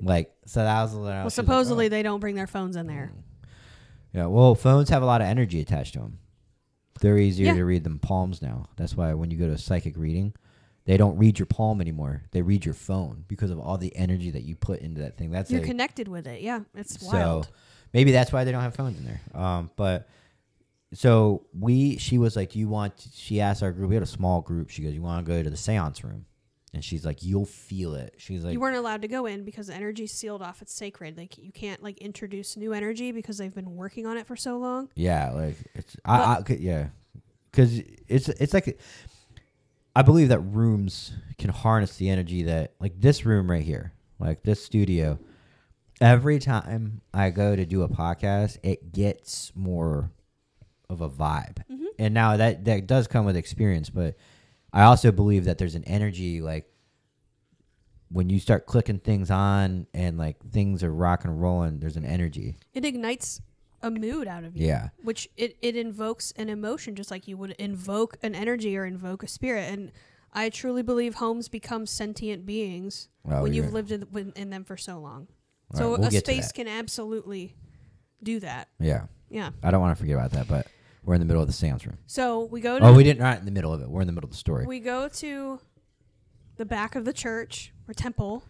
Like 0.00 0.32
so, 0.46 0.62
that 0.62 0.82
was. 0.82 0.94
A 0.94 0.98
little. 0.98 1.20
Well, 1.22 1.30
supposedly 1.30 1.86
oh. 1.86 1.88
they 1.90 2.02
don't 2.02 2.20
bring 2.20 2.34
their 2.36 2.46
phones 2.46 2.76
in 2.76 2.86
there. 2.86 3.12
Mm. 3.14 3.22
Yeah, 4.12 4.26
well, 4.26 4.54
phones 4.54 4.88
have 4.88 5.02
a 5.02 5.06
lot 5.06 5.20
of 5.20 5.26
energy 5.26 5.60
attached 5.60 5.94
to 5.94 6.00
them. 6.00 6.18
They're 7.00 7.18
easier 7.18 7.46
Yeah. 7.46 7.54
to 7.54 7.64
read 7.64 7.84
than 7.84 7.98
palms 7.98 8.42
now. 8.42 8.66
That's 8.76 8.96
why 8.96 9.14
when 9.14 9.30
you 9.30 9.36
go 9.36 9.46
to 9.46 9.52
a 9.52 9.58
psychic 9.58 9.96
reading, 9.96 10.34
they 10.84 10.96
don't 10.96 11.16
read 11.18 11.38
your 11.38 11.46
palm 11.46 11.80
anymore. 11.80 12.22
They 12.32 12.42
read 12.42 12.64
your 12.64 12.74
phone 12.74 13.24
because 13.28 13.50
of 13.50 13.58
all 13.58 13.78
the 13.78 13.94
energy 13.94 14.30
that 14.30 14.42
you 14.42 14.56
put 14.56 14.80
into 14.80 15.02
that 15.02 15.16
thing. 15.16 15.30
That's 15.30 15.50
You're 15.50 15.62
a, 15.62 15.66
connected 15.66 16.08
with 16.08 16.26
it. 16.26 16.40
Yeah, 16.40 16.60
it's 16.74 17.00
so 17.08 17.44
maybe 17.92 18.12
that's 18.12 18.32
why 18.32 18.44
they 18.44 18.52
don't 18.52 18.62
have 18.62 18.74
phones 18.74 18.98
in 18.98 19.04
there. 19.04 19.20
Um, 19.34 19.70
but 19.76 20.08
so 20.92 21.46
we, 21.58 21.98
she 21.98 22.18
was 22.18 22.34
like, 22.34 22.50
"Do 22.50 22.58
you 22.58 22.68
want?" 22.68 23.06
She 23.14 23.40
asked 23.40 23.62
our 23.62 23.72
group. 23.72 23.88
We 23.88 23.94
had 23.94 24.02
a 24.02 24.06
small 24.06 24.40
group. 24.40 24.70
She 24.70 24.82
goes, 24.82 24.94
"You 24.94 25.02
want 25.02 25.24
to 25.24 25.30
go 25.30 25.42
to 25.42 25.50
the 25.50 25.56
seance 25.56 26.02
room?" 26.02 26.26
And 26.72 26.84
she's 26.84 27.04
like, 27.04 27.22
"You'll 27.22 27.46
feel 27.46 27.94
it." 27.94 28.14
She's 28.18 28.44
like, 28.44 28.52
you 28.52 28.60
weren't 28.60 28.76
allowed 28.76 29.02
to 29.02 29.08
go 29.08 29.26
in 29.26 29.44
because 29.44 29.68
the 29.68 29.74
energy's 29.74 30.12
sealed 30.12 30.42
off. 30.42 30.62
It's 30.62 30.72
sacred. 30.72 31.16
Like 31.16 31.36
you 31.36 31.52
can't 31.52 31.82
like 31.82 31.98
introduce 31.98 32.56
new 32.56 32.72
energy 32.72 33.12
because 33.12 33.38
they've 33.38 33.54
been 33.54 33.76
working 33.76 34.06
on 34.06 34.16
it 34.16 34.26
for 34.26 34.36
so 34.36 34.56
long. 34.58 34.88
Yeah, 34.94 35.30
like 35.32 35.56
it's 35.74 35.96
I, 36.04 36.18
I 36.18 36.42
yeah, 36.58 36.88
because 37.50 37.78
it's 38.08 38.28
it's 38.28 38.54
like 38.54 38.80
I 39.94 40.02
believe 40.02 40.28
that 40.28 40.40
rooms 40.40 41.12
can 41.38 41.50
harness 41.50 41.96
the 41.96 42.08
energy 42.10 42.44
that 42.44 42.74
like 42.80 43.00
this 43.00 43.24
room 43.26 43.50
right 43.50 43.62
here, 43.62 43.92
like 44.18 44.42
this 44.42 44.64
studio. 44.64 45.18
Every 46.00 46.38
time 46.38 47.00
I 47.12 47.30
go 47.30 47.54
to 47.56 47.66
do 47.66 47.82
a 47.82 47.88
podcast, 47.88 48.58
it 48.62 48.92
gets 48.92 49.52
more 49.54 50.10
of 50.88 51.00
a 51.00 51.10
vibe, 51.10 51.58
Mhm. 51.70 51.86
and 51.98 52.14
now 52.14 52.36
that 52.36 52.64
that 52.64 52.86
does 52.86 53.06
come 53.06 53.24
with 53.24 53.36
experience, 53.36 53.90
but 53.90 54.16
I 54.72 54.82
also 54.82 55.12
believe 55.12 55.44
that 55.44 55.58
there's 55.58 55.74
an 55.74 55.84
energy 55.84 56.40
like 56.40 56.66
when 58.12 58.28
you 58.28 58.40
start 58.40 58.66
clicking 58.66 58.98
things 58.98 59.30
on 59.30 59.86
and 59.94 60.18
like 60.18 60.36
things 60.50 60.82
are 60.82 60.92
rock 60.92 61.24
and 61.24 61.40
rolling. 61.40 61.78
There's 61.78 61.96
an 61.96 62.04
energy. 62.04 62.56
It 62.74 62.84
ignites 62.84 63.40
a 63.82 63.90
mood 63.90 64.28
out 64.28 64.44
of 64.44 64.56
you. 64.56 64.66
Yeah. 64.66 64.88
Which 65.02 65.28
it, 65.36 65.56
it 65.62 65.76
invokes 65.76 66.32
an 66.36 66.48
emotion 66.48 66.94
just 66.94 67.10
like 67.10 67.26
you 67.28 67.36
would 67.36 67.52
invoke 67.52 68.16
an 68.22 68.34
energy 68.34 68.76
or 68.76 68.84
invoke 68.84 69.22
a 69.22 69.28
spirit. 69.28 69.72
And 69.72 69.92
I 70.32 70.48
truly 70.50 70.82
believe 70.82 71.14
homes 71.14 71.48
become 71.48 71.86
sentient 71.86 72.46
beings 72.46 73.08
Oh, 73.28 73.42
when 73.42 73.52
you've 73.54 73.72
lived 73.72 73.90
in, 73.92 74.06
in- 74.14 74.32
in 74.36 74.50
them 74.50 74.64
for 74.64 74.76
so 74.76 74.98
long. 74.98 75.28
So 75.74 75.90
right, 75.92 76.00
we'll 76.00 76.08
a 76.08 76.12
space 76.12 76.52
can 76.52 76.66
absolutely 76.68 77.54
do 78.22 78.40
that. 78.40 78.68
Yeah. 78.78 79.06
Yeah. 79.28 79.50
I 79.62 79.70
don't 79.70 79.80
want 79.80 79.96
to 79.96 80.00
forget 80.00 80.16
about 80.16 80.32
that, 80.32 80.48
but 80.48 80.66
we're 81.04 81.14
in 81.14 81.20
the 81.20 81.26
middle 81.26 81.40
of 81.42 81.48
the 81.48 81.52
seance 81.54 81.86
room. 81.86 81.98
So 82.06 82.44
we 82.44 82.60
go 82.60 82.78
to 82.78 82.84
Oh, 82.84 82.92
we 82.92 83.04
didn't. 83.04 83.20
Not 83.20 83.38
in 83.38 83.44
the 83.44 83.50
middle 83.52 83.72
of 83.72 83.80
it. 83.80 83.88
We're 83.88 84.00
in 84.02 84.06
the 84.06 84.12
middle 84.12 84.26
of 84.26 84.32
the 84.32 84.36
story. 84.36 84.66
we 84.66 84.80
go 84.80 85.08
to 85.08 85.60
the 86.56 86.64
back 86.66 86.94
of 86.96 87.04
the 87.06 87.12
church 87.12 87.72
or 87.88 87.94
temple 87.94 88.44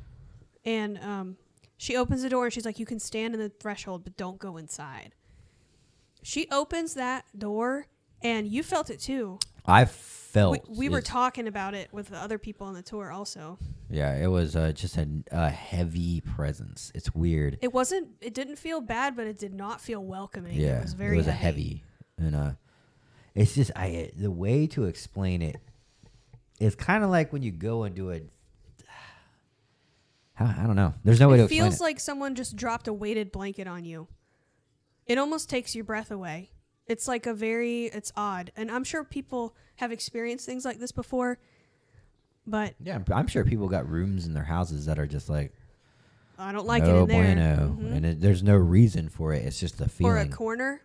and 0.64 0.98
um, 0.98 1.36
she 1.76 1.96
opens 1.96 2.22
the 2.22 2.28
door 2.28 2.44
and 2.46 2.52
she's 2.52 2.64
like 2.64 2.78
you 2.80 2.84
can 2.86 2.98
stand 2.98 3.34
in 3.34 3.40
the 3.40 3.48
threshold 3.48 4.02
but 4.02 4.16
don't 4.16 4.38
go 4.38 4.56
inside 4.56 5.14
she 6.22 6.48
opens 6.50 6.94
that 6.94 7.24
door 7.36 7.86
and 8.22 8.48
you 8.48 8.62
felt 8.62 8.90
it 8.90 9.00
too 9.00 9.38
I 9.64 9.84
felt. 9.84 10.66
we, 10.68 10.76
we 10.76 10.88
were 10.88 11.02
talking 11.02 11.46
about 11.46 11.74
it 11.74 11.88
with 11.92 12.08
the 12.08 12.16
other 12.16 12.38
people 12.38 12.66
on 12.66 12.74
the 12.74 12.82
tour 12.82 13.12
also. 13.12 13.58
Yeah, 13.88 14.16
it 14.16 14.28
was 14.28 14.56
uh, 14.56 14.72
just 14.72 14.96
a, 14.96 15.08
a 15.30 15.50
heavy 15.50 16.20
presence. 16.20 16.90
It's 16.94 17.14
weird. 17.14 17.58
It 17.60 17.72
wasn't. 17.72 18.08
It 18.20 18.34
didn't 18.34 18.56
feel 18.56 18.80
bad, 18.80 19.16
but 19.16 19.26
it 19.26 19.38
did 19.38 19.54
not 19.54 19.80
feel 19.80 20.02
welcoming. 20.02 20.58
yeah, 20.58 20.78
it 20.78 20.82
was 20.82 20.94
very 20.94 21.18
It 21.18 21.26
a 21.26 21.32
heavy. 21.32 21.84
heavy, 22.16 22.18
and 22.18 22.36
uh, 22.36 22.50
it's 23.34 23.54
just 23.54 23.70
I 23.76 24.10
the 24.16 24.30
way 24.30 24.66
to 24.68 24.84
explain 24.84 25.42
it 25.42 25.56
is 26.58 26.74
kind 26.74 27.04
of 27.04 27.10
like 27.10 27.32
when 27.32 27.42
you 27.42 27.52
go 27.52 27.84
and 27.84 27.94
do 27.94 28.10
a. 28.10 28.20
I 30.40 30.64
don't 30.66 30.76
know. 30.76 30.94
There's 31.04 31.20
no 31.20 31.28
way 31.28 31.36
to 31.36 31.44
it 31.44 31.48
feels 31.48 31.80
it. 31.80 31.82
like 31.82 32.00
someone 32.00 32.34
just 32.34 32.56
dropped 32.56 32.88
a 32.88 32.92
weighted 32.92 33.30
blanket 33.30 33.66
on 33.66 33.84
you. 33.84 34.08
It 35.10 35.18
almost 35.18 35.50
takes 35.50 35.74
your 35.74 35.84
breath 35.84 36.10
away. 36.10 36.50
It's 36.86 37.08
like 37.08 37.26
a 37.26 37.34
very. 37.34 37.86
It's 37.86 38.12
odd, 38.16 38.52
and 38.56 38.70
I'm 38.70 38.84
sure 38.84 39.02
people 39.04 39.54
have 39.76 39.90
experienced 39.92 40.46
things 40.46 40.64
like 40.64 40.78
this 40.78 40.92
before. 40.92 41.38
But 42.46 42.74
yeah, 42.82 42.94
I'm- 42.94 43.04
I'm 43.12 43.26
sure 43.26 43.44
people 43.44 43.68
got 43.68 43.88
rooms 43.88 44.26
in 44.26 44.34
their 44.34 44.44
houses 44.44 44.86
that 44.86 44.98
are 44.98 45.06
just 45.06 45.28
like 45.28 45.52
I 46.38 46.52
don't 46.52 46.66
like 46.66 46.82
no 46.84 47.00
it 47.00 47.02
in 47.02 47.08
there. 47.08 47.34
bueno, 47.34 47.76
Mhm. 47.80 47.92
and 47.96 48.06
it, 48.06 48.20
there's 48.20 48.42
no 48.42 48.56
reason 48.56 49.08
for 49.08 49.34
it. 49.34 49.44
It's 49.44 49.58
just 49.60 49.78
the 49.78 49.88
feeling. 49.88 50.12
or 50.12 50.16
a 50.18 50.28
corner. 50.28 50.82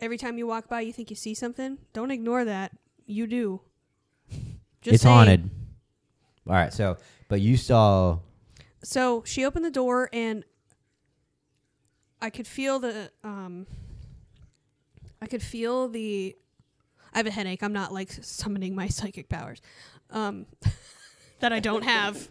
Every 0.00 0.16
time 0.18 0.38
you 0.38 0.46
walk 0.46 0.68
by, 0.68 0.80
you 0.82 0.92
think 0.92 1.10
you 1.10 1.16
see 1.16 1.34
something. 1.34 1.78
Don't 1.92 2.10
ignore 2.12 2.44
that. 2.44 2.76
You 3.06 3.26
do. 3.26 3.60
Just 4.80 4.94
it's 4.94 5.02
saying. 5.02 5.14
haunted. 5.16 5.50
All 6.46 6.54
right, 6.54 6.72
so 6.72 6.96
but 7.28 7.40
you 7.40 7.56
saw 7.56 8.20
So 8.82 9.22
she 9.26 9.44
opened 9.44 9.64
the 9.64 9.70
door, 9.72 10.08
and 10.12 10.44
I 12.20 12.30
could 12.30 12.46
feel 12.46 12.78
the. 12.78 13.10
Um, 13.24 13.66
I 15.22 15.26
could 15.26 15.42
feel 15.42 15.88
the. 15.88 16.36
I 17.14 17.18
have 17.18 17.26
a 17.26 17.30
headache. 17.30 17.62
I'm 17.62 17.72
not 17.72 17.92
like 17.92 18.10
summoning 18.12 18.74
my 18.74 18.88
psychic 18.98 19.28
powers, 19.28 19.60
um, 20.10 20.46
that 21.40 21.52
I 21.52 21.60
don't 21.60 21.82
have. 21.84 22.28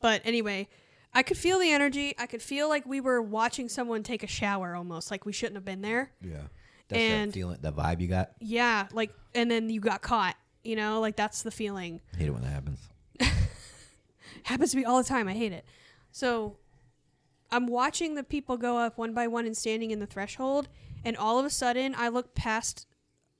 But 0.00 0.22
anyway, 0.24 0.68
I 1.14 1.22
could 1.22 1.36
feel 1.38 1.58
the 1.58 1.70
energy. 1.70 2.14
I 2.18 2.26
could 2.26 2.42
feel 2.42 2.68
like 2.68 2.86
we 2.86 3.00
were 3.00 3.22
watching 3.22 3.68
someone 3.68 4.02
take 4.02 4.22
a 4.22 4.26
shower, 4.26 4.74
almost 4.74 5.10
like 5.10 5.24
we 5.24 5.32
shouldn't 5.32 5.56
have 5.56 5.64
been 5.64 5.80
there. 5.82 6.10
yeah, 6.20 6.42
that's 6.88 7.00
And- 7.00 7.32
the 7.32 7.38
feeling, 7.40 7.58
the 7.60 7.72
vibe 7.72 8.00
you 8.00 8.08
got. 8.08 8.32
Yeah, 8.40 8.88
like, 8.92 9.12
and 9.34 9.50
then 9.50 9.70
you 9.70 9.80
got 9.80 10.02
caught. 10.02 10.36
You 10.64 10.74
know, 10.76 11.00
like 11.00 11.14
that's 11.14 11.42
the 11.42 11.52
feeling. 11.52 12.00
I 12.12 12.16
hate 12.16 12.26
it 12.26 12.30
when 12.32 12.42
that 12.42 12.50
happens. 12.50 12.80
happens 14.42 14.72
to 14.72 14.76
me 14.76 14.84
all 14.84 14.98
the 14.98 15.08
time. 15.08 15.28
I 15.28 15.32
hate 15.32 15.52
it. 15.52 15.64
So 16.10 16.56
I'm 17.50 17.66
watching 17.66 18.14
the 18.14 18.24
people 18.24 18.56
go 18.56 18.76
up 18.78 18.98
one 18.98 19.14
by 19.14 19.26
one 19.28 19.46
and 19.46 19.56
standing 19.56 19.90
in 19.90 20.00
the 20.00 20.06
threshold, 20.06 20.68
and 21.04 21.16
all 21.16 21.38
of 21.38 21.44
a 21.46 21.50
sudden 21.50 21.94
I 21.96 22.08
look 22.08 22.34
past 22.34 22.86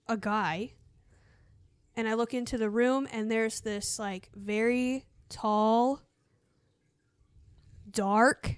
a 0.09 0.17
guy 0.17 0.73
and 1.97 2.07
I 2.09 2.15
look 2.15 2.33
into 2.35 2.57
the 2.59 2.71
room 2.71 3.09
and 3.11 3.31
there's 3.31 3.61
this 3.61 3.99
like 3.99 4.31
very 4.35 5.05
tall 5.29 6.03
dark 7.91 8.57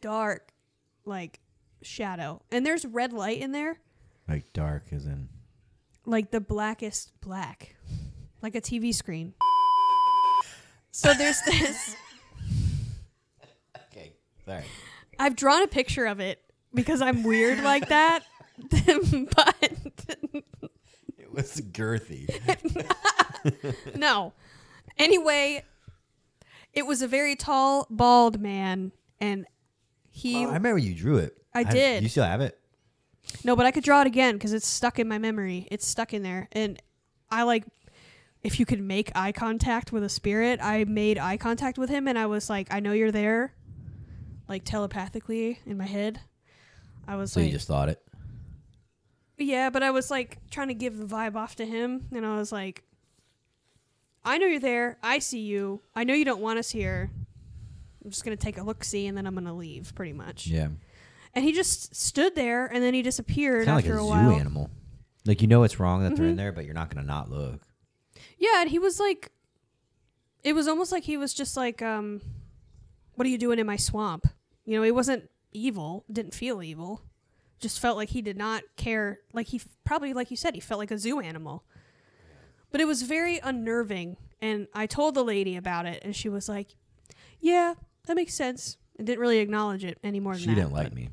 dark 0.00 0.52
like 1.04 1.40
shadow. 1.82 2.42
And 2.50 2.64
there's 2.64 2.84
red 2.84 3.12
light 3.12 3.38
in 3.40 3.52
there, 3.52 3.80
Like 4.28 4.52
dark 4.52 4.84
as 4.92 5.06
in. 5.06 5.28
like 6.06 6.30
the 6.30 6.40
blackest 6.40 7.12
black. 7.20 7.76
Like 8.42 8.54
a 8.54 8.60
TV 8.60 8.94
screen. 8.94 9.34
So 10.94 11.14
there's 11.14 11.40
this 11.46 11.96
I've 15.18 15.36
drawn 15.36 15.62
a 15.62 15.68
picture 15.68 16.06
of 16.06 16.20
it 16.20 16.40
because 16.74 17.00
I'm 17.02 17.22
weird 17.22 17.62
like 17.62 17.88
that. 17.88 18.24
but 18.70 19.72
It 21.18 21.32
was 21.32 21.60
girthy. 21.60 22.28
no. 23.96 24.32
Anyway, 24.98 25.64
it 26.72 26.86
was 26.86 27.02
a 27.02 27.08
very 27.08 27.36
tall, 27.36 27.86
bald 27.90 28.40
man, 28.40 28.92
and 29.20 29.46
he. 30.10 30.44
Oh, 30.44 30.50
I 30.50 30.54
remember 30.54 30.78
you 30.78 30.94
drew 30.94 31.16
it. 31.16 31.36
I 31.54 31.64
did. 31.64 32.02
You 32.02 32.08
still 32.08 32.24
have 32.24 32.40
it? 32.40 32.58
no, 33.44 33.56
but 33.56 33.66
I 33.66 33.70
could 33.70 33.84
draw 33.84 34.00
it 34.00 34.06
again 34.06 34.34
because 34.34 34.52
it's 34.52 34.66
stuck 34.66 34.98
in 34.98 35.08
my 35.08 35.18
memory. 35.18 35.66
It's 35.70 35.86
stuck 35.86 36.12
in 36.14 36.22
there, 36.22 36.48
and 36.52 36.80
I 37.30 37.42
like. 37.44 37.64
If 38.42 38.58
you 38.58 38.66
could 38.66 38.82
make 38.82 39.12
eye 39.14 39.30
contact 39.30 39.92
with 39.92 40.02
a 40.02 40.08
spirit, 40.08 40.58
I 40.60 40.82
made 40.82 41.16
eye 41.16 41.36
contact 41.36 41.78
with 41.78 41.88
him, 41.88 42.08
and 42.08 42.18
I 42.18 42.26
was 42.26 42.50
like, 42.50 42.66
"I 42.74 42.80
know 42.80 42.90
you're 42.90 43.12
there," 43.12 43.54
like 44.52 44.64
telepathically 44.64 45.58
in 45.66 45.78
my 45.78 45.86
head. 45.86 46.20
I 47.08 47.16
was 47.16 47.32
So 47.32 47.40
like, 47.40 47.46
you 47.48 47.52
just 47.52 47.66
thought 47.66 47.88
it. 47.88 48.00
Yeah, 49.38 49.70
but 49.70 49.82
I 49.82 49.90
was 49.90 50.10
like 50.10 50.38
trying 50.50 50.68
to 50.68 50.74
give 50.74 50.98
the 50.98 51.06
vibe 51.06 51.34
off 51.34 51.56
to 51.56 51.64
him, 51.66 52.06
and 52.14 52.24
I 52.24 52.36
was 52.36 52.52
like, 52.52 52.84
I 54.24 54.38
know 54.38 54.46
you're 54.46 54.60
there. 54.60 54.98
I 55.02 55.18
see 55.18 55.40
you. 55.40 55.80
I 55.96 56.04
know 56.04 56.14
you 56.14 56.24
don't 56.24 56.40
want 56.40 56.58
us 56.58 56.70
here. 56.70 57.10
I'm 58.04 58.10
just 58.10 58.24
gonna 58.24 58.36
take 58.36 58.58
a 58.58 58.62
look, 58.62 58.84
see, 58.84 59.06
and 59.06 59.16
then 59.16 59.26
I'm 59.26 59.34
gonna 59.34 59.54
leave, 59.54 59.94
pretty 59.94 60.12
much. 60.12 60.46
Yeah. 60.46 60.68
And 61.34 61.44
he 61.44 61.52
just 61.52 61.96
stood 61.96 62.34
there, 62.34 62.66
and 62.66 62.82
then 62.84 62.94
he 62.94 63.02
disappeared 63.02 63.64
Kind 63.66 63.78
of 63.80 63.84
like 63.84 63.84
after 63.86 63.98
a 63.98 64.02
a 64.04 64.06
zoo 64.06 64.10
while. 64.10 64.38
animal. 64.38 64.70
Like 65.24 65.40
you 65.40 65.48
know 65.48 65.62
it's 65.62 65.80
wrong 65.80 66.02
that 66.02 66.14
they're 66.14 66.26
in 66.26 66.34
Mhm. 66.34 66.36
there, 66.36 66.52
but 66.52 66.64
you're 66.66 66.74
not 66.74 66.94
gonna 66.94 67.06
not 67.06 67.30
look. 67.30 67.62
Yeah, 68.38 68.60
and 68.60 68.68
he 68.70 68.78
was 68.78 69.00
like, 69.00 69.32
it 70.44 70.52
was 70.52 70.68
almost 70.68 70.92
like 70.92 71.04
he 71.04 71.16
was 71.16 71.32
just 71.32 71.56
like, 71.56 71.80
um, 71.80 72.20
what 73.14 73.26
are 73.26 73.30
you 73.30 73.38
doing 73.38 73.58
in 73.58 73.66
my 73.66 73.76
swamp? 73.76 74.26
You 74.64 74.76
know, 74.76 74.82
he 74.82 74.90
wasn't 74.90 75.28
evil. 75.52 76.04
Didn't 76.10 76.34
feel 76.34 76.62
evil. 76.62 77.02
Just 77.60 77.80
felt 77.80 77.96
like 77.96 78.10
he 78.10 78.22
did 78.22 78.36
not 78.36 78.62
care. 78.76 79.20
Like 79.32 79.48
he 79.48 79.58
f- 79.58 79.68
probably, 79.84 80.12
like 80.12 80.30
you 80.30 80.36
said, 80.36 80.54
he 80.54 80.60
felt 80.60 80.78
like 80.78 80.90
a 80.90 80.98
zoo 80.98 81.20
animal. 81.20 81.64
But 82.70 82.80
it 82.80 82.86
was 82.86 83.02
very 83.02 83.38
unnerving. 83.38 84.16
And 84.40 84.66
I 84.74 84.86
told 84.86 85.14
the 85.14 85.22
lady 85.22 85.56
about 85.56 85.86
it, 85.86 86.02
and 86.04 86.16
she 86.16 86.28
was 86.28 86.48
like, 86.48 86.74
"Yeah, 87.38 87.74
that 88.06 88.16
makes 88.16 88.34
sense." 88.34 88.76
And 88.98 89.06
didn't 89.06 89.20
really 89.20 89.38
acknowledge 89.38 89.84
it 89.84 89.98
any 90.02 90.18
more 90.20 90.32
than 90.34 90.42
She 90.42 90.48
that. 90.48 90.54
didn't 90.56 90.72
like 90.72 90.92
me. 90.92 91.10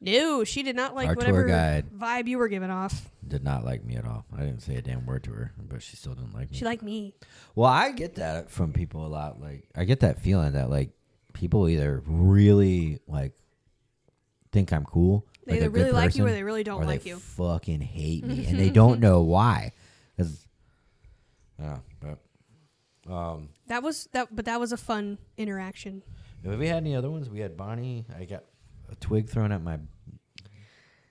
No, 0.00 0.44
she 0.44 0.62
did 0.62 0.76
not 0.76 0.94
like 0.94 1.08
Our 1.08 1.14
whatever 1.14 1.44
guide- 1.44 1.90
vibe 1.90 2.28
you 2.28 2.38
were 2.38 2.48
giving 2.48 2.70
off. 2.70 3.08
Did 3.26 3.42
not 3.42 3.64
like 3.64 3.84
me 3.84 3.96
at 3.96 4.04
all. 4.04 4.24
I 4.32 4.40
didn't 4.44 4.60
say 4.62 4.76
a 4.76 4.82
damn 4.82 5.04
word 5.06 5.24
to 5.24 5.32
her, 5.32 5.52
but 5.58 5.82
she 5.82 5.96
still 5.96 6.14
didn't 6.14 6.34
like 6.34 6.50
me. 6.50 6.56
She 6.56 6.64
liked 6.64 6.82
me. 6.82 7.14
Well, 7.54 7.68
I 7.70 7.90
get 7.90 8.14
that 8.14 8.50
from 8.50 8.72
people 8.72 9.04
a 9.04 9.08
lot. 9.08 9.40
Like, 9.40 9.68
I 9.74 9.84
get 9.84 10.00
that 10.00 10.20
feeling 10.20 10.52
that 10.52 10.70
like 10.70 10.90
people 11.38 11.68
either 11.68 12.02
really 12.06 12.98
like 13.06 13.32
think 14.52 14.72
I'm 14.72 14.84
cool, 14.84 15.26
They 15.46 15.52
like 15.52 15.60
either 15.62 15.70
good 15.70 15.78
really 15.80 15.92
like 15.92 16.14
you 16.16 16.26
or 16.26 16.30
they 16.30 16.42
really 16.42 16.64
don't 16.64 16.82
or 16.82 16.86
like 16.86 17.02
they 17.04 17.10
you. 17.10 17.16
fucking 17.16 17.80
hate 17.80 18.24
me, 18.24 18.46
and 18.46 18.58
they 18.58 18.70
don't 18.82 19.00
know 19.00 19.22
why. 19.22 19.72
'Cause- 20.16 20.46
yeah, 21.60 21.78
but 22.00 23.12
um, 23.12 23.48
That 23.68 23.82
was 23.82 24.08
that, 24.12 24.28
but 24.34 24.44
that 24.46 24.58
was 24.60 24.72
a 24.72 24.76
fun 24.76 25.18
interaction. 25.36 26.02
have 26.44 26.58
we 26.58 26.66
had 26.68 26.78
any 26.78 26.94
other 26.94 27.10
ones? 27.10 27.28
We 27.28 27.40
had 27.40 27.56
Bonnie. 27.56 28.04
I 28.16 28.24
got 28.24 28.44
a 28.90 28.94
twig 28.96 29.28
thrown 29.28 29.50
at 29.52 29.62
my 29.62 29.78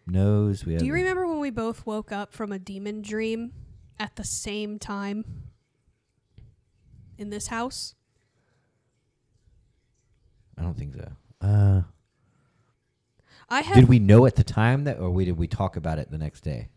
nose. 0.05 0.65
We 0.65 0.73
had 0.73 0.79
Do 0.79 0.85
you 0.85 0.93
remember 0.93 1.27
when 1.27 1.39
we 1.39 1.49
both 1.51 1.85
woke 1.85 2.11
up 2.11 2.33
from 2.33 2.51
a 2.51 2.59
demon 2.59 3.01
dream 3.01 3.51
at 3.99 4.15
the 4.15 4.23
same 4.23 4.79
time 4.79 5.25
in 7.17 7.29
this 7.29 7.47
house? 7.47 7.93
I 10.57 10.63
don't 10.63 10.77
think 10.77 10.95
so. 10.95 11.11
Uh, 11.41 11.81
I 13.49 13.61
have. 13.61 13.75
did 13.75 13.87
we 13.87 13.99
know 13.99 14.25
at 14.25 14.35
the 14.35 14.43
time 14.43 14.85
that, 14.85 14.99
or 14.99 15.09
we 15.09 15.25
did 15.25 15.37
we 15.37 15.47
talk 15.47 15.75
about 15.75 15.99
it 15.99 16.11
the 16.11 16.17
next 16.17 16.41
day? 16.41 16.69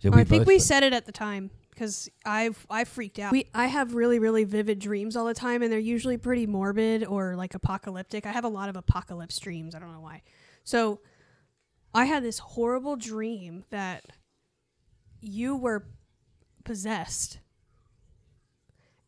Did 0.00 0.14
I 0.14 0.24
think 0.24 0.42
both- 0.42 0.48
we 0.48 0.58
said 0.58 0.82
it 0.82 0.92
at 0.92 1.06
the 1.06 1.12
time 1.12 1.50
because 1.70 2.08
I've 2.24 2.66
I 2.70 2.84
freaked 2.84 3.18
out. 3.18 3.32
We 3.32 3.46
I 3.54 3.66
have 3.66 3.94
really 3.94 4.18
really 4.18 4.44
vivid 4.44 4.78
dreams 4.78 5.16
all 5.16 5.24
the 5.24 5.34
time, 5.34 5.62
and 5.62 5.72
they're 5.72 5.78
usually 5.78 6.18
pretty 6.18 6.46
morbid 6.46 7.04
or 7.04 7.34
like 7.34 7.54
apocalyptic. 7.54 8.26
I 8.26 8.32
have 8.32 8.44
a 8.44 8.48
lot 8.48 8.68
of 8.68 8.76
apocalypse 8.76 9.38
dreams. 9.38 9.74
I 9.74 9.78
don't 9.78 9.92
know 9.92 10.00
why. 10.00 10.22
So 10.64 11.00
I 11.94 12.04
had 12.04 12.22
this 12.22 12.38
horrible 12.38 12.96
dream 12.96 13.64
that 13.70 14.04
you 15.20 15.56
were 15.56 15.86
possessed 16.64 17.38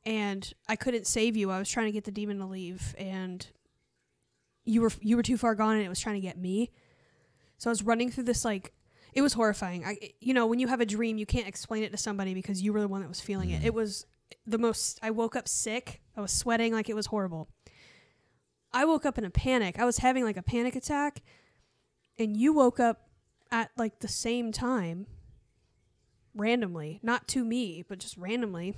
and 0.06 0.54
I 0.68 0.76
couldn't 0.76 1.06
save 1.06 1.36
you. 1.36 1.50
I 1.50 1.58
was 1.58 1.68
trying 1.68 1.86
to 1.86 1.92
get 1.92 2.04
the 2.04 2.10
demon 2.10 2.38
to 2.38 2.46
leave 2.46 2.94
and 2.96 3.46
you 4.68 4.82
were 4.82 4.92
you 5.00 5.16
were 5.16 5.22
too 5.22 5.36
far 5.38 5.54
gone 5.54 5.76
and 5.76 5.84
it 5.84 5.88
was 5.88 6.00
trying 6.00 6.16
to 6.16 6.20
get 6.20 6.38
me. 6.38 6.70
So 7.56 7.70
I 7.70 7.72
was 7.72 7.82
running 7.82 8.10
through 8.10 8.24
this 8.24 8.44
like 8.44 8.72
it 9.12 9.22
was 9.22 9.32
horrifying. 9.32 9.84
I 9.84 10.12
you 10.20 10.34
know, 10.34 10.46
when 10.46 10.58
you 10.58 10.68
have 10.68 10.80
a 10.80 10.86
dream, 10.86 11.18
you 11.18 11.26
can't 11.26 11.48
explain 11.48 11.82
it 11.82 11.90
to 11.92 11.96
somebody 11.98 12.34
because 12.34 12.62
you 12.62 12.72
were 12.72 12.80
the 12.80 12.88
one 12.88 13.00
that 13.00 13.08
was 13.08 13.20
feeling 13.20 13.50
it. 13.50 13.62
Mhm. 13.62 13.66
It 13.66 13.74
was 13.74 14.06
the 14.46 14.58
most 14.58 14.98
I 15.02 15.10
woke 15.10 15.34
up 15.34 15.48
sick. 15.48 16.00
I 16.16 16.20
was 16.20 16.32
sweating 16.32 16.72
like 16.72 16.88
it 16.88 16.94
was 16.94 17.06
horrible. 17.06 17.48
I 18.72 18.84
woke 18.84 19.06
up 19.06 19.16
in 19.16 19.24
a 19.24 19.30
panic. 19.30 19.78
I 19.78 19.84
was 19.86 19.98
having 19.98 20.24
like 20.24 20.36
a 20.36 20.42
panic 20.42 20.76
attack 20.76 21.22
and 22.18 22.36
you 22.36 22.52
woke 22.52 22.78
up 22.78 23.08
at 23.50 23.70
like 23.76 24.00
the 24.00 24.08
same 24.08 24.52
time 24.52 25.06
randomly, 26.34 27.00
not 27.02 27.26
to 27.28 27.44
me, 27.44 27.82
but 27.88 27.98
just 27.98 28.16
randomly. 28.16 28.76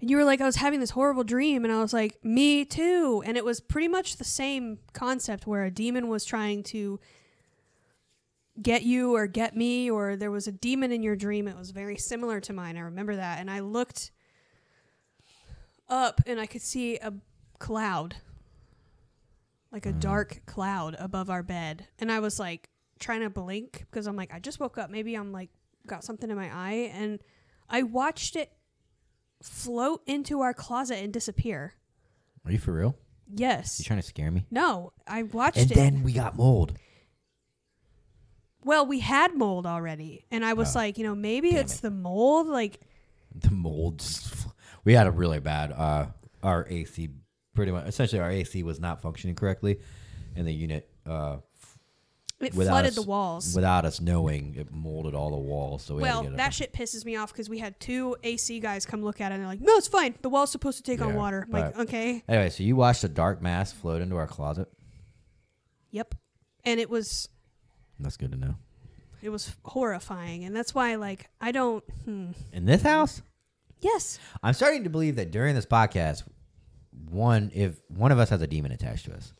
And 0.00 0.08
you 0.10 0.16
were 0.16 0.24
like, 0.24 0.40
I 0.40 0.46
was 0.46 0.56
having 0.56 0.80
this 0.80 0.90
horrible 0.90 1.24
dream, 1.24 1.64
and 1.64 1.72
I 1.72 1.80
was 1.80 1.92
like, 1.92 2.24
me 2.24 2.64
too. 2.64 3.22
And 3.26 3.36
it 3.36 3.44
was 3.44 3.60
pretty 3.60 3.88
much 3.88 4.16
the 4.16 4.24
same 4.24 4.78
concept 4.92 5.46
where 5.46 5.64
a 5.64 5.70
demon 5.70 6.08
was 6.08 6.24
trying 6.24 6.62
to 6.64 6.98
get 8.62 8.82
you 8.82 9.14
or 9.14 9.26
get 9.26 9.56
me 9.56 9.90
or 9.90 10.16
there 10.16 10.30
was 10.30 10.46
a 10.46 10.52
demon 10.52 10.90
in 10.92 11.02
your 11.02 11.16
dream. 11.16 11.46
It 11.48 11.56
was 11.56 11.70
very 11.70 11.96
similar 11.96 12.40
to 12.40 12.52
mine. 12.52 12.76
I 12.76 12.80
remember 12.80 13.16
that. 13.16 13.40
And 13.40 13.50
i 13.50 13.60
looked 13.60 14.10
up 15.88 16.20
and 16.26 16.38
i 16.38 16.44
could 16.46 16.60
see 16.60 16.96
a 16.96 17.12
cloud 17.58 18.16
like 19.72 19.86
a 19.86 19.92
Mhm. 19.92 20.00
dark 20.00 20.42
cloud 20.46 20.94
above 20.98 21.30
our 21.30 21.42
bed. 21.42 21.86
And 21.98 22.12
i 22.12 22.18
was 22.18 22.38
like 22.38 22.68
trying 22.98 23.20
to 23.20 23.30
blink 23.30 23.86
because 23.90 24.06
i'm 24.06 24.16
like 24.16 24.34
i 24.34 24.38
just 24.38 24.60
woke 24.60 24.76
up. 24.76 24.90
Maybe 24.90 25.14
i'm 25.14 25.32
like 25.32 25.48
got 25.86 26.04
something 26.04 26.28
in 26.28 26.36
my 26.36 26.54
eye. 26.54 26.90
And 26.92 27.20
i 27.70 27.82
watched 27.82 28.36
it 28.36 28.52
float 29.42 30.02
into 30.06 30.40
our 30.40 30.52
closet 30.54 31.02
and 31.02 31.12
disappear 31.12 31.74
Are 32.44 32.52
you 32.52 32.58
for 32.58 32.72
real? 32.72 32.96
yes 33.32 33.78
You 33.78 33.84
trying 33.84 34.00
to 34.00 34.06
scare 34.06 34.30
me? 34.30 34.44
no 34.50 34.92
i 35.06 35.22
watched 35.22 35.56
it. 35.58 35.62
And 35.62 35.70
it 35.72 35.74
then 35.74 36.02
we 36.02 36.12
got 36.12 36.36
mold. 36.36 36.74
Well, 38.62 38.84
we 38.86 39.00
had 39.00 39.34
mold 39.34 39.64
already, 39.66 40.26
and 40.30 40.44
I 40.44 40.52
was 40.52 40.76
Oh. 40.76 40.80
like, 40.80 40.98
you 40.98 41.04
know, 41.04 41.14
maybe 41.14 41.48
it's 41.48 41.78
it. 41.78 41.82
the 41.82 41.90
mold. 41.90 42.46
Like, 42.46 42.80
The 43.34 43.50
mold. 43.50 44.00
just- 44.00 44.46
We 44.84 44.94
had 44.94 45.06
a 45.06 45.10
really 45.10 45.40
bad. 45.40 45.72
Uh, 45.72 46.06
our 46.42 46.66
AC 46.68 47.10
pretty 47.54 47.70
much 47.72 47.86
essentially 47.86 48.20
our 48.20 48.30
AC 48.30 48.62
was 48.62 48.80
not 48.80 49.00
functioning 49.02 49.34
correctly, 49.36 49.78
and 50.34 50.46
the 50.46 50.52
unit 50.52 50.90
uh, 51.06 51.38
it 52.40 52.54
Without 52.54 52.70
flooded 52.72 52.88
us- 52.90 52.94
the 52.94 53.02
walls. 53.02 53.54
without 53.54 53.84
us 53.84 54.00
knowing 54.00 54.54
it 54.56 54.72
molded 54.72 55.14
all 55.14 55.30
the 55.30 55.36
walls. 55.36 55.82
So 55.84 55.94
we 55.96 56.02
well, 56.02 56.18
had 56.22 56.24
to 56.24 56.30
get 56.30 56.36
that 56.38 56.54
shit 56.54 56.72
pisses 56.72 57.04
me 57.04 57.16
off 57.16 57.32
because 57.32 57.48
we 57.50 57.58
had 57.58 57.78
two 57.78 58.16
AC 58.22 58.60
guys 58.60 58.86
come 58.86 59.02
look 59.02 59.20
at 59.20 59.30
it 59.30 59.34
and 59.34 59.42
they're 59.42 59.48
like, 59.48 59.60
no, 59.60 59.74
it's 59.76 59.88
fine. 59.88 60.14
The 60.22 60.30
wall's 60.30 60.50
supposed 60.50 60.78
to 60.78 60.82
take 60.82 61.00
on 61.02 61.14
water. 61.14 61.44
I'm 61.46 61.50
like, 61.52 61.78
okay, 61.78 62.22
Anyway, 62.28 62.48
so 62.50 62.62
you 62.62 62.76
watched 62.76 63.04
a 63.04 63.08
dark 63.08 63.42
mass 63.42 63.72
float 63.72 64.00
into 64.02 64.16
our 64.16 64.26
closet. 64.26 64.68
yep. 65.90 66.14
And 66.64 66.78
it 66.80 66.88
was 66.90 67.28
That's 67.98 68.16
good 68.16 68.32
to 68.32 68.38
know. 68.38 68.54
it 69.22 69.28
was 69.30 69.54
horrifying, 69.64 70.44
and 70.44 70.54
that's 70.56 70.74
why 70.74 70.94
like 70.96 71.28
I 71.40 71.52
don't. 71.52 71.84
Hmm. 72.04 72.30
In 72.52 72.64
this 72.64 72.82
house, 72.82 73.22
Yes, 73.82 74.18
I'm 74.42 74.52
starting 74.52 74.84
to 74.84 74.90
believe 74.90 75.16
that 75.16 75.30
during 75.30 75.54
this 75.54 75.64
podcast, 75.64 76.24
one 77.08 77.50
if 77.54 77.80
one 77.88 78.12
of 78.12 78.18
us 78.18 78.28
has 78.28 78.42
a 78.42 78.46
demon 78.46 78.72
attached 78.72 79.06
to 79.06 79.14
us, 79.14 79.32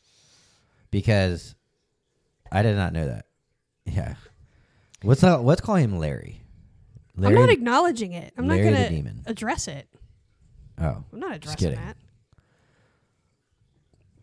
because 0.90 1.54
I 2.52 2.62
did 2.62 2.76
not 2.76 2.92
know 2.92 3.06
that. 3.06 3.26
Yeah, 3.86 4.14
what's 5.02 5.22
up? 5.24 5.42
Let's 5.42 5.60
call 5.60 5.76
him 5.76 5.98
Larry. 5.98 6.42
Larry. 7.16 7.34
I'm 7.34 7.40
not 7.40 7.50
acknowledging 7.50 8.12
it. 8.12 8.32
I'm 8.36 8.46
Larry 8.46 8.64
not 8.64 8.70
the 8.70 8.76
gonna 8.76 8.88
demon. 8.90 9.22
address 9.26 9.68
it. 9.68 9.88
oh, 10.80 11.04
I'm 11.12 11.20
not 11.20 11.34
addressing 11.36 11.58
kidding. 11.70 11.84
that. 11.84 11.96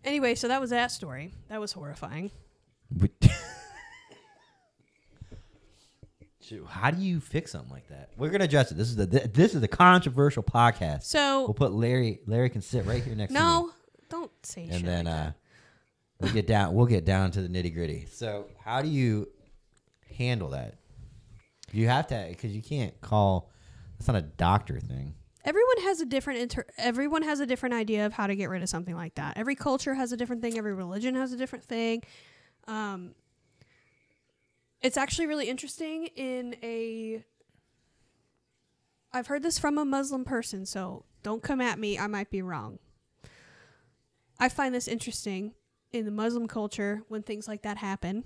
Anyway, 0.04 0.36
so 0.36 0.48
that 0.48 0.62
was 0.62 0.70
that 0.70 0.92
story. 0.92 1.34
That 1.50 1.60
was 1.60 1.72
horrifying. 1.74 2.32
Shoot, 6.40 6.66
How 6.66 6.92
do 6.92 7.02
you 7.02 7.20
fix 7.20 7.52
something 7.52 7.72
like 7.72 7.90
that? 7.90 8.12
We're 8.18 8.30
gonna 8.30 8.46
address 8.46 8.72
it. 8.72 8.78
This 8.78 8.88
is 8.88 8.96
the 8.96 9.06
th- 9.06 9.34
this 9.34 9.54
is 9.54 9.62
a 9.64 9.68
controversial 9.68 10.44
podcast. 10.44 11.04
So 11.04 11.42
We'll 11.42 11.54
put 11.54 11.74
Larry. 11.74 12.22
Larry 12.26 12.50
can 12.50 12.62
sit 12.62 12.86
right 12.86 13.04
here 13.04 13.16
next 13.16 13.34
to 13.34 13.40
me. 13.40 13.46
no, 13.46 13.72
don't 14.10 14.32
say 14.44 14.66
shit. 14.68 14.76
and 14.76 14.88
then 14.88 15.06
like 15.06 15.14
uh, 15.14 15.18
that. 15.18 15.36
We'll 16.20 16.34
get 16.34 16.48
down. 16.48 16.74
We'll 16.74 16.86
get 16.86 17.06
down 17.06 17.32
to 17.32 17.42
the 17.42 17.48
nitty 17.48 17.74
gritty. 17.74 18.08
So, 18.12 18.48
how 18.64 18.82
do 18.82 18.88
you 18.88 19.30
handle 20.18 20.50
that? 20.50 20.76
You 21.72 21.88
have 21.88 22.08
to 22.08 22.26
because 22.30 22.56
you 22.56 22.62
can't 22.62 23.00
call. 23.02 23.52
That's 23.98 24.08
not 24.08 24.18
a 24.18 24.22
doctor 24.22 24.80
thing. 24.80 25.16
everyone 25.44 25.82
has 25.82 26.02
a 26.02 26.06
different 26.06 26.40
inter- 26.40 26.66
everyone 26.78 27.24
has 27.24 27.40
a 27.40 27.46
different 27.46 27.74
idea 27.76 28.06
of 28.06 28.14
how 28.14 28.28
to 28.28 28.36
get 28.36 28.50
rid 28.50 28.62
of 28.62 28.70
something 28.70 28.96
like 28.96 29.16
that. 29.16 29.38
Every 29.38 29.56
culture 29.56 29.94
has 29.96 30.12
a 30.12 30.18
different 30.18 30.42
thing. 30.42 30.58
Every 30.58 30.74
religion 30.74 31.16
has 31.16 31.34
a 31.34 31.38
different 31.38 31.66
thing. 31.66 32.04
Um, 32.68 33.16
it's 34.82 34.98
actually 34.98 35.28
really 35.28 35.50
interesting 35.50 36.08
in 36.16 36.56
a. 36.62 37.24
I've 39.14 39.28
heard 39.28 39.42
this 39.42 39.58
from 39.58 39.78
a 39.78 39.86
Muslim 39.86 40.26
person, 40.26 40.66
so 40.66 41.06
don't 41.24 41.42
come 41.42 41.62
at 41.62 41.80
me. 41.80 41.98
I 41.98 42.08
might 42.08 42.30
be 42.30 42.42
wrong. 42.42 42.78
I 44.40 44.50
find 44.50 44.76
this 44.76 44.88
interesting 44.88 45.54
in 45.92 46.06
the 46.06 46.12
Muslim 46.12 46.48
culture 46.48 47.04
when 47.08 47.24
things 47.24 47.48
like 47.48 47.64
that 47.64 47.78
happen. 47.78 48.24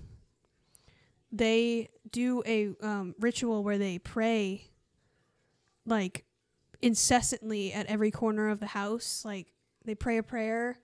They 1.32 1.90
do 2.12 2.44
a 2.46 2.72
um, 2.82 3.16
ritual 3.20 3.64
where 3.64 3.78
they 3.78 4.00
pray, 4.00 4.70
like 5.86 6.26
incessantly 6.82 7.72
at 7.72 7.86
every 7.86 8.12
corner 8.12 8.50
of 8.50 8.60
the 8.60 8.68
house. 8.68 9.24
Like 9.24 9.54
they 9.86 9.96
pray 9.96 10.18
a 10.18 10.24
prayer, 10.24 10.80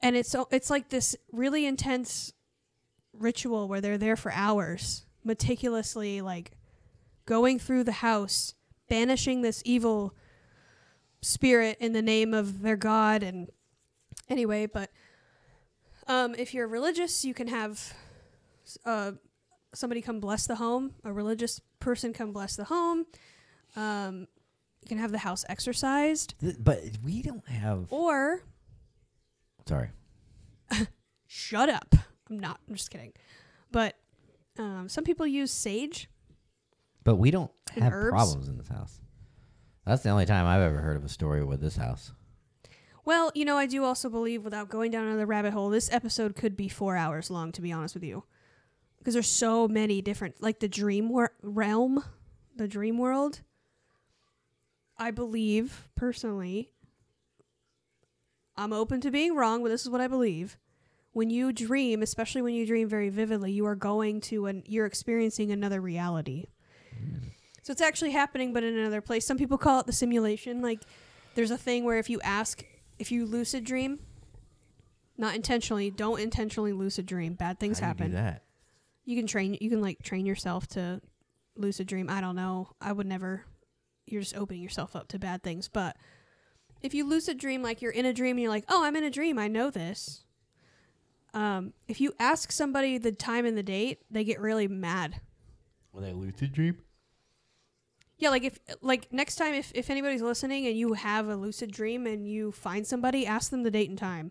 and 0.00 0.14
it's 0.14 0.36
it's 0.50 0.70
like 0.70 0.88
this 0.88 1.16
really 1.32 1.66
intense 1.66 2.32
ritual 3.12 3.68
where 3.68 3.80
they're 3.80 3.98
there 3.98 4.16
for 4.16 4.32
hours, 4.32 5.04
meticulously 5.24 6.20
like 6.20 6.52
going 7.26 7.58
through 7.58 7.84
the 7.84 7.92
house, 7.92 8.54
banishing 8.88 9.42
this 9.42 9.62
evil 9.64 10.14
spirit 11.22 11.76
in 11.80 11.92
the 11.92 12.02
name 12.02 12.32
of 12.34 12.62
their 12.62 12.76
god. 12.76 13.22
And 13.22 13.50
anyway, 14.30 14.66
but 14.66 14.90
um, 16.06 16.34
if 16.36 16.54
you're 16.54 16.66
religious, 16.68 17.24
you 17.24 17.34
can 17.34 17.48
have 17.48 17.92
uh, 18.84 19.12
somebody 19.74 20.00
come 20.00 20.20
bless 20.20 20.46
the 20.46 20.56
home, 20.56 20.92
a 21.04 21.12
religious 21.12 21.60
person 21.80 22.12
come 22.12 22.32
bless 22.32 22.56
the 22.56 22.64
home. 22.64 23.04
Um, 23.76 24.26
you 24.82 24.88
can 24.88 24.98
have 24.98 25.12
the 25.12 25.18
house 25.18 25.44
exorcised, 25.48 26.34
Th- 26.40 26.56
But 26.58 26.80
we 27.04 27.22
don't 27.22 27.46
have. 27.48 27.86
or 27.90 28.42
Sorry. 29.68 29.90
shut 31.26 31.68
up. 31.68 31.94
I'm 32.28 32.38
not. 32.40 32.60
I'm 32.68 32.74
just 32.74 32.90
kidding. 32.90 33.12
But 33.70 33.94
um, 34.58 34.88
some 34.88 35.04
people 35.04 35.26
use 35.26 35.52
sage. 35.52 36.08
But 37.04 37.16
we 37.16 37.30
don't 37.30 37.50
have 37.78 37.92
herbs? 37.92 38.10
problems 38.10 38.48
in 38.48 38.56
this 38.58 38.68
house. 38.68 39.00
That's 39.86 40.02
the 40.02 40.10
only 40.10 40.26
time 40.26 40.46
I've 40.46 40.60
ever 40.62 40.80
heard 40.80 40.96
of 40.96 41.04
a 41.04 41.08
story 41.08 41.44
with 41.44 41.60
this 41.60 41.76
house. 41.76 42.12
Well, 43.10 43.32
you 43.34 43.44
know, 43.44 43.56
I 43.56 43.66
do 43.66 43.82
also 43.82 44.08
believe, 44.08 44.44
without 44.44 44.68
going 44.68 44.92
down 44.92 45.04
another 45.04 45.26
rabbit 45.26 45.52
hole, 45.52 45.68
this 45.68 45.92
episode 45.92 46.36
could 46.36 46.56
be 46.56 46.68
four 46.68 46.96
hours 46.96 47.28
long. 47.28 47.50
To 47.50 47.60
be 47.60 47.72
honest 47.72 47.92
with 47.92 48.04
you, 48.04 48.22
because 48.98 49.14
there's 49.14 49.26
so 49.26 49.66
many 49.66 50.00
different, 50.00 50.40
like 50.40 50.60
the 50.60 50.68
dream 50.68 51.08
wor- 51.08 51.34
realm, 51.42 52.04
the 52.54 52.68
dream 52.68 52.98
world. 52.98 53.40
I 54.96 55.10
believe 55.10 55.88
personally. 55.96 56.70
I'm 58.56 58.72
open 58.72 59.00
to 59.00 59.10
being 59.10 59.34
wrong, 59.34 59.64
but 59.64 59.70
this 59.70 59.82
is 59.82 59.90
what 59.90 60.00
I 60.00 60.06
believe. 60.06 60.56
When 61.10 61.30
you 61.30 61.52
dream, 61.52 62.02
especially 62.02 62.42
when 62.42 62.54
you 62.54 62.64
dream 62.64 62.88
very 62.88 63.08
vividly, 63.08 63.50
you 63.50 63.66
are 63.66 63.74
going 63.74 64.20
to 64.20 64.46
and 64.46 64.62
you're 64.66 64.86
experiencing 64.86 65.50
another 65.50 65.80
reality. 65.80 66.46
Mm. 66.94 67.22
So 67.62 67.72
it's 67.72 67.80
actually 67.80 68.12
happening, 68.12 68.52
but 68.52 68.62
in 68.62 68.78
another 68.78 69.00
place. 69.00 69.26
Some 69.26 69.36
people 69.36 69.58
call 69.58 69.80
it 69.80 69.86
the 69.86 69.92
simulation. 69.92 70.62
Like, 70.62 70.82
there's 71.34 71.50
a 71.50 71.58
thing 71.58 71.82
where 71.82 71.98
if 71.98 72.08
you 72.08 72.20
ask, 72.20 72.64
if 73.00 73.10
you 73.10 73.24
lucid 73.24 73.64
dream, 73.64 73.98
not 75.16 75.34
intentionally, 75.34 75.90
don't 75.90 76.20
intentionally 76.20 76.72
lucid 76.72 77.06
dream. 77.06 77.32
Bad 77.34 77.58
things 77.58 77.78
How 77.78 77.86
do 77.86 77.86
you 77.86 77.88
happen. 77.88 78.10
do 78.10 78.16
that? 78.16 78.42
You 79.06 79.16
can 79.16 79.26
train. 79.26 79.56
You 79.60 79.70
can 79.70 79.80
like 79.80 80.02
train 80.02 80.26
yourself 80.26 80.66
to 80.68 81.00
lucid 81.56 81.86
dream. 81.86 82.08
I 82.10 82.20
don't 82.20 82.36
know. 82.36 82.68
I 82.80 82.92
would 82.92 83.06
never. 83.06 83.44
You're 84.06 84.20
just 84.20 84.36
opening 84.36 84.62
yourself 84.62 84.94
up 84.94 85.08
to 85.08 85.18
bad 85.18 85.42
things. 85.42 85.68
But 85.68 85.96
if 86.82 86.92
you 86.94 87.08
lucid 87.08 87.38
dream, 87.38 87.62
like 87.62 87.80
you're 87.80 87.90
in 87.90 88.04
a 88.04 88.12
dream 88.12 88.36
and 88.36 88.42
you're 88.42 88.50
like, 88.50 88.64
oh, 88.68 88.84
I'm 88.84 88.96
in 88.96 89.04
a 89.04 89.10
dream. 89.10 89.38
I 89.38 89.48
know 89.48 89.70
this. 89.70 90.24
Um, 91.32 91.72
if 91.88 92.00
you 92.00 92.12
ask 92.18 92.52
somebody 92.52 92.98
the 92.98 93.12
time 93.12 93.46
and 93.46 93.56
the 93.56 93.62
date, 93.62 94.00
they 94.10 94.24
get 94.24 94.40
really 94.40 94.68
mad. 94.68 95.20
Were 95.92 96.02
they 96.02 96.12
lucid 96.12 96.52
dream? 96.52 96.78
Yeah, 98.20 98.28
like 98.28 98.44
if 98.44 98.58
like 98.82 99.12
next 99.12 99.36
time 99.36 99.54
if 99.54 99.72
if 99.74 99.90
anybody's 99.90 100.22
listening 100.22 100.66
and 100.66 100.76
you 100.76 100.92
have 100.92 101.28
a 101.28 101.34
lucid 101.34 101.72
dream 101.72 102.06
and 102.06 102.28
you 102.28 102.52
find 102.52 102.86
somebody, 102.86 103.26
ask 103.26 103.50
them 103.50 103.62
the 103.62 103.70
date 103.70 103.88
and 103.88 103.98
time. 103.98 104.30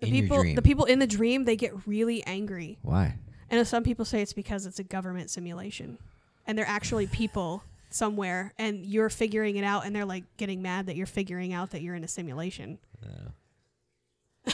The 0.00 0.06
In 0.06 0.12
people 0.12 0.42
the 0.54 0.62
people 0.62 0.84
in 0.84 1.00
the 1.00 1.06
dream, 1.06 1.44
they 1.44 1.56
get 1.56 1.72
really 1.86 2.24
angry. 2.24 2.78
Why? 2.82 3.18
And 3.50 3.66
some 3.66 3.82
people 3.82 4.04
say 4.04 4.22
it's 4.22 4.32
because 4.32 4.64
it's 4.64 4.78
a 4.78 4.84
government 4.84 5.28
simulation. 5.28 5.98
And 6.46 6.56
they're 6.56 6.68
actually 6.68 7.06
people 7.08 7.64
somewhere 7.90 8.52
and 8.58 8.84
you're 8.86 9.10
figuring 9.10 9.56
it 9.56 9.64
out 9.64 9.84
and 9.84 9.94
they're 9.94 10.04
like 10.04 10.24
getting 10.36 10.62
mad 10.62 10.86
that 10.86 10.96
you're 10.96 11.06
figuring 11.06 11.52
out 11.52 11.70
that 11.70 11.82
you're 11.82 11.94
in 11.94 12.04
a 12.04 12.08
simulation. 12.08 12.78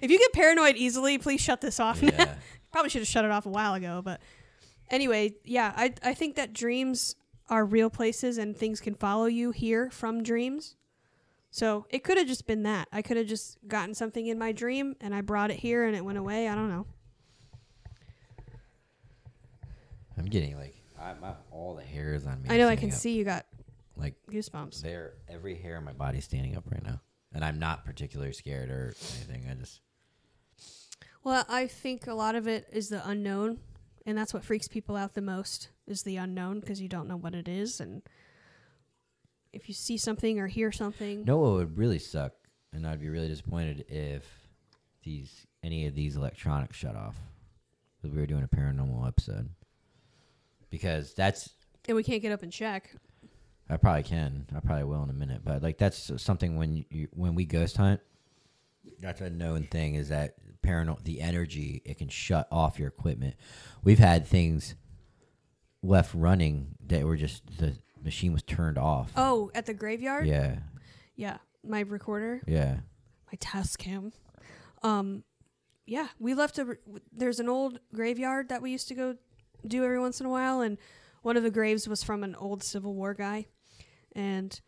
If 0.00 0.10
you 0.10 0.18
get 0.18 0.32
paranoid 0.32 0.76
easily, 0.76 1.18
please 1.18 1.40
shut 1.40 1.60
this 1.60 1.80
off. 1.80 2.02
Yeah. 2.02 2.34
Probably 2.72 2.90
should 2.90 3.00
have 3.00 3.08
shut 3.08 3.24
it 3.24 3.30
off 3.30 3.46
a 3.46 3.48
while 3.48 3.74
ago, 3.74 4.02
but 4.04 4.20
anyway, 4.90 5.34
yeah, 5.44 5.72
I 5.76 5.94
I 6.02 6.14
think 6.14 6.36
that 6.36 6.52
dreams 6.52 7.16
are 7.48 7.64
real 7.64 7.90
places 7.90 8.38
and 8.38 8.56
things 8.56 8.80
can 8.80 8.94
follow 8.94 9.26
you 9.26 9.50
here 9.52 9.90
from 9.90 10.22
dreams. 10.22 10.76
So 11.50 11.86
it 11.88 12.04
could 12.04 12.18
have 12.18 12.26
just 12.26 12.46
been 12.46 12.62
that. 12.64 12.88
I 12.92 13.00
could 13.00 13.16
have 13.16 13.26
just 13.26 13.56
gotten 13.66 13.94
something 13.94 14.26
in 14.26 14.38
my 14.38 14.52
dream 14.52 14.96
and 15.00 15.14
I 15.14 15.22
brought 15.22 15.50
it 15.50 15.56
here 15.58 15.84
and 15.84 15.96
it 15.96 16.04
went 16.04 16.18
away. 16.18 16.46
I 16.46 16.54
don't 16.54 16.68
know. 16.68 16.86
I'm 20.18 20.26
getting 20.26 20.56
like 20.58 20.74
I, 21.00 21.14
my, 21.14 21.32
all 21.50 21.74
the 21.74 21.82
hairs 21.82 22.26
on 22.26 22.42
me. 22.42 22.50
I 22.50 22.58
know 22.58 22.68
I 22.68 22.76
can 22.76 22.90
up. 22.90 22.96
see 22.96 23.12
you 23.12 23.24
got 23.24 23.46
Like 23.96 24.14
goosebumps. 24.30 24.82
There, 24.82 25.14
every 25.28 25.56
hair 25.56 25.76
on 25.76 25.84
my 25.84 25.92
body's 25.92 26.24
standing 26.24 26.56
up 26.56 26.64
right 26.70 26.84
now, 26.84 27.00
and 27.32 27.44
I'm 27.44 27.58
not 27.58 27.84
particularly 27.84 28.32
scared 28.32 28.68
or 28.68 28.94
anything. 29.16 29.46
I 29.50 29.54
just 29.54 29.80
Well, 31.24 31.44
I 31.48 31.66
think 31.66 32.06
a 32.06 32.14
lot 32.14 32.34
of 32.34 32.46
it 32.46 32.66
is 32.72 32.88
the 32.88 33.06
unknown, 33.08 33.58
and 34.08 34.16
that's 34.16 34.32
what 34.32 34.42
freaks 34.42 34.66
people 34.66 34.96
out 34.96 35.12
the 35.12 35.20
most 35.20 35.68
is 35.86 36.02
the 36.02 36.16
unknown 36.16 36.60
because 36.60 36.80
you 36.80 36.88
don't 36.88 37.08
know 37.08 37.16
what 37.16 37.34
it 37.34 37.46
is, 37.46 37.78
and 37.78 38.00
if 39.52 39.68
you 39.68 39.74
see 39.74 39.98
something 39.98 40.40
or 40.40 40.46
hear 40.46 40.72
something, 40.72 41.24
No, 41.26 41.36
what 41.36 41.52
would 41.52 41.76
really 41.76 41.98
suck, 41.98 42.32
and 42.72 42.86
I'd 42.86 43.00
be 43.00 43.10
really 43.10 43.28
disappointed 43.28 43.84
if 43.88 44.24
these 45.04 45.46
any 45.62 45.86
of 45.86 45.94
these 45.94 46.16
electronics 46.16 46.76
shut 46.76 46.96
off. 46.96 47.16
If 48.02 48.12
we 48.12 48.18
were 48.18 48.26
doing 48.26 48.44
a 48.44 48.48
paranormal 48.48 49.06
episode, 49.06 49.50
because 50.70 51.12
that's 51.12 51.50
and 51.86 51.94
we 51.94 52.02
can't 52.02 52.22
get 52.22 52.32
up 52.32 52.42
and 52.42 52.50
check. 52.50 52.90
I 53.68 53.76
probably 53.76 54.04
can. 54.04 54.46
I 54.56 54.60
probably 54.60 54.84
will 54.84 55.02
in 55.02 55.10
a 55.10 55.14
minute. 55.14 55.42
But 55.44 55.62
like 55.62 55.76
that's 55.76 56.10
something 56.16 56.56
when 56.56 56.86
you 56.88 57.08
when 57.12 57.34
we 57.34 57.44
ghost 57.44 57.76
hunt, 57.76 58.00
that's 59.00 59.20
a 59.20 59.28
known 59.28 59.64
thing 59.64 59.96
is 59.96 60.08
that 60.08 60.36
paranormal 60.68 61.02
the 61.04 61.20
energy 61.20 61.82
it 61.84 61.98
can 61.98 62.08
shut 62.08 62.46
off 62.50 62.78
your 62.78 62.88
equipment. 62.88 63.34
We've 63.82 63.98
had 63.98 64.26
things 64.26 64.74
left 65.82 66.14
running 66.14 66.74
that 66.86 67.04
were 67.04 67.16
just 67.16 67.58
the 67.58 67.74
machine 68.02 68.32
was 68.32 68.42
turned 68.42 68.78
off. 68.78 69.12
Oh, 69.16 69.50
at 69.54 69.66
the 69.66 69.74
graveyard. 69.74 70.26
Yeah. 70.26 70.58
Yeah, 71.16 71.38
my 71.64 71.80
recorder, 71.80 72.42
Yeah. 72.46 72.78
my 73.32 73.36
Tascam. 73.38 74.12
Um, 74.82 75.24
yeah, 75.86 76.08
we 76.18 76.34
left 76.34 76.58
a. 76.58 76.64
re- 76.64 76.76
There's 77.12 77.40
an 77.40 77.48
old 77.48 77.80
graveyard 77.94 78.48
that 78.50 78.62
we 78.62 78.70
used 78.70 78.88
to 78.88 78.94
go 78.94 79.16
do 79.66 79.84
every 79.84 79.98
once 79.98 80.20
in 80.20 80.26
a 80.26 80.30
while, 80.30 80.60
and 80.60 80.78
one 81.22 81.36
of 81.36 81.42
the 81.42 81.50
graves 81.50 81.88
was 81.88 82.04
from 82.04 82.22
an 82.22 82.34
old 82.36 82.62
Civil 82.62 82.94
War 82.94 83.14
guy, 83.14 83.46
and 84.14 84.60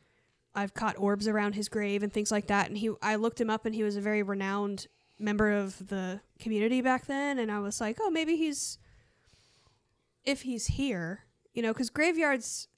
I've 0.54 0.74
caught 0.74 0.98
orbs 0.98 1.28
around 1.28 1.54
his 1.54 1.68
grave 1.68 2.02
and 2.02 2.12
things 2.12 2.32
like 2.32 2.48
that. 2.48 2.68
And 2.68 2.76
he, 2.78 2.90
I 3.00 3.14
looked 3.16 3.40
him 3.40 3.50
up, 3.50 3.64
and 3.66 3.74
he 3.74 3.84
was 3.84 3.94
a 3.96 4.00
very 4.00 4.22
renowned 4.24 4.88
member 5.20 5.50
of 5.52 5.88
the 5.88 6.20
community 6.38 6.80
back 6.80 7.06
then, 7.06 7.38
and 7.38 7.50
I 7.52 7.60
was 7.60 7.80
like, 7.80 7.98
oh, 8.00 8.10
maybe 8.10 8.36
he's, 8.36 8.78
if 10.24 10.42
he's 10.42 10.66
here, 10.66 11.20
you 11.54 11.62
know, 11.62 11.72
because 11.72 11.90
graveyards, 11.90 12.68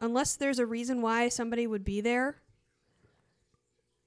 unless 0.00 0.36
there's 0.36 0.58
a 0.58 0.66
reason 0.66 1.02
why 1.02 1.28
somebody 1.28 1.66
would 1.66 1.84
be 1.84 2.00
there, 2.00 2.36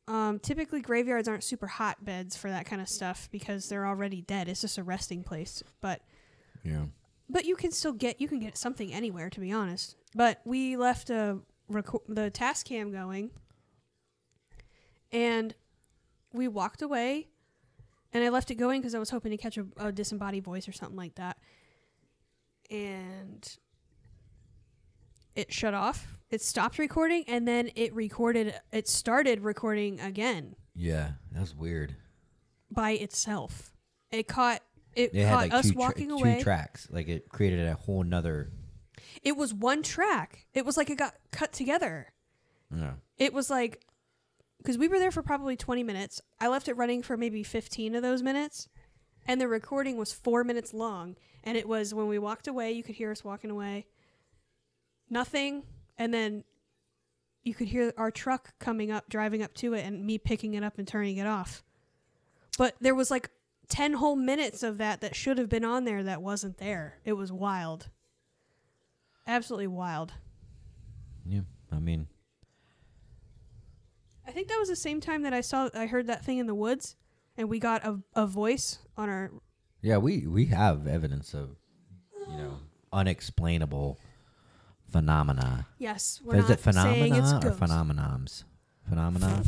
um, 0.07 0.39
typically 0.39 0.81
graveyards 0.81 1.27
aren't 1.27 1.43
super 1.43 1.67
hotbeds 1.67 2.35
for 2.35 2.49
that 2.49 2.65
kind 2.65 2.81
of 2.81 2.89
stuff 2.89 3.29
because 3.31 3.69
they're 3.69 3.87
already 3.87 4.21
dead. 4.21 4.49
It's 4.49 4.61
just 4.61 4.77
a 4.77 4.83
resting 4.83 5.23
place. 5.23 5.63
But 5.79 6.01
Yeah. 6.63 6.85
but 7.29 7.45
you 7.45 7.55
can 7.55 7.71
still 7.71 7.93
get 7.93 8.19
you 8.19 8.27
can 8.27 8.39
get 8.39 8.57
something 8.57 8.93
anywhere 8.93 9.29
to 9.29 9.39
be 9.39 9.51
honest. 9.53 9.95
But 10.13 10.41
we 10.43 10.75
left 10.75 11.09
a 11.09 11.39
reco- 11.71 12.03
the 12.09 12.29
Tascam 12.29 12.91
going, 12.91 13.31
and 15.11 15.55
we 16.33 16.47
walked 16.47 16.81
away, 16.81 17.29
and 18.11 18.23
I 18.23 18.29
left 18.29 18.51
it 18.51 18.55
going 18.55 18.81
because 18.81 18.95
I 18.95 18.99
was 18.99 19.09
hoping 19.11 19.31
to 19.31 19.37
catch 19.37 19.57
a, 19.57 19.65
a 19.77 19.91
disembodied 19.91 20.43
voice 20.43 20.67
or 20.67 20.71
something 20.71 20.97
like 20.97 21.15
that, 21.15 21.37
and 22.69 23.57
it 25.35 25.51
shut 25.51 25.73
off. 25.73 26.17
It 26.29 26.41
stopped 26.41 26.79
recording, 26.79 27.23
and 27.27 27.47
then 27.47 27.69
it 27.75 27.93
recorded. 27.93 28.55
It 28.71 28.87
started 28.87 29.41
recording 29.41 29.99
again 29.99 30.55
Yeah. 30.75 31.11
that 31.31 31.41
was 31.41 31.55
weird. 31.55 31.95
by 32.71 32.91
itself. 32.91 33.71
It 34.11 34.27
caught. 34.27 34.61
It 34.95 35.13
It 35.15 35.27
caught 35.27 35.35
like 35.37 35.53
us 35.53 35.65
two, 35.67 35.71
tra- 35.73 35.79
walking 35.79 36.09
two 36.09 36.15
away. 36.15 36.41
tracks. 36.41 36.87
Like 36.91 37.07
it 37.07 37.29
created 37.29 37.67
a 37.67 37.73
whole 37.75 38.03
nother. 38.03 38.51
It 39.23 39.35
was 39.37 39.53
one 39.53 39.81
track. 39.83 40.45
It 40.53 40.65
was 40.65 40.77
like 40.77 40.89
it 40.89 40.97
got 40.97 41.13
cut 41.31 41.51
together. 41.53 42.07
Yeah. 42.75 42.93
It 43.17 43.33
was 43.33 43.49
like 43.51 43.85
because 44.63 44.77
we 44.77 44.87
were 44.87 44.97
there 44.97 45.11
for 45.11 45.21
probably 45.21 45.57
20 45.57 45.83
minutes. 45.83 46.21
I 46.39 46.47
left 46.47 46.69
it 46.69 46.77
running 46.77 47.03
for 47.03 47.17
maybe 47.17 47.43
15 47.43 47.95
of 47.95 48.01
those 48.01 48.23
minutes, 48.23 48.69
and 49.27 49.39
the 49.41 49.47
recording 49.49 49.97
was 49.97 50.13
four 50.13 50.45
minutes 50.45 50.73
long. 50.73 51.17
And 51.43 51.57
it 51.57 51.67
was 51.67 51.93
when 51.93 52.07
we 52.07 52.17
walked 52.17 52.47
away, 52.47 52.71
you 52.71 52.83
could 52.83 52.95
hear 52.95 53.11
us 53.11 53.25
walking 53.25 53.51
away. 53.51 53.85
Nothing, 55.09 55.63
and 55.97 56.13
then 56.13 56.45
you 57.43 57.53
could 57.53 57.67
hear 57.67 57.93
our 57.97 58.09
truck 58.09 58.53
coming 58.59 58.89
up, 58.89 59.09
driving 59.09 59.43
up 59.43 59.53
to 59.55 59.73
it, 59.73 59.85
and 59.85 60.05
me 60.05 60.17
picking 60.17 60.53
it 60.53 60.63
up 60.63 60.77
and 60.77 60.87
turning 60.87 61.17
it 61.17 61.27
off. 61.27 61.61
But 62.57 62.75
there 62.79 62.95
was 62.95 63.11
like 63.11 63.29
10 63.67 63.93
whole 63.93 64.15
minutes 64.15 64.63
of 64.63 64.77
that 64.77 65.01
that 65.01 65.15
should 65.15 65.37
have 65.37 65.49
been 65.49 65.65
on 65.65 65.83
there 65.83 66.03
that 66.03 66.21
wasn't 66.21 66.57
there. 66.57 66.99
It 67.03 67.13
was 67.13 67.33
wild. 67.33 67.89
Absolutely 69.27 69.67
wild. 69.67 70.13
Yeah. 71.25 71.41
I 71.71 71.79
mean, 71.79 72.07
I 74.27 74.31
think 74.31 74.47
that 74.47 74.57
was 74.59 74.69
the 74.69 74.75
same 74.75 75.01
time 75.01 75.23
that 75.23 75.33
I 75.33 75.41
saw 75.41 75.69
I 75.73 75.85
heard 75.85 76.07
that 76.07 76.23
thing 76.23 76.37
in 76.37 76.47
the 76.47 76.55
woods 76.55 76.95
and 77.37 77.49
we 77.49 77.59
got 77.59 77.83
a, 77.85 77.99
a 78.15 78.25
voice 78.27 78.79
on 78.97 79.09
our 79.09 79.31
yeah, 79.81 79.97
we 79.97 80.25
we 80.27 80.45
have 80.45 80.87
evidence 80.87 81.33
of, 81.33 81.57
you 82.29 82.37
know, 82.37 82.59
unexplainable 82.93 83.99
phenomena. 84.89 85.67
yes 85.77 86.21
we're 86.23 86.35
Is 86.37 86.49
it 86.49 86.65
not 86.65 86.73
saying 86.75 87.15
it's 87.15 87.31
phenomena 87.31 87.47
or 87.47 87.49
ghosts. 87.49 87.59
phenomenons? 87.61 88.43
Phenomena. 88.87 89.43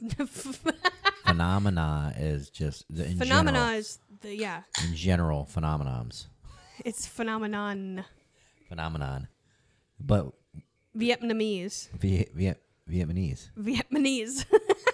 Phenomena 1.26 2.12
is 2.16 2.50
just 2.50 2.84
the 2.94 3.04
in 3.06 3.18
phenomena 3.18 3.58
general, 3.58 3.78
is 3.78 3.98
the 4.20 4.34
yeah 4.36 4.62
in 4.84 4.94
general 4.96 5.48
phenomenons. 5.52 6.26
it's 6.84 7.06
phenomenon 7.06 8.04
Phenomenon. 8.68 9.26
But 9.98 10.32
Vietnamese 10.96 11.88
Viet, 11.98 12.32
Viet, 12.34 12.60
Vietnamese. 12.90 13.50
Vietnamese 13.58 14.44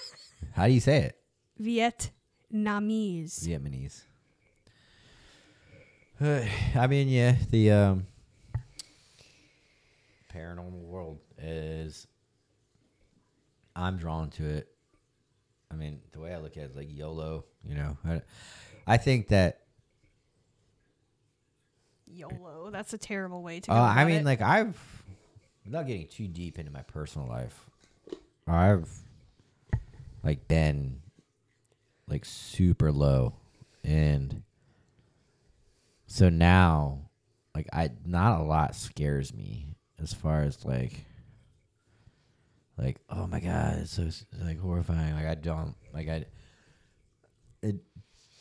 How 0.54 0.66
do 0.66 0.72
you 0.72 0.80
say 0.80 0.98
it? 1.02 1.16
Vietnamese 1.60 3.46
Vietnamese. 3.46 4.02
I 6.76 6.86
mean, 6.86 7.08
yeah, 7.08 7.36
the 7.50 7.70
um, 7.72 8.06
paranormal 10.34 10.82
world 10.82 11.18
is. 11.38 12.06
I'm 13.74 13.98
drawn 13.98 14.30
to 14.30 14.44
it. 14.46 14.68
I 15.70 15.74
mean, 15.74 16.00
the 16.12 16.20
way 16.20 16.32
I 16.32 16.38
look 16.38 16.56
at 16.56 16.64
it 16.64 16.70
is 16.70 16.76
like 16.76 16.88
YOLO. 16.90 17.44
You 17.62 17.74
know, 17.74 17.98
I, 18.04 18.22
I 18.86 18.96
think 18.96 19.28
that. 19.28 19.60
YOLO 22.06 22.70
that's 22.70 22.94
a 22.94 22.98
terrible 22.98 23.42
way 23.42 23.60
to 23.60 23.72
Uh, 23.72 23.74
I 23.74 24.04
mean, 24.04 24.20
it. 24.20 24.24
like 24.24 24.40
I've, 24.40 24.78
without 25.66 25.86
getting 25.86 26.06
too 26.06 26.28
deep 26.28 26.58
into 26.58 26.70
my 26.70 26.82
personal 26.82 27.28
life, 27.28 27.66
I've, 28.46 28.88
like 30.22 30.46
been, 30.48 31.00
like 32.08 32.24
super 32.24 32.92
low, 32.92 33.34
and 33.84 34.42
so 36.06 36.28
now, 36.28 37.10
like 37.54 37.68
I, 37.72 37.90
not 38.04 38.40
a 38.40 38.44
lot 38.44 38.74
scares 38.76 39.34
me 39.34 39.68
as 40.00 40.12
far 40.12 40.42
as 40.42 40.64
like, 40.64 41.04
like 42.78 42.98
oh 43.10 43.26
my 43.26 43.40
god, 43.40 43.78
it's 43.80 43.92
so 43.92 44.04
s- 44.04 44.24
like 44.40 44.60
horrifying. 44.60 45.14
Like 45.14 45.26
I 45.26 45.34
don't 45.34 45.74
like 45.92 46.08
I, 46.08 46.24
it 47.62 47.76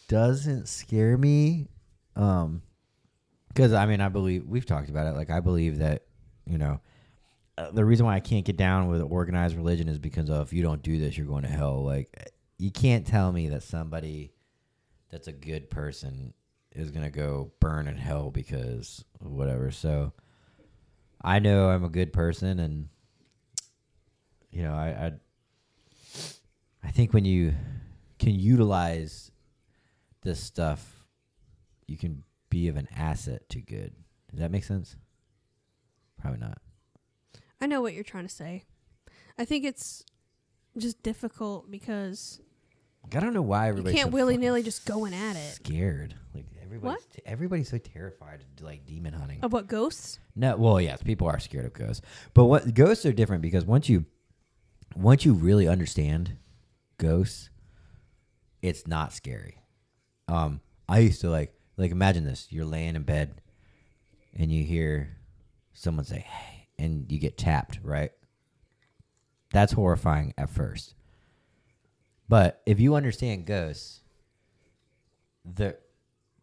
doesn't 0.08 0.68
scare 0.68 1.18
me, 1.18 1.68
um. 2.16 2.62
Because 3.48 3.72
I 3.72 3.86
mean, 3.86 4.02
I 4.02 4.10
believe 4.10 4.46
we've 4.46 4.66
talked 4.66 4.90
about 4.90 5.08
it. 5.08 5.16
Like, 5.16 5.30
I 5.30 5.40
believe 5.40 5.78
that 5.78 6.04
you 6.46 6.58
know, 6.58 6.82
the 7.72 7.86
reason 7.86 8.06
why 8.06 8.16
I 8.16 8.20
can't 8.20 8.46
get 8.46 8.58
down 8.58 8.88
with 8.88 9.02
organized 9.02 9.56
religion 9.56 9.88
is 9.88 9.98
because 9.98 10.30
of 10.30 10.48
if 10.48 10.54
you 10.54 10.62
don't 10.62 10.82
do 10.82 10.98
this, 10.98 11.18
you're 11.18 11.28
going 11.28 11.44
to 11.44 11.50
hell. 11.50 11.84
Like, 11.84 12.32
you 12.58 12.72
can't 12.72 13.06
tell 13.06 13.32
me 13.32 13.50
that 13.50 13.64
somebody 13.64 14.32
that's 15.10 15.28
a 15.28 15.32
good 15.32 15.70
person 15.70 16.34
is 16.72 16.92
gonna 16.92 17.10
go 17.10 17.52
burn 17.62 17.88
in 17.88 17.96
hell 17.96 18.32
because 18.32 19.04
whatever. 19.20 19.72
So, 19.72 20.14
I 21.22 21.40
know 21.40 21.70
I'm 21.70 21.84
a 21.84 21.90
good 21.90 22.12
person, 22.12 22.60
and 22.60 22.90
you 24.52 24.64
know, 24.64 24.74
I 24.74 24.88
I, 24.88 25.12
I 26.84 26.92
think 26.92 27.14
when 27.14 27.26
you 27.26 27.54
can 28.20 28.36
utilize 28.36 29.32
this 30.22 30.40
stuff, 30.40 31.06
you 31.88 31.98
can 31.98 32.24
be 32.50 32.68
of 32.68 32.76
an 32.76 32.88
asset 32.96 33.48
to 33.50 33.62
good. 33.62 33.94
Does 34.30 34.40
that 34.40 34.52
make 34.52 34.64
sense? 34.64 34.96
Probably 36.20 36.40
not. 36.40 36.60
I 37.62 37.68
know 37.68 37.82
what 37.82 37.94
you're 37.94 38.04
trying 38.04 38.26
to 38.28 38.34
say. 38.34 38.64
I 39.38 39.46
think 39.46 39.66
it's 39.66 40.04
just 40.78 41.02
difficult 41.04 41.70
because 41.72 42.40
I 43.14 43.20
don't 43.20 43.34
know 43.34 43.42
why 43.42 43.66
you 43.66 43.70
everybody's 43.70 44.00
can't 44.00 44.12
willy 44.12 44.38
nilly 44.38 44.64
just 44.64 44.86
going 44.86 45.14
at 45.14 45.36
it. 45.36 45.54
Scared, 45.56 46.16
like 46.34 46.46
everybody's 46.62 47.06
t- 47.06 47.22
everybody's 47.26 47.70
so 47.70 47.78
terrified 47.78 48.42
of 48.42 48.64
like 48.66 48.86
demon 48.86 49.14
hunting. 49.14 49.40
of 49.44 49.54
what 49.54 49.68
ghosts? 49.68 50.20
No, 50.36 50.56
well, 50.58 50.82
yes, 50.82 51.02
people 51.04 51.28
are 51.28 51.40
scared 51.40 51.66
of 51.66 51.74
ghosts, 51.74 52.02
but 52.34 52.46
what 52.46 52.74
ghosts 52.74 53.06
are 53.06 53.14
different 53.14 53.42
because 53.42 53.66
once 53.66 53.88
you 53.90 54.06
once 54.96 55.26
you 55.26 55.34
really 55.34 55.68
understand 55.68 56.38
ghosts, 56.98 57.50
it's 58.62 58.88
not 58.88 59.14
scary. 59.14 59.58
Um, 60.28 60.62
I 60.90 61.00
used 61.00 61.22
to 61.22 61.30
like 61.30 61.54
like 61.78 61.92
imagine 61.92 62.26
this: 62.26 62.48
you're 62.50 62.66
laying 62.66 62.96
in 62.96 63.04
bed, 63.04 63.42
and 64.34 64.52
you 64.52 64.64
hear 64.64 65.18
someone 65.74 66.06
say 66.06 66.20
"Hey," 66.20 66.55
and 66.78 67.12
you 67.12 67.20
get 67.20 67.38
tapped, 67.38 67.80
right? 67.84 68.12
That's 69.52 69.74
horrifying 69.74 70.34
at 70.38 70.50
first, 70.50 70.96
but 72.28 72.62
if 72.66 72.80
you 72.80 72.96
understand 72.96 73.46
ghosts, 73.46 74.02
the 75.46 75.78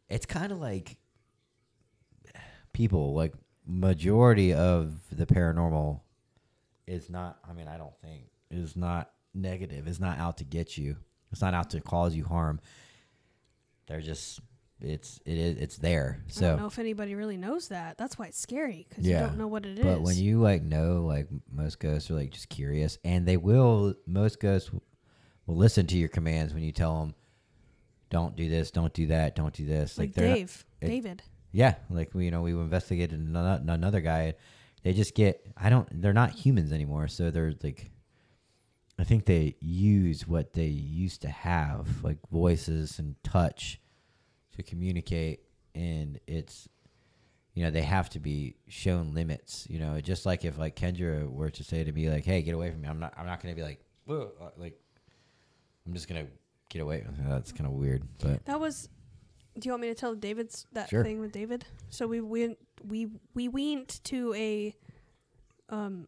it's 0.08 0.26
kind 0.26 0.52
of 0.52 0.58
like 0.58 0.96
people 2.72 3.14
like 3.14 3.34
majority 3.66 4.52
of 4.52 4.94
the 5.10 5.26
paranormal 5.26 6.00
is 6.86 7.08
not 7.08 7.38
i 7.48 7.52
mean 7.52 7.68
i 7.68 7.76
don't 7.76 7.96
think 8.02 8.24
is 8.50 8.76
not 8.76 9.10
negative 9.34 9.86
It's 9.86 10.00
not 10.00 10.18
out 10.18 10.38
to 10.38 10.44
get 10.44 10.76
you 10.76 10.96
it's 11.30 11.40
not 11.40 11.54
out 11.54 11.70
to 11.70 11.80
cause 11.80 12.14
you 12.14 12.24
harm 12.24 12.60
they're 13.86 14.00
just 14.00 14.40
it's 14.84 15.20
it 15.24 15.38
is 15.38 15.56
it's 15.58 15.76
there 15.78 16.22
So 16.28 16.46
I 16.46 16.48
don't 16.50 16.60
know 16.60 16.66
if 16.66 16.78
anybody 16.78 17.14
really 17.14 17.36
knows 17.36 17.68
that. 17.68 17.98
That's 17.98 18.18
why 18.18 18.26
it's 18.26 18.38
scary 18.40 18.86
because 18.88 19.06
Yeah. 19.06 19.20
you 19.22 19.26
don't 19.28 19.38
know 19.38 19.46
what 19.48 19.64
it 19.66 19.78
is. 19.78 19.84
But 19.84 20.02
when 20.02 20.16
you 20.16 20.40
like 20.40 20.62
know, 20.62 21.04
like 21.06 21.28
most 21.52 21.78
ghosts 21.78 22.10
are 22.10 22.14
like 22.14 22.30
just 22.30 22.48
curious, 22.48 22.98
and 23.04 23.26
they 23.26 23.36
will. 23.36 23.94
Most 24.06 24.40
ghosts 24.40 24.70
will 24.72 25.56
listen 25.56 25.86
to 25.88 25.96
your 25.96 26.08
commands 26.08 26.52
when 26.54 26.62
you 26.62 26.72
tell 26.72 27.00
them, 27.00 27.14
"Don't 28.10 28.36
do 28.36 28.48
this, 28.48 28.70
don't 28.70 28.92
do 28.92 29.06
that, 29.08 29.34
don't 29.36 29.54
do 29.54 29.64
this." 29.66 29.98
like 29.98 30.12
they're 30.14 30.28
not- 30.28 30.34
Dave, 30.36 30.64
it- 30.80 30.86
David. 30.88 31.22
yeah, 31.52 31.74
like 31.90 32.14
we, 32.14 32.26
you 32.26 32.30
know, 32.30 32.42
we 32.42 32.52
investigated 32.52 33.18
ano- 33.20 33.62
another 33.66 34.00
guy. 34.00 34.34
They 34.82 34.92
just 34.92 35.14
get. 35.14 35.46
I 35.56 35.70
don't. 35.70 35.88
They're 36.02 36.12
not 36.12 36.30
humans 36.32 36.72
anymore, 36.72 37.08
so 37.08 37.30
they're 37.30 37.54
like. 37.62 37.90
I 38.98 39.04
think 39.04 39.24
they 39.24 39.56
use 39.60 40.28
what 40.28 40.52
they 40.52 40.66
used 40.66 41.22
to 41.22 41.28
have, 41.28 42.04
like 42.04 42.18
voices 42.30 42.98
and 42.98 43.16
touch, 43.24 43.80
to 44.56 44.62
communicate, 44.62 45.40
and 45.74 46.18
it's, 46.26 46.68
you 47.54 47.62
know, 47.64 47.70
they 47.70 47.82
have 47.82 48.10
to 48.10 48.20
be 48.20 48.56
shown 48.68 49.14
limits. 49.14 49.66
You 49.70 49.78
know, 49.78 50.00
just 50.00 50.26
like 50.26 50.44
if 50.44 50.58
like 50.58 50.76
Kendra 50.76 51.28
were 51.30 51.50
to 51.50 51.64
say 51.64 51.84
to 51.84 51.92
me 51.92 52.08
like, 52.10 52.24
"Hey, 52.24 52.42
get 52.42 52.54
away 52.54 52.70
from 52.70 52.80
me," 52.82 52.88
I'm 52.88 52.98
not. 53.00 53.14
I'm 53.16 53.26
not 53.26 53.42
gonna 53.42 53.54
be 53.54 53.62
like, 53.62 53.84
"Whoa," 54.04 54.32
uh, 54.40 54.50
like, 54.56 54.78
I'm 55.86 55.92
just 55.94 56.08
gonna 56.08 56.26
get 56.68 56.80
away. 56.82 57.04
That's 57.28 57.52
kind 57.52 57.66
of 57.66 57.72
weird, 57.72 58.02
but 58.18 58.44
That 58.46 58.60
was. 58.60 58.88
Do 59.58 59.66
you 59.68 59.72
want 59.72 59.82
me 59.82 59.88
to 59.88 59.94
tell 59.94 60.14
David's 60.14 60.66
that 60.72 60.88
Sure. 60.88 61.04
thing 61.04 61.20
with 61.20 61.30
David? 61.32 61.66
So 61.90 62.06
we 62.06 62.20
went 62.22 62.56
we 62.82 63.08
we 63.34 63.48
went 63.48 64.00
to 64.04 64.32
a 64.34 64.74
um 65.68 66.06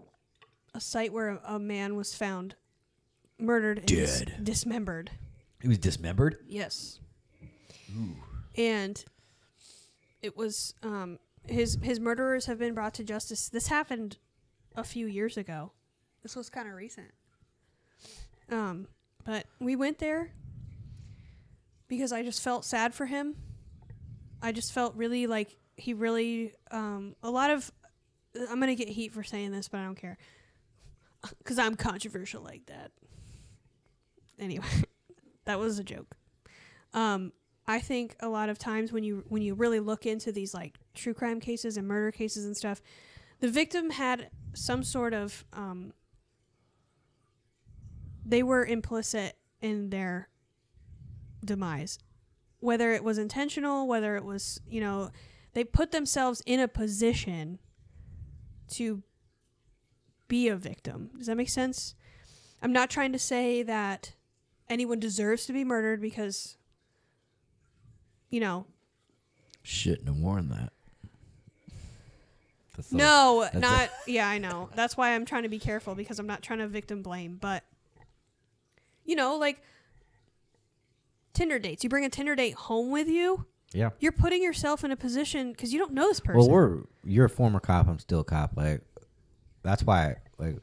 a 0.72 0.80
site 0.80 1.12
where 1.12 1.28
a, 1.28 1.40
a 1.56 1.58
man 1.58 1.94
was 1.94 2.14
found 2.14 2.54
murdered 3.38 3.78
and 3.80 3.86
dis- 3.86 4.20
Dead. 4.20 4.42
dismembered. 4.42 5.10
he 5.60 5.68
was 5.68 5.76
dismembered. 5.76 6.38
Yes. 6.48 7.00
And 8.56 9.04
it 10.22 10.36
was 10.36 10.74
um 10.82 11.18
his 11.46 11.78
his 11.82 12.00
murderers 12.00 12.46
have 12.46 12.58
been 12.58 12.74
brought 12.74 12.94
to 12.94 13.04
justice. 13.04 13.48
This 13.48 13.66
happened 13.66 14.16
a 14.74 14.84
few 14.84 15.06
years 15.06 15.36
ago. 15.36 15.72
This 16.22 16.34
was 16.34 16.48
kind 16.48 16.68
of 16.68 16.74
recent. 16.74 17.12
Um 18.50 18.88
but 19.24 19.46
we 19.60 19.76
went 19.76 19.98
there 19.98 20.32
because 21.88 22.12
I 22.12 22.22
just 22.22 22.42
felt 22.42 22.64
sad 22.64 22.94
for 22.94 23.06
him. 23.06 23.36
I 24.42 24.52
just 24.52 24.72
felt 24.72 24.94
really 24.94 25.26
like 25.26 25.56
he 25.76 25.92
really 25.92 26.54
um 26.70 27.16
a 27.22 27.30
lot 27.30 27.50
of 27.50 27.70
I'm 28.50 28.60
to 28.60 28.74
get 28.74 28.88
heat 28.88 29.12
for 29.12 29.22
saying 29.22 29.52
this, 29.52 29.68
but 29.68 29.78
I 29.78 29.84
don't 29.84 29.94
care. 29.94 30.16
Cuz 31.44 31.58
I'm 31.58 31.74
controversial 31.74 32.42
like 32.42 32.66
that. 32.66 32.92
Anyway, 34.38 34.64
that 35.44 35.58
was 35.58 35.78
a 35.78 35.84
joke. 35.84 36.16
Um 36.94 37.32
I 37.66 37.80
think 37.80 38.16
a 38.20 38.28
lot 38.28 38.48
of 38.48 38.58
times 38.58 38.92
when 38.92 39.04
you 39.04 39.24
when 39.28 39.42
you 39.42 39.54
really 39.54 39.80
look 39.80 40.04
into 40.04 40.30
these 40.32 40.52
like 40.52 40.78
true 40.94 41.14
crime 41.14 41.40
cases 41.40 41.76
and 41.76 41.88
murder 41.88 42.12
cases 42.12 42.44
and 42.44 42.56
stuff, 42.56 42.82
the 43.40 43.48
victim 43.48 43.90
had 43.90 44.30
some 44.52 44.82
sort 44.82 45.14
of 45.14 45.44
um, 45.52 45.92
they 48.24 48.42
were 48.42 48.64
implicit 48.64 49.36
in 49.62 49.90
their 49.90 50.28
demise, 51.44 51.98
whether 52.60 52.92
it 52.92 53.02
was 53.02 53.16
intentional, 53.16 53.88
whether 53.88 54.16
it 54.16 54.24
was 54.24 54.60
you 54.66 54.80
know 54.80 55.10
they 55.54 55.64
put 55.64 55.90
themselves 55.90 56.42
in 56.44 56.60
a 56.60 56.68
position 56.68 57.58
to 58.68 59.02
be 60.28 60.48
a 60.48 60.56
victim. 60.56 61.10
Does 61.16 61.28
that 61.28 61.36
make 61.36 61.48
sense? 61.48 61.94
I'm 62.62 62.72
not 62.72 62.90
trying 62.90 63.12
to 63.12 63.18
say 63.18 63.62
that 63.62 64.12
anyone 64.68 64.98
deserves 64.98 65.46
to 65.46 65.52
be 65.52 65.64
murdered 65.64 66.00
because 66.00 66.56
you 68.30 68.40
know 68.40 68.66
Shouldn't 69.62 70.06
have 70.08 70.16
worn 70.18 70.48
that. 70.50 70.72
That's 72.76 72.90
no 72.92 73.42
that's 73.52 73.56
not 73.62 73.88
yeah 74.06 74.28
i 74.28 74.38
know 74.38 74.68
that's 74.74 74.96
why 74.96 75.14
i'm 75.14 75.24
trying 75.24 75.44
to 75.44 75.48
be 75.48 75.60
careful 75.60 75.94
because 75.94 76.18
i'm 76.18 76.26
not 76.26 76.42
trying 76.42 76.58
to 76.58 76.66
victim 76.66 77.02
blame 77.02 77.38
but 77.40 77.62
you 79.04 79.14
know 79.14 79.36
like 79.36 79.62
tinder 81.34 81.58
dates 81.60 81.84
you 81.84 81.90
bring 81.90 82.04
a 82.04 82.08
tinder 82.08 82.34
date 82.34 82.54
home 82.54 82.90
with 82.90 83.06
you 83.08 83.46
Yeah. 83.72 83.90
you're 84.00 84.10
putting 84.12 84.42
yourself 84.42 84.82
in 84.82 84.90
a 84.90 84.96
position 84.96 85.52
because 85.52 85.72
you 85.72 85.78
don't 85.78 85.92
know 85.92 86.08
this 86.08 86.18
person 86.20 86.40
Well, 86.40 86.50
we're 86.50 86.80
you're 87.04 87.26
a 87.26 87.30
former 87.30 87.60
cop. 87.60 87.86
I'm 87.86 87.98
still 88.00 88.20
a 88.20 88.24
cop. 88.24 88.56
Like 88.56 88.80
that's 89.62 89.84
why 89.84 90.16
like 90.38 90.56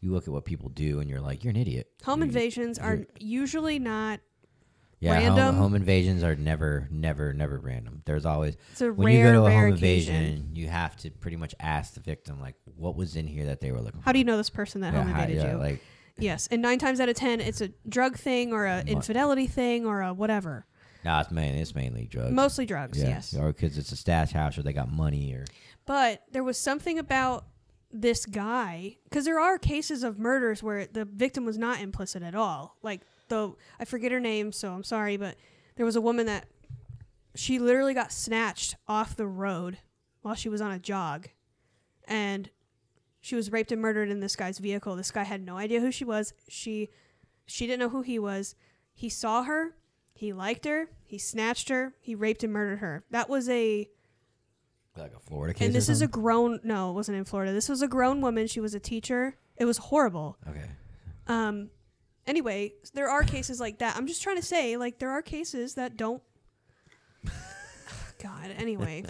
you 0.00 0.12
look 0.12 0.24
at 0.28 0.34
what 0.34 0.44
people 0.44 0.68
do 0.68 1.00
and 1.00 1.08
you're 1.08 1.20
like 1.20 1.44
you're 1.44 1.50
an 1.52 1.56
idiot. 1.56 1.88
home 2.04 2.18
You- 2.20 2.26
invasions 2.26 2.78
are 2.78 3.06
usually 3.18 3.78
not 3.78 4.20
Yeah, 5.04 5.12
random. 5.12 5.54
Home, 5.54 5.56
home 5.56 5.74
invasions 5.74 6.22
are 6.22 6.34
never, 6.34 6.88
never, 6.90 7.32
never 7.32 7.58
random. 7.58 8.02
There's 8.04 8.24
always 8.26 8.56
it's 8.72 8.80
a 8.80 8.92
when 8.92 9.06
rare 9.06 9.16
you 9.16 9.24
go 9.24 9.32
to 9.32 9.46
a 9.46 9.50
home 9.50 9.72
occasion. 9.74 10.14
invasion, 10.14 10.50
you 10.54 10.68
have 10.68 10.96
to 10.98 11.10
pretty 11.10 11.36
much 11.36 11.54
ask 11.60 11.94
the 11.94 12.00
victim 12.00 12.40
like 12.40 12.54
what 12.76 12.96
was 12.96 13.16
in 13.16 13.26
here 13.26 13.46
that 13.46 13.60
they 13.60 13.70
were 13.72 13.80
looking 13.80 14.00
for. 14.00 14.04
how 14.04 14.12
do 14.12 14.18
you 14.18 14.24
know 14.24 14.36
this 14.36 14.50
person 14.50 14.80
that 14.80 14.92
yeah, 14.92 15.02
home 15.02 15.12
how- 15.12 15.22
invaded 15.22 15.42
yeah, 15.42 15.52
you 15.52 15.58
like 15.58 15.80
yes 16.18 16.48
and 16.50 16.62
nine 16.62 16.78
times 16.78 17.00
out 17.00 17.08
of 17.08 17.16
ten 17.16 17.40
it's 17.40 17.60
a 17.60 17.68
drug 17.88 18.16
thing 18.16 18.52
or 18.52 18.66
a 18.66 18.82
infidelity 18.86 19.46
thing 19.46 19.84
or 19.86 20.00
a 20.00 20.12
whatever 20.12 20.64
no, 21.04 21.18
it's 21.20 21.30
mainly 21.30 21.60
it's 21.60 21.74
mainly 21.74 22.06
drugs. 22.06 22.32
mostly 22.32 22.64
drugs 22.66 22.98
yeah. 23.00 23.08
yes 23.10 23.34
or 23.34 23.48
because 23.52 23.76
it's 23.78 23.92
a 23.92 23.96
stash 23.96 24.32
house 24.32 24.56
or 24.56 24.62
they 24.62 24.72
got 24.72 24.90
money 24.90 25.32
or 25.32 25.44
But 25.86 26.22
there 26.32 26.42
was 26.44 26.58
something 26.58 26.98
about 26.98 27.46
this 27.92 28.26
guy 28.26 28.96
because 29.04 29.24
there 29.24 29.38
are 29.38 29.58
cases 29.58 30.02
of 30.02 30.18
murders 30.18 30.62
where 30.62 30.86
the 30.86 31.04
victim 31.04 31.44
was 31.44 31.56
not 31.58 31.80
implicit 31.80 32.22
at 32.22 32.34
all. 32.34 32.76
Like 32.82 33.02
the 33.28 33.52
I 33.78 33.84
forget 33.84 34.12
her 34.12 34.20
name, 34.20 34.52
so 34.52 34.72
I'm 34.72 34.84
sorry, 34.84 35.16
but 35.16 35.36
there 35.76 35.86
was 35.86 35.96
a 35.96 36.00
woman 36.00 36.26
that 36.26 36.46
she 37.34 37.58
literally 37.58 37.94
got 37.94 38.12
snatched 38.12 38.76
off 38.86 39.16
the 39.16 39.26
road 39.26 39.78
while 40.22 40.34
she 40.34 40.48
was 40.48 40.60
on 40.60 40.70
a 40.70 40.78
jog, 40.78 41.28
and 42.06 42.50
she 43.20 43.34
was 43.34 43.50
raped 43.50 43.72
and 43.72 43.80
murdered 43.82 44.10
in 44.10 44.20
this 44.20 44.36
guy's 44.36 44.58
vehicle. 44.58 44.96
This 44.96 45.10
guy 45.10 45.22
had 45.24 45.42
no 45.44 45.56
idea 45.56 45.80
who 45.80 45.90
she 45.90 46.04
was. 46.04 46.32
She 46.48 46.90
she 47.46 47.66
didn't 47.66 47.80
know 47.80 47.88
who 47.88 48.02
he 48.02 48.18
was. 48.18 48.54
He 48.92 49.08
saw 49.08 49.42
her. 49.44 49.74
He 50.14 50.32
liked 50.32 50.64
her. 50.64 50.90
He 51.02 51.18
snatched 51.18 51.68
her. 51.70 51.94
He 52.00 52.14
raped 52.14 52.44
and 52.44 52.52
murdered 52.52 52.78
her. 52.78 53.04
That 53.10 53.28
was 53.28 53.48
a 53.48 53.88
like 54.96 55.12
a 55.12 55.18
Florida 55.18 55.54
case. 55.54 55.66
and 55.66 55.74
this 55.74 55.88
is 55.88 56.02
a 56.02 56.06
grown 56.06 56.60
no, 56.62 56.90
it 56.90 56.92
wasn't 56.92 57.18
in 57.18 57.24
Florida. 57.24 57.52
This 57.52 57.68
was 57.68 57.82
a 57.82 57.88
grown 57.88 58.20
woman. 58.20 58.46
She 58.46 58.60
was 58.60 58.74
a 58.74 58.80
teacher. 58.80 59.36
It 59.56 59.64
was 59.64 59.78
horrible. 59.78 60.36
okay. 60.48 60.66
Um 61.26 61.70
anyway, 62.26 62.72
there 62.94 63.08
are 63.08 63.22
cases 63.22 63.60
like 63.60 63.78
that. 63.78 63.96
I'm 63.96 64.06
just 64.06 64.22
trying 64.22 64.36
to 64.36 64.42
say 64.42 64.76
like 64.76 64.98
there 64.98 65.10
are 65.10 65.22
cases 65.22 65.74
that 65.74 65.96
don't 65.96 66.22
God, 68.22 68.50
anyway. 68.56 69.04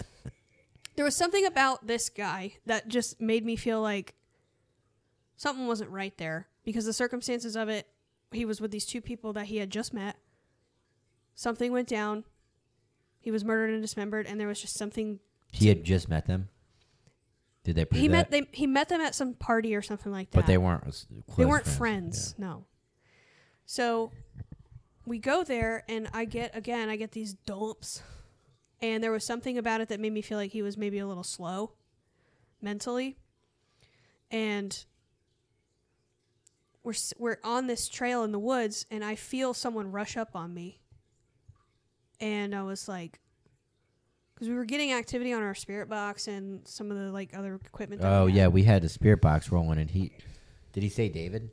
there 0.95 1.05
was 1.05 1.15
something 1.15 1.45
about 1.45 1.87
this 1.87 2.09
guy 2.09 2.53
that 2.65 2.87
just 2.87 3.21
made 3.21 3.45
me 3.45 3.55
feel 3.55 3.81
like 3.81 4.15
something 5.37 5.67
wasn't 5.67 5.89
right 5.89 6.17
there 6.17 6.47
because 6.63 6.85
the 6.85 6.93
circumstances 6.93 7.55
of 7.55 7.69
it, 7.69 7.87
he 8.31 8.45
was 8.45 8.59
with 8.59 8.71
these 8.71 8.85
two 8.85 9.01
people 9.01 9.33
that 9.33 9.45
he 9.45 9.57
had 9.57 9.69
just 9.69 9.93
met. 9.93 10.17
Something 11.35 11.71
went 11.71 11.87
down. 11.87 12.23
He 13.19 13.31
was 13.31 13.43
murdered 13.43 13.71
and 13.71 13.81
dismembered 13.81 14.25
and 14.27 14.39
there 14.39 14.47
was 14.47 14.61
just 14.61 14.75
something 14.75 15.19
He 15.51 15.67
had 15.67 15.83
just 15.83 16.09
met 16.09 16.25
them. 16.27 16.49
Did 17.63 17.75
they? 17.75 17.85
He 17.97 18.07
that? 18.07 18.11
met 18.11 18.31
they 18.31 18.47
he 18.51 18.67
met 18.67 18.89
them 18.89 19.01
at 19.01 19.15
some 19.15 19.33
party 19.33 19.75
or 19.75 19.81
something 19.81 20.11
like 20.11 20.29
that. 20.31 20.37
but 20.41 20.45
they 20.47 20.57
weren't. 20.57 20.83
Close 20.83 21.07
they 21.37 21.45
weren't 21.45 21.63
friends. 21.65 21.77
friends. 21.77 22.35
No. 22.37 22.65
So 23.65 24.11
we 25.05 25.19
go 25.19 25.43
there 25.43 25.83
and 25.87 26.07
I 26.13 26.25
get 26.25 26.55
again 26.55 26.89
I 26.89 26.95
get 26.95 27.11
these 27.11 27.33
dumps, 27.33 28.01
and 28.81 29.03
there 29.03 29.11
was 29.11 29.23
something 29.23 29.57
about 29.57 29.81
it 29.81 29.89
that 29.89 29.99
made 29.99 30.13
me 30.13 30.21
feel 30.21 30.37
like 30.37 30.51
he 30.51 30.61
was 30.61 30.77
maybe 30.77 30.99
a 30.99 31.07
little 31.07 31.23
slow, 31.23 31.73
mentally, 32.61 33.17
and 34.31 34.85
we're 36.83 36.93
we're 37.17 37.39
on 37.43 37.67
this 37.67 37.89
trail 37.89 38.23
in 38.23 38.31
the 38.31 38.39
woods 38.39 38.85
and 38.91 39.03
I 39.03 39.15
feel 39.15 39.53
someone 39.55 39.91
rush 39.91 40.15
up 40.17 40.35
on 40.35 40.53
me, 40.53 40.79
and 42.19 42.55
I 42.55 42.63
was 42.63 42.87
like. 42.87 43.19
Because 44.33 44.49
we 44.49 44.55
were 44.55 44.65
getting 44.65 44.91
activity 44.91 45.31
on 45.31 45.41
our 45.41 45.55
spirit 45.55 45.87
box 45.87 46.27
and 46.27 46.67
some 46.67 46.91
of 46.91 46.97
the 46.97 47.09
like 47.09 47.33
other 47.33 47.55
equipment. 47.55 48.01
that 48.01 48.11
Oh 48.11 48.25
yeah, 48.25 48.49
we 48.49 48.63
had 48.63 48.81
the 48.81 48.89
spirit 48.89 49.21
box 49.21 49.49
rolling, 49.49 49.79
and 49.79 49.89
he 49.89 50.11
did 50.73 50.83
he 50.83 50.89
say 50.89 51.07
David? 51.07 51.51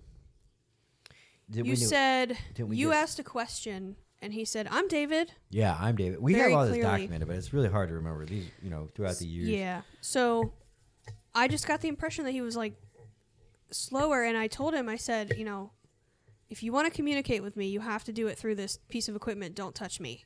Did 1.52 1.66
You 1.66 1.72
we 1.72 1.76
said 1.76 2.36
you 2.58 2.88
just- 2.88 2.96
asked 3.02 3.18
a 3.20 3.22
question, 3.24 3.96
and 4.20 4.32
he 4.32 4.44
said, 4.44 4.66
"I'm 4.70 4.88
David." 4.88 5.32
Yeah, 5.50 5.76
I'm 5.78 5.94
David. 5.96 6.20
We 6.20 6.34
have 6.34 6.52
all 6.52 6.64
this 6.64 6.72
clearly. 6.74 6.82
documented, 7.02 7.28
but 7.28 7.36
it's 7.36 7.52
really 7.52 7.68
hard 7.68 7.88
to 7.90 7.94
remember 7.94 8.24
these. 8.26 8.46
You 8.62 8.70
know, 8.70 8.88
throughout 8.94 9.16
the 9.18 9.26
years. 9.26 9.48
Yeah. 9.48 9.82
So, 10.00 10.52
I 11.34 11.48
just 11.48 11.66
got 11.68 11.80
the 11.80 11.88
impression 11.88 12.24
that 12.24 12.32
he 12.32 12.40
was 12.40 12.56
like 12.56 12.74
slower, 13.70 14.22
and 14.24 14.36
I 14.36 14.46
told 14.48 14.74
him, 14.74 14.88
I 14.88 14.96
said, 14.96 15.34
you 15.36 15.44
know, 15.44 15.72
if 16.50 16.62
you 16.62 16.72
want 16.72 16.86
to 16.90 16.94
communicate 16.94 17.42
with 17.42 17.56
me, 17.56 17.66
you 17.68 17.80
have 17.80 18.04
to 18.04 18.12
do 18.12 18.26
it 18.26 18.38
through 18.38 18.56
this 18.56 18.78
piece 18.88 19.08
of 19.08 19.16
equipment. 19.16 19.54
Don't 19.54 19.74
touch 19.74 20.00
me. 20.00 20.24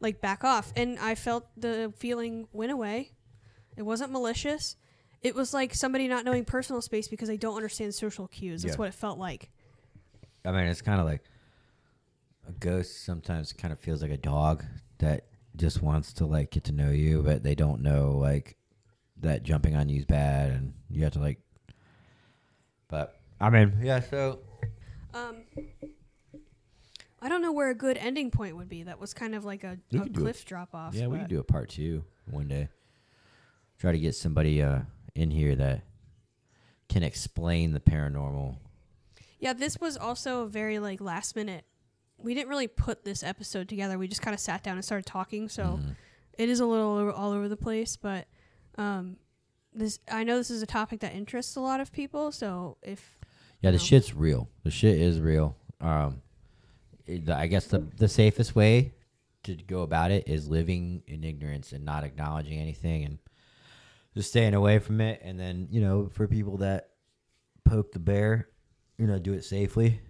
like 0.00 0.20
back 0.20 0.42
off. 0.42 0.72
And 0.74 0.98
I 0.98 1.14
felt 1.14 1.46
the 1.56 1.92
feeling 1.96 2.48
went 2.52 2.72
away. 2.72 3.12
It 3.76 3.82
wasn't 3.82 4.10
malicious. 4.10 4.74
It 5.22 5.36
was 5.36 5.54
like 5.54 5.74
somebody 5.76 6.08
not 6.08 6.24
knowing 6.24 6.44
personal 6.44 6.82
space 6.82 7.06
because 7.06 7.28
they 7.28 7.36
don't 7.36 7.54
understand 7.54 7.94
social 7.94 8.26
cues. 8.26 8.62
That's 8.64 8.74
Yeah. 8.74 8.78
what 8.78 8.88
it 8.88 8.94
felt 8.94 9.16
like. 9.20 9.48
I 10.44 10.52
mean, 10.52 10.64
it's 10.64 10.82
kind 10.82 11.00
of 11.00 11.06
like 11.06 11.22
a 12.48 12.52
ghost. 12.52 13.04
Sometimes 13.04 13.52
kind 13.52 13.72
of 13.72 13.78
feels 13.80 14.02
like 14.02 14.10
a 14.10 14.16
dog 14.16 14.64
that 14.98 15.26
just 15.56 15.82
wants 15.82 16.12
to 16.14 16.26
like 16.26 16.50
get 16.50 16.64
to 16.64 16.72
know 16.72 16.90
you, 16.90 17.22
but 17.22 17.42
they 17.42 17.54
don't 17.54 17.82
know 17.82 18.12
like 18.12 18.56
that 19.20 19.42
jumping 19.44 19.76
on 19.76 19.88
you 19.88 20.00
is 20.00 20.04
bad, 20.06 20.50
and 20.50 20.72
you 20.90 21.04
have 21.04 21.12
to 21.12 21.20
like. 21.20 21.38
But 22.88 23.16
I 23.40 23.50
mean, 23.50 23.74
yeah. 23.82 24.00
So 24.00 24.40
Um, 25.14 25.36
I 27.20 27.28
don't 27.28 27.40
know 27.42 27.52
where 27.52 27.70
a 27.70 27.74
good 27.74 27.96
ending 27.98 28.30
point 28.30 28.56
would 28.56 28.68
be. 28.68 28.82
That 28.82 28.98
was 28.98 29.14
kind 29.14 29.34
of 29.34 29.44
like 29.44 29.62
a, 29.62 29.78
a 29.92 29.98
could 30.00 30.14
cliff 30.14 30.44
drop 30.44 30.74
off. 30.74 30.94
yeah, 30.94 31.06
we 31.06 31.18
can 31.18 31.28
do 31.28 31.38
a 31.38 31.44
part 31.44 31.70
two 31.70 32.04
one 32.30 32.48
day. 32.48 32.68
Try 33.78 33.92
to 33.92 33.98
get 33.98 34.14
somebody 34.14 34.62
uh 34.62 34.80
in 35.14 35.30
here 35.30 35.54
that 35.54 35.82
can 36.88 37.02
explain 37.02 37.72
the 37.72 37.80
paranormal. 37.80 38.56
Yeah, 39.42 39.52
this 39.54 39.80
was 39.80 39.96
also 39.96 40.42
a 40.42 40.46
very 40.46 40.78
like 40.78 41.00
last 41.00 41.34
minute. 41.34 41.64
We 42.16 42.32
didn't 42.32 42.48
really 42.48 42.68
put 42.68 43.04
this 43.04 43.24
episode 43.24 43.68
together. 43.68 43.98
We 43.98 44.06
just 44.06 44.22
kind 44.22 44.34
of 44.34 44.38
sat 44.38 44.62
down 44.62 44.76
and 44.76 44.84
started 44.84 45.04
talking. 45.04 45.48
So 45.48 45.80
Mhm. 45.82 45.96
it 46.38 46.48
is 46.48 46.60
a 46.60 46.64
little 46.66 46.92
over, 46.96 47.10
all 47.10 47.32
over 47.32 47.48
the 47.48 47.56
place, 47.56 47.96
but 47.96 48.28
um, 48.78 49.16
this 49.74 49.98
I 50.08 50.22
know 50.22 50.36
this 50.38 50.48
is 50.50 50.62
a 50.62 50.66
topic 50.66 51.00
that 51.00 51.12
interests 51.12 51.56
a 51.56 51.60
lot 51.60 51.80
of 51.80 51.90
people. 51.92 52.30
So 52.30 52.78
if 52.82 53.18
Yeah, 53.60 53.72
the 53.72 53.78
No. 53.78 53.82
shit's 53.82 54.14
real. 54.14 54.48
The 54.62 54.70
shit 54.70 55.00
is 55.00 55.20
real. 55.20 55.56
Um, 55.80 56.22
it- 57.06 57.28
I 57.28 57.48
guess 57.48 57.66
the 57.66 57.80
the 57.80 58.08
safest 58.08 58.54
way 58.54 58.94
to 59.42 59.56
go 59.56 59.82
about 59.82 60.12
it 60.12 60.28
is 60.28 60.48
living 60.48 61.02
in 61.08 61.24
ignorance 61.24 61.72
and 61.72 61.84
not 61.84 62.04
acknowledging 62.04 62.60
anything 62.60 63.04
and 63.04 63.18
just 64.14 64.28
staying 64.30 64.54
away 64.54 64.78
from 64.78 65.00
it. 65.00 65.20
And 65.24 65.38
then 65.40 65.66
you 65.72 65.80
know, 65.80 66.08
for 66.10 66.28
people 66.28 66.58
that 66.58 66.90
poke 67.64 67.90
the 67.90 67.98
bear, 67.98 68.48
you 68.98 69.06
know, 69.06 69.18
do 69.18 69.32
it 69.32 69.44
safely. 69.44 70.00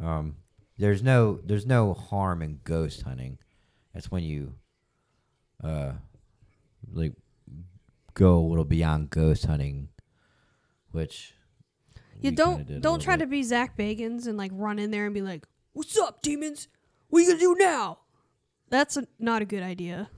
Um, 0.00 0.36
there's 0.78 1.02
no 1.02 1.40
there's 1.44 1.66
no 1.66 1.94
harm 1.94 2.42
in 2.42 2.60
ghost 2.64 3.02
hunting. 3.02 3.38
That's 3.92 4.10
when 4.10 4.22
you, 4.22 4.54
uh, 5.62 5.92
like 6.92 7.12
go 8.14 8.38
a 8.38 8.46
little 8.48 8.64
beyond 8.64 9.10
ghost 9.10 9.46
hunting, 9.46 9.88
which 10.90 11.34
you 12.20 12.30
don't 12.30 12.80
don't 12.80 13.00
try 13.00 13.16
bit. 13.16 13.24
to 13.24 13.30
be 13.30 13.42
Zak 13.42 13.76
Bagans 13.76 14.26
and 14.26 14.38
like 14.38 14.52
run 14.54 14.78
in 14.78 14.90
there 14.90 15.04
and 15.04 15.14
be 15.14 15.22
like, 15.22 15.46
"What's 15.72 15.98
up, 15.98 16.22
demons? 16.22 16.68
What 17.08 17.20
are 17.20 17.22
you 17.22 17.28
gonna 17.28 17.40
do 17.40 17.56
now?" 17.58 17.98
That's 18.70 18.96
a, 18.96 19.06
not 19.18 19.42
a 19.42 19.44
good 19.44 19.62
idea. 19.62 20.08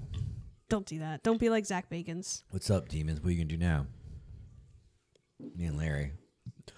Don't 0.68 0.87
do 0.87 0.99
that. 1.01 1.23
Don't 1.23 1.41
be 1.41 1.49
like 1.49 1.66
Zak 1.66 1.91
Bagans. 1.91 2.45
What's 2.51 2.70
up, 2.70 2.89
demons? 2.89 3.20
What 3.20 3.29
are 3.29 3.33
you 3.33 3.39
gonna 3.39 3.49
do 3.49 3.57
now? 3.57 3.87
Me 5.57 5.64
and 5.64 5.77
Larry, 5.77 6.12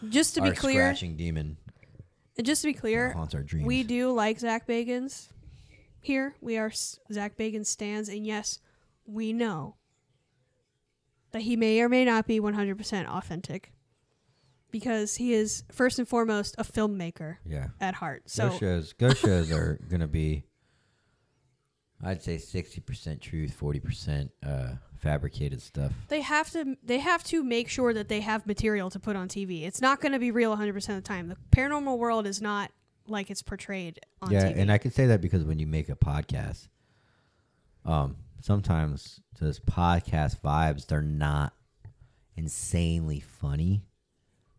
Just 0.08 0.34
to 0.34 0.42
be 0.42 0.50
clear, 0.52 0.82
scratching 0.82 1.16
demon 1.16 1.56
and 2.36 2.46
just 2.46 2.62
to 2.62 2.68
be 2.68 2.72
that 2.72 2.80
clear, 2.80 3.12
haunts 3.12 3.34
our 3.34 3.42
dreams. 3.42 3.66
We 3.66 3.82
do 3.82 4.12
like 4.12 4.38
Zak 4.38 4.66
Bagans. 4.66 5.28
Here, 6.00 6.34
we 6.40 6.58
are 6.58 6.70
Zak 7.12 7.36
Bagans 7.36 7.66
stands, 7.66 8.08
and 8.08 8.26
yes, 8.26 8.58
we 9.06 9.32
know 9.32 9.76
that 11.32 11.42
he 11.42 11.56
may 11.56 11.80
or 11.80 11.88
may 11.88 12.04
not 12.04 12.26
be 12.26 12.40
100% 12.40 13.06
authentic 13.08 13.72
because 14.70 15.16
he 15.16 15.32
is 15.32 15.64
first 15.70 15.98
and 15.98 16.08
foremost 16.08 16.54
a 16.58 16.64
filmmaker 16.64 17.36
yeah. 17.46 17.68
at 17.80 17.94
heart. 17.94 18.24
So 18.26 18.50
So 18.50 18.58
shows, 18.58 18.92
ghost 18.92 19.20
shows 19.22 19.50
are 19.52 19.78
gonna 19.88 20.08
be, 20.08 20.44
I'd 22.02 22.22
say 22.22 22.38
sixty 22.38 22.80
percent 22.80 23.20
truth, 23.20 23.52
forty 23.54 23.80
percent 23.80 24.30
uh, 24.44 24.72
fabricated 24.98 25.60
stuff. 25.60 25.92
they 26.08 26.22
have 26.22 26.50
to 26.52 26.76
they 26.82 26.98
have 26.98 27.22
to 27.24 27.44
make 27.44 27.68
sure 27.68 27.92
that 27.92 28.08
they 28.08 28.20
have 28.20 28.46
material 28.46 28.90
to 28.90 28.98
put 28.98 29.16
on 29.16 29.28
TV. 29.28 29.64
It's 29.64 29.80
not 29.80 30.00
going 30.00 30.12
to 30.12 30.18
be 30.18 30.30
real 30.30 30.56
100% 30.56 30.76
of 30.76 30.94
the 30.96 31.00
time. 31.02 31.28
The 31.28 31.36
paranormal 31.54 31.98
world 31.98 32.26
is 32.26 32.40
not 32.40 32.70
like 33.06 33.30
it's 33.30 33.42
portrayed 33.42 34.00
on 34.22 34.30
TV. 34.30 34.32
yeah, 34.32 34.44
TV. 34.44 34.58
and 34.58 34.72
I 34.72 34.78
can 34.78 34.90
say 34.90 35.06
that 35.06 35.20
because 35.20 35.44
when 35.44 35.58
you 35.58 35.66
make 35.66 35.88
a 35.90 35.94
podcast, 35.94 36.68
um, 37.84 38.16
sometimes 38.40 39.20
those 39.40 39.60
podcast 39.60 40.40
vibes 40.40 40.86
they're 40.86 41.02
not 41.02 41.52
insanely 42.36 43.20
funny. 43.20 43.84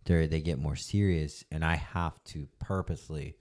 They 0.06 0.28
they 0.28 0.42
get 0.42 0.60
more 0.60 0.76
serious, 0.76 1.44
and 1.52 1.66
I 1.66 1.76
have 1.76 2.24
to 2.26 2.48
purposely 2.60 3.36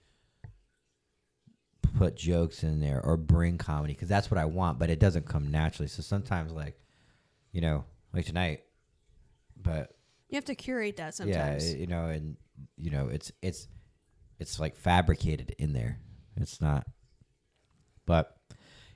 put 1.95 2.17
jokes 2.17 2.63
in 2.65 2.81
there 2.81 3.01
or 3.05 3.17
bring 3.17 3.57
comedy 3.59 3.93
because 3.95 4.09
that's 4.09 4.31
what 4.31 4.39
I 4.39 4.45
want, 4.47 4.79
but 4.79 4.91
it 4.91 4.99
doesn't 4.99 5.27
come 5.27 5.51
naturally. 5.51 5.89
So 5.89 6.03
sometimes, 6.03 6.53
like, 6.53 6.79
you 7.53 7.61
know, 7.61 7.85
like 8.13 8.27
tonight, 8.27 8.61
but 9.57 9.95
you 10.29 10.37
have 10.37 10.45
to 10.47 10.55
curate 10.55 10.97
that 10.97 11.15
sometimes. 11.15 11.65
it- 11.73 11.79
you 11.79 11.87
know, 11.87 12.07
and 12.07 12.37
you 12.77 12.91
know, 12.91 13.09
it's 13.09 13.31
it's 13.43 13.69
it's 14.39 14.59
like 14.61 14.77
fabricated 14.77 15.55
in 15.59 15.73
there. 15.73 15.99
It's 16.37 16.61
not, 16.61 16.87
but 18.07 18.37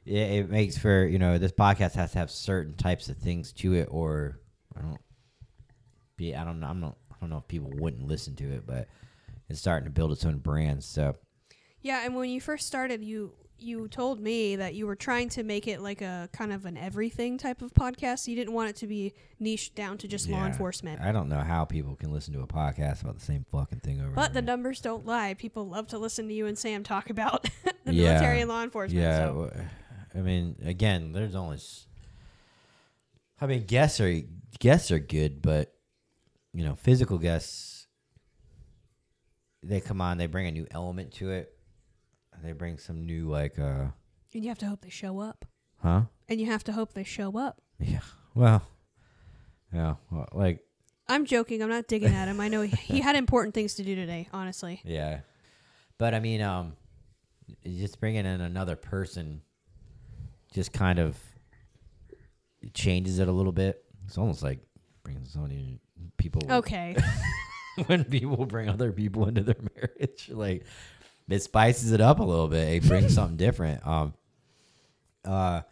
it, 0.05 0.17
it 0.17 0.51
makes 0.51 0.77
for 0.79 1.07
you 1.07 1.19
know 1.19 1.39
this 1.39 1.53
podcast 1.53 1.95
has 1.95 2.13
to 2.13 2.19
have 2.19 2.31
certain 2.31 2.75
types 2.75 3.09
of 3.09 3.17
things 3.17 3.53
to 3.55 3.75
it, 3.75 3.89
or 3.91 4.41
I 4.77 4.81
don't 4.83 5.01
be 6.17 6.35
I 6.35 6.45
don't 6.45 6.59
know 6.61 6.67
I'm 6.67 6.81
not 6.81 6.97
I 7.13 7.17
don't 7.21 7.31
know 7.31 7.39
if 7.39 7.49
people 7.49 7.71
wouldn't 7.77 8.07
listen 8.09 8.35
to 8.37 8.45
it, 8.53 8.67
but 8.67 8.89
it's 9.49 9.61
starting 9.61 9.85
to 9.87 9.91
build 9.93 10.13
its 10.13 10.25
own 10.25 10.39
brand. 10.39 10.83
So 10.85 11.15
Yeah, 11.83 12.05
and 12.05 12.15
when 12.17 12.29
you 12.31 12.41
first 12.41 12.67
started, 12.67 13.03
you 13.05 13.33
you 13.61 13.89
told 13.89 14.21
me 14.21 14.55
that 14.55 14.75
you 14.75 14.87
were 14.87 14.95
trying 14.95 15.29
to 15.29 15.43
make 15.43 15.67
it 15.67 15.81
like 15.81 16.01
a 16.01 16.29
kind 16.33 16.53
of 16.53 16.65
an 16.65 16.77
everything 16.77 17.37
type 17.39 17.61
of 17.61 17.75
podcast. 17.75 18.29
You 18.29 18.37
didn't 18.37 18.55
want 18.55 18.71
it 18.71 18.77
to 18.77 18.87
be 18.87 19.15
niched 19.41 19.75
down 19.75 19.99
to 19.99 20.07
just 20.07 20.29
law 20.29 20.47
enforcement. 20.47 21.01
I 21.01 21.11
don't 21.11 21.29
know 21.29 21.41
how 21.41 21.65
people 21.65 21.97
can 21.97 22.13
listen 22.13 22.33
to 22.35 22.41
a 22.43 22.47
podcast 22.47 23.03
about 23.03 23.19
the 23.19 23.25
same 23.25 23.45
fucking 23.51 23.81
thing 23.81 24.01
over. 24.01 24.11
But 24.11 24.33
the 24.33 24.43
numbers 24.43 24.81
don't 24.81 25.05
lie. 25.05 25.35
People 25.35 25.69
love 25.69 25.89
to 25.89 25.99
listen 25.99 26.29
to 26.29 26.35
you 26.35 26.47
and 26.47 26.57
Sam 26.57 26.85
talk 26.85 27.11
about 27.11 27.51
the 27.85 27.93
Yeah. 27.95 28.11
military 28.13 28.41
and 28.43 28.49
law 28.49 28.63
enforcement. 28.63 29.03
Yeah, 29.03 29.27
so. 29.27 29.51
w- 29.51 29.65
I 30.15 30.19
mean, 30.19 30.55
again, 30.65 31.11
there's 31.11 31.35
only. 31.35 31.57
s- 31.57 31.87
I 33.41 33.47
mean, 33.49 33.65
guests 33.67 33.99
are 34.01 34.21
guests 34.61 34.93
are 34.93 35.01
good, 35.01 35.43
but 35.43 35.75
you 36.55 36.65
know, 36.65 36.77
physical 36.77 37.19
guests. 37.19 37.89
They 39.65 39.81
come 39.81 40.01
on, 40.01 40.19
they 40.19 40.27
bring 40.27 40.47
a 40.47 40.53
new 40.53 40.67
element 40.71 41.13
to 41.15 41.31
it. 41.33 41.55
They 42.43 42.53
bring 42.53 42.79
some 42.79 43.05
new 43.07 43.29
like, 43.29 43.59
uh, 43.59 43.87
And 44.35 44.43
you 44.45 44.49
have 44.49 44.59
to 44.59 44.67
hope 44.67 44.81
they 44.83 44.91
show 44.91 45.21
up. 45.21 45.45
huh? 45.83 46.03
And 46.29 46.41
you 46.41 46.47
have 46.47 46.65
to 46.65 46.73
hope 46.73 46.93
they 46.95 47.05
show 47.05 47.37
up. 47.39 47.61
Yeah. 47.81 48.01
Well, 48.35 48.63
yeah. 49.73 49.95
Well, 50.11 50.29
like, 50.33 50.61
I'm 51.09 51.25
joking. 51.25 51.63
I'm 51.63 51.69
not 51.71 51.89
digging 51.89 52.13
at 52.15 52.29
him. 52.29 52.39
I 52.41 52.49
know 52.49 52.63
he, 52.63 52.77
he 52.95 53.01
had 53.01 53.17
important 53.17 53.55
things 53.55 53.75
to 53.77 53.83
do 53.83 53.95
today, 53.95 54.29
honestly. 54.33 54.81
yeah. 54.85 55.21
But 55.99 56.15
I 56.15 56.21
mean, 56.21 56.41
um, 56.43 56.77
just 57.65 57.99
bringing 57.99 58.25
in 58.25 58.41
another 58.41 58.77
person, 58.77 59.43
just 60.53 60.73
kind 60.73 60.99
of 61.01 61.17
changes 62.75 63.19
it 63.19 63.27
a 63.29 63.33
little 63.33 63.53
bit. 63.53 63.83
It's 64.07 64.17
almost 64.19 64.43
like 64.43 64.61
bringing 65.03 65.25
so 65.25 65.41
many 65.41 65.81
people. 66.17 66.43
Okay. 66.49 66.97
when 67.87 68.05
people 68.05 68.47
bring 68.47 68.69
other 68.69 68.93
people 68.93 69.27
into 69.27 69.43
their 69.43 69.57
marriage. 69.77 70.29
Like 70.31 70.65
it 71.29 71.43
spices 71.43 71.93
it 71.93 72.01
up 72.01 72.21
a 72.21 72.25
little 72.25 72.49
bit. 72.49 72.69
It 72.69 72.89
brings 72.89 73.15
something 73.15 73.37
different. 73.37 73.87
Um, 73.87 74.15
uh, 75.25 75.63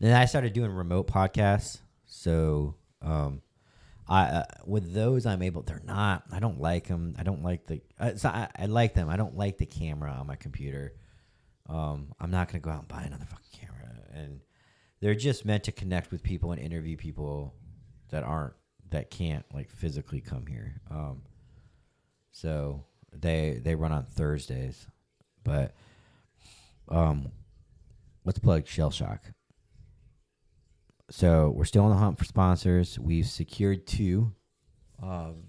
then 0.00 0.16
I 0.16 0.24
started 0.24 0.52
doing 0.52 0.70
remote 0.70 1.06
podcasts. 1.06 1.78
So, 2.06 2.74
um, 3.02 3.42
I 4.08 4.22
uh, 4.22 4.44
with 4.66 4.92
those 4.92 5.24
I'm 5.26 5.42
able. 5.42 5.62
They're 5.62 5.82
not. 5.84 6.24
I 6.32 6.40
don't 6.40 6.60
like 6.60 6.88
them. 6.88 7.14
I 7.18 7.22
don't 7.22 7.44
like 7.44 7.66
the. 7.66 7.80
Uh, 7.98 8.12
not, 8.24 8.34
I, 8.34 8.48
I 8.56 8.66
like 8.66 8.94
them. 8.94 9.08
I 9.08 9.16
don't 9.16 9.36
like 9.36 9.58
the 9.58 9.66
camera 9.66 10.10
on 10.10 10.26
my 10.26 10.36
computer. 10.36 10.94
Um, 11.68 12.08
I'm 12.18 12.30
not 12.30 12.48
gonna 12.48 12.60
go 12.60 12.70
out 12.70 12.80
and 12.80 12.88
buy 12.88 13.02
another 13.02 13.26
fucking 13.26 13.60
camera. 13.60 13.76
And 14.12 14.40
they're 15.00 15.14
just 15.14 15.44
meant 15.44 15.64
to 15.64 15.72
connect 15.72 16.10
with 16.10 16.22
people 16.22 16.50
and 16.50 16.60
interview 16.60 16.96
people 16.96 17.54
that 18.08 18.24
aren't 18.24 18.54
that 18.90 19.10
can't 19.10 19.44
like 19.54 19.70
physically 19.70 20.20
come 20.20 20.46
here. 20.46 20.80
Um, 20.90 21.22
so 22.32 22.84
they 23.12 23.60
they 23.62 23.74
run 23.74 23.92
on 23.92 24.04
Thursdays, 24.04 24.86
but 25.44 25.74
um, 26.88 27.30
let's 28.24 28.38
plug 28.38 28.66
Shell 28.66 28.90
Shock. 28.90 29.24
So 31.10 31.50
we're 31.50 31.64
still 31.64 31.84
on 31.84 31.90
the 31.90 31.96
hunt 31.96 32.18
for 32.18 32.24
sponsors. 32.24 32.98
We've 32.98 33.26
secured 33.26 33.86
two, 33.86 34.32
um, 35.02 35.44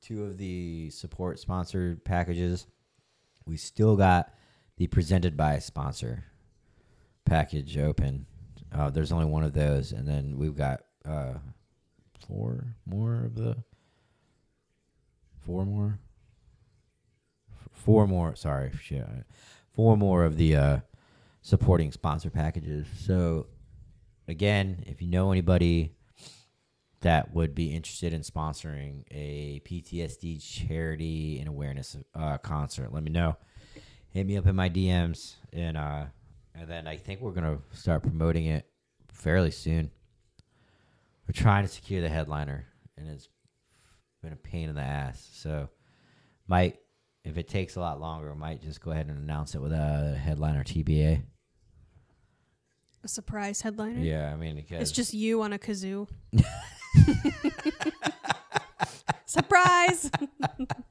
two 0.00 0.24
of 0.24 0.38
the 0.38 0.90
support 0.90 1.40
sponsored 1.40 2.04
packages. 2.04 2.66
We 3.44 3.56
still 3.56 3.96
got 3.96 4.32
the 4.76 4.86
presented 4.86 5.36
by 5.36 5.58
sponsor 5.58 6.24
package 7.24 7.76
open. 7.76 8.26
Uh, 8.72 8.90
there's 8.90 9.10
only 9.10 9.26
one 9.26 9.42
of 9.42 9.52
those, 9.52 9.90
and 9.90 10.06
then 10.06 10.38
we've 10.38 10.56
got 10.56 10.82
uh, 11.04 11.34
four 12.26 12.76
more 12.86 13.24
of 13.24 13.34
the 13.34 13.56
four 15.44 15.64
more 15.64 15.98
four 17.80 18.06
more 18.06 18.34
sorry 18.36 18.70
shit 18.82 19.06
four 19.72 19.96
more 19.96 20.24
of 20.24 20.36
the 20.36 20.56
uh 20.56 20.78
supporting 21.42 21.92
sponsor 21.92 22.30
packages. 22.30 22.86
So, 22.98 23.46
again, 24.28 24.84
if 24.86 25.00
you 25.00 25.08
know 25.08 25.32
anybody 25.32 25.94
that 27.00 27.34
would 27.34 27.54
be 27.54 27.74
interested 27.74 28.12
in 28.12 28.20
sponsoring 28.20 29.04
a 29.10 29.60
PTSD 29.64 30.42
charity 30.42 31.38
and 31.38 31.48
awareness 31.48 31.96
uh, 32.14 32.38
concert, 32.38 32.92
let 32.92 33.02
me 33.02 33.10
know. 33.10 33.36
Hit 34.10 34.26
me 34.26 34.36
up 34.36 34.46
in 34.46 34.56
my 34.56 34.68
DMs, 34.68 35.36
and 35.52 35.76
uh, 35.76 36.04
and 36.54 36.68
then 36.68 36.86
I 36.86 36.96
think 36.96 37.20
we're 37.20 37.32
gonna 37.32 37.58
start 37.72 38.02
promoting 38.02 38.46
it 38.46 38.66
fairly 39.12 39.50
soon. 39.50 39.90
We're 41.26 41.40
trying 41.40 41.64
to 41.64 41.72
secure 41.72 42.00
the 42.00 42.08
headliner, 42.08 42.66
and 42.96 43.08
it's 43.08 43.28
been 44.20 44.32
a 44.32 44.36
pain 44.36 44.68
in 44.68 44.74
the 44.74 44.82
ass. 44.82 45.30
So, 45.32 45.68
might 46.48 46.80
if 47.24 47.36
it 47.36 47.48
takes 47.48 47.76
a 47.76 47.80
lot 47.80 48.00
longer, 48.00 48.32
we 48.32 48.38
might 48.38 48.62
just 48.62 48.80
go 48.80 48.90
ahead 48.90 49.08
and 49.08 49.18
announce 49.18 49.54
it 49.54 49.60
with 49.60 49.72
a 49.72 50.18
headliner 50.22 50.64
TBA. 50.64 51.22
A 53.02 53.08
surprise 53.08 53.62
headliner. 53.62 54.00
Yeah, 54.00 54.32
I 54.32 54.36
mean, 54.36 54.62
It's 54.68 54.92
just 54.92 55.14
you 55.14 55.42
on 55.42 55.52
a 55.52 55.58
kazoo. 55.58 56.08
Surprise! 59.26 60.10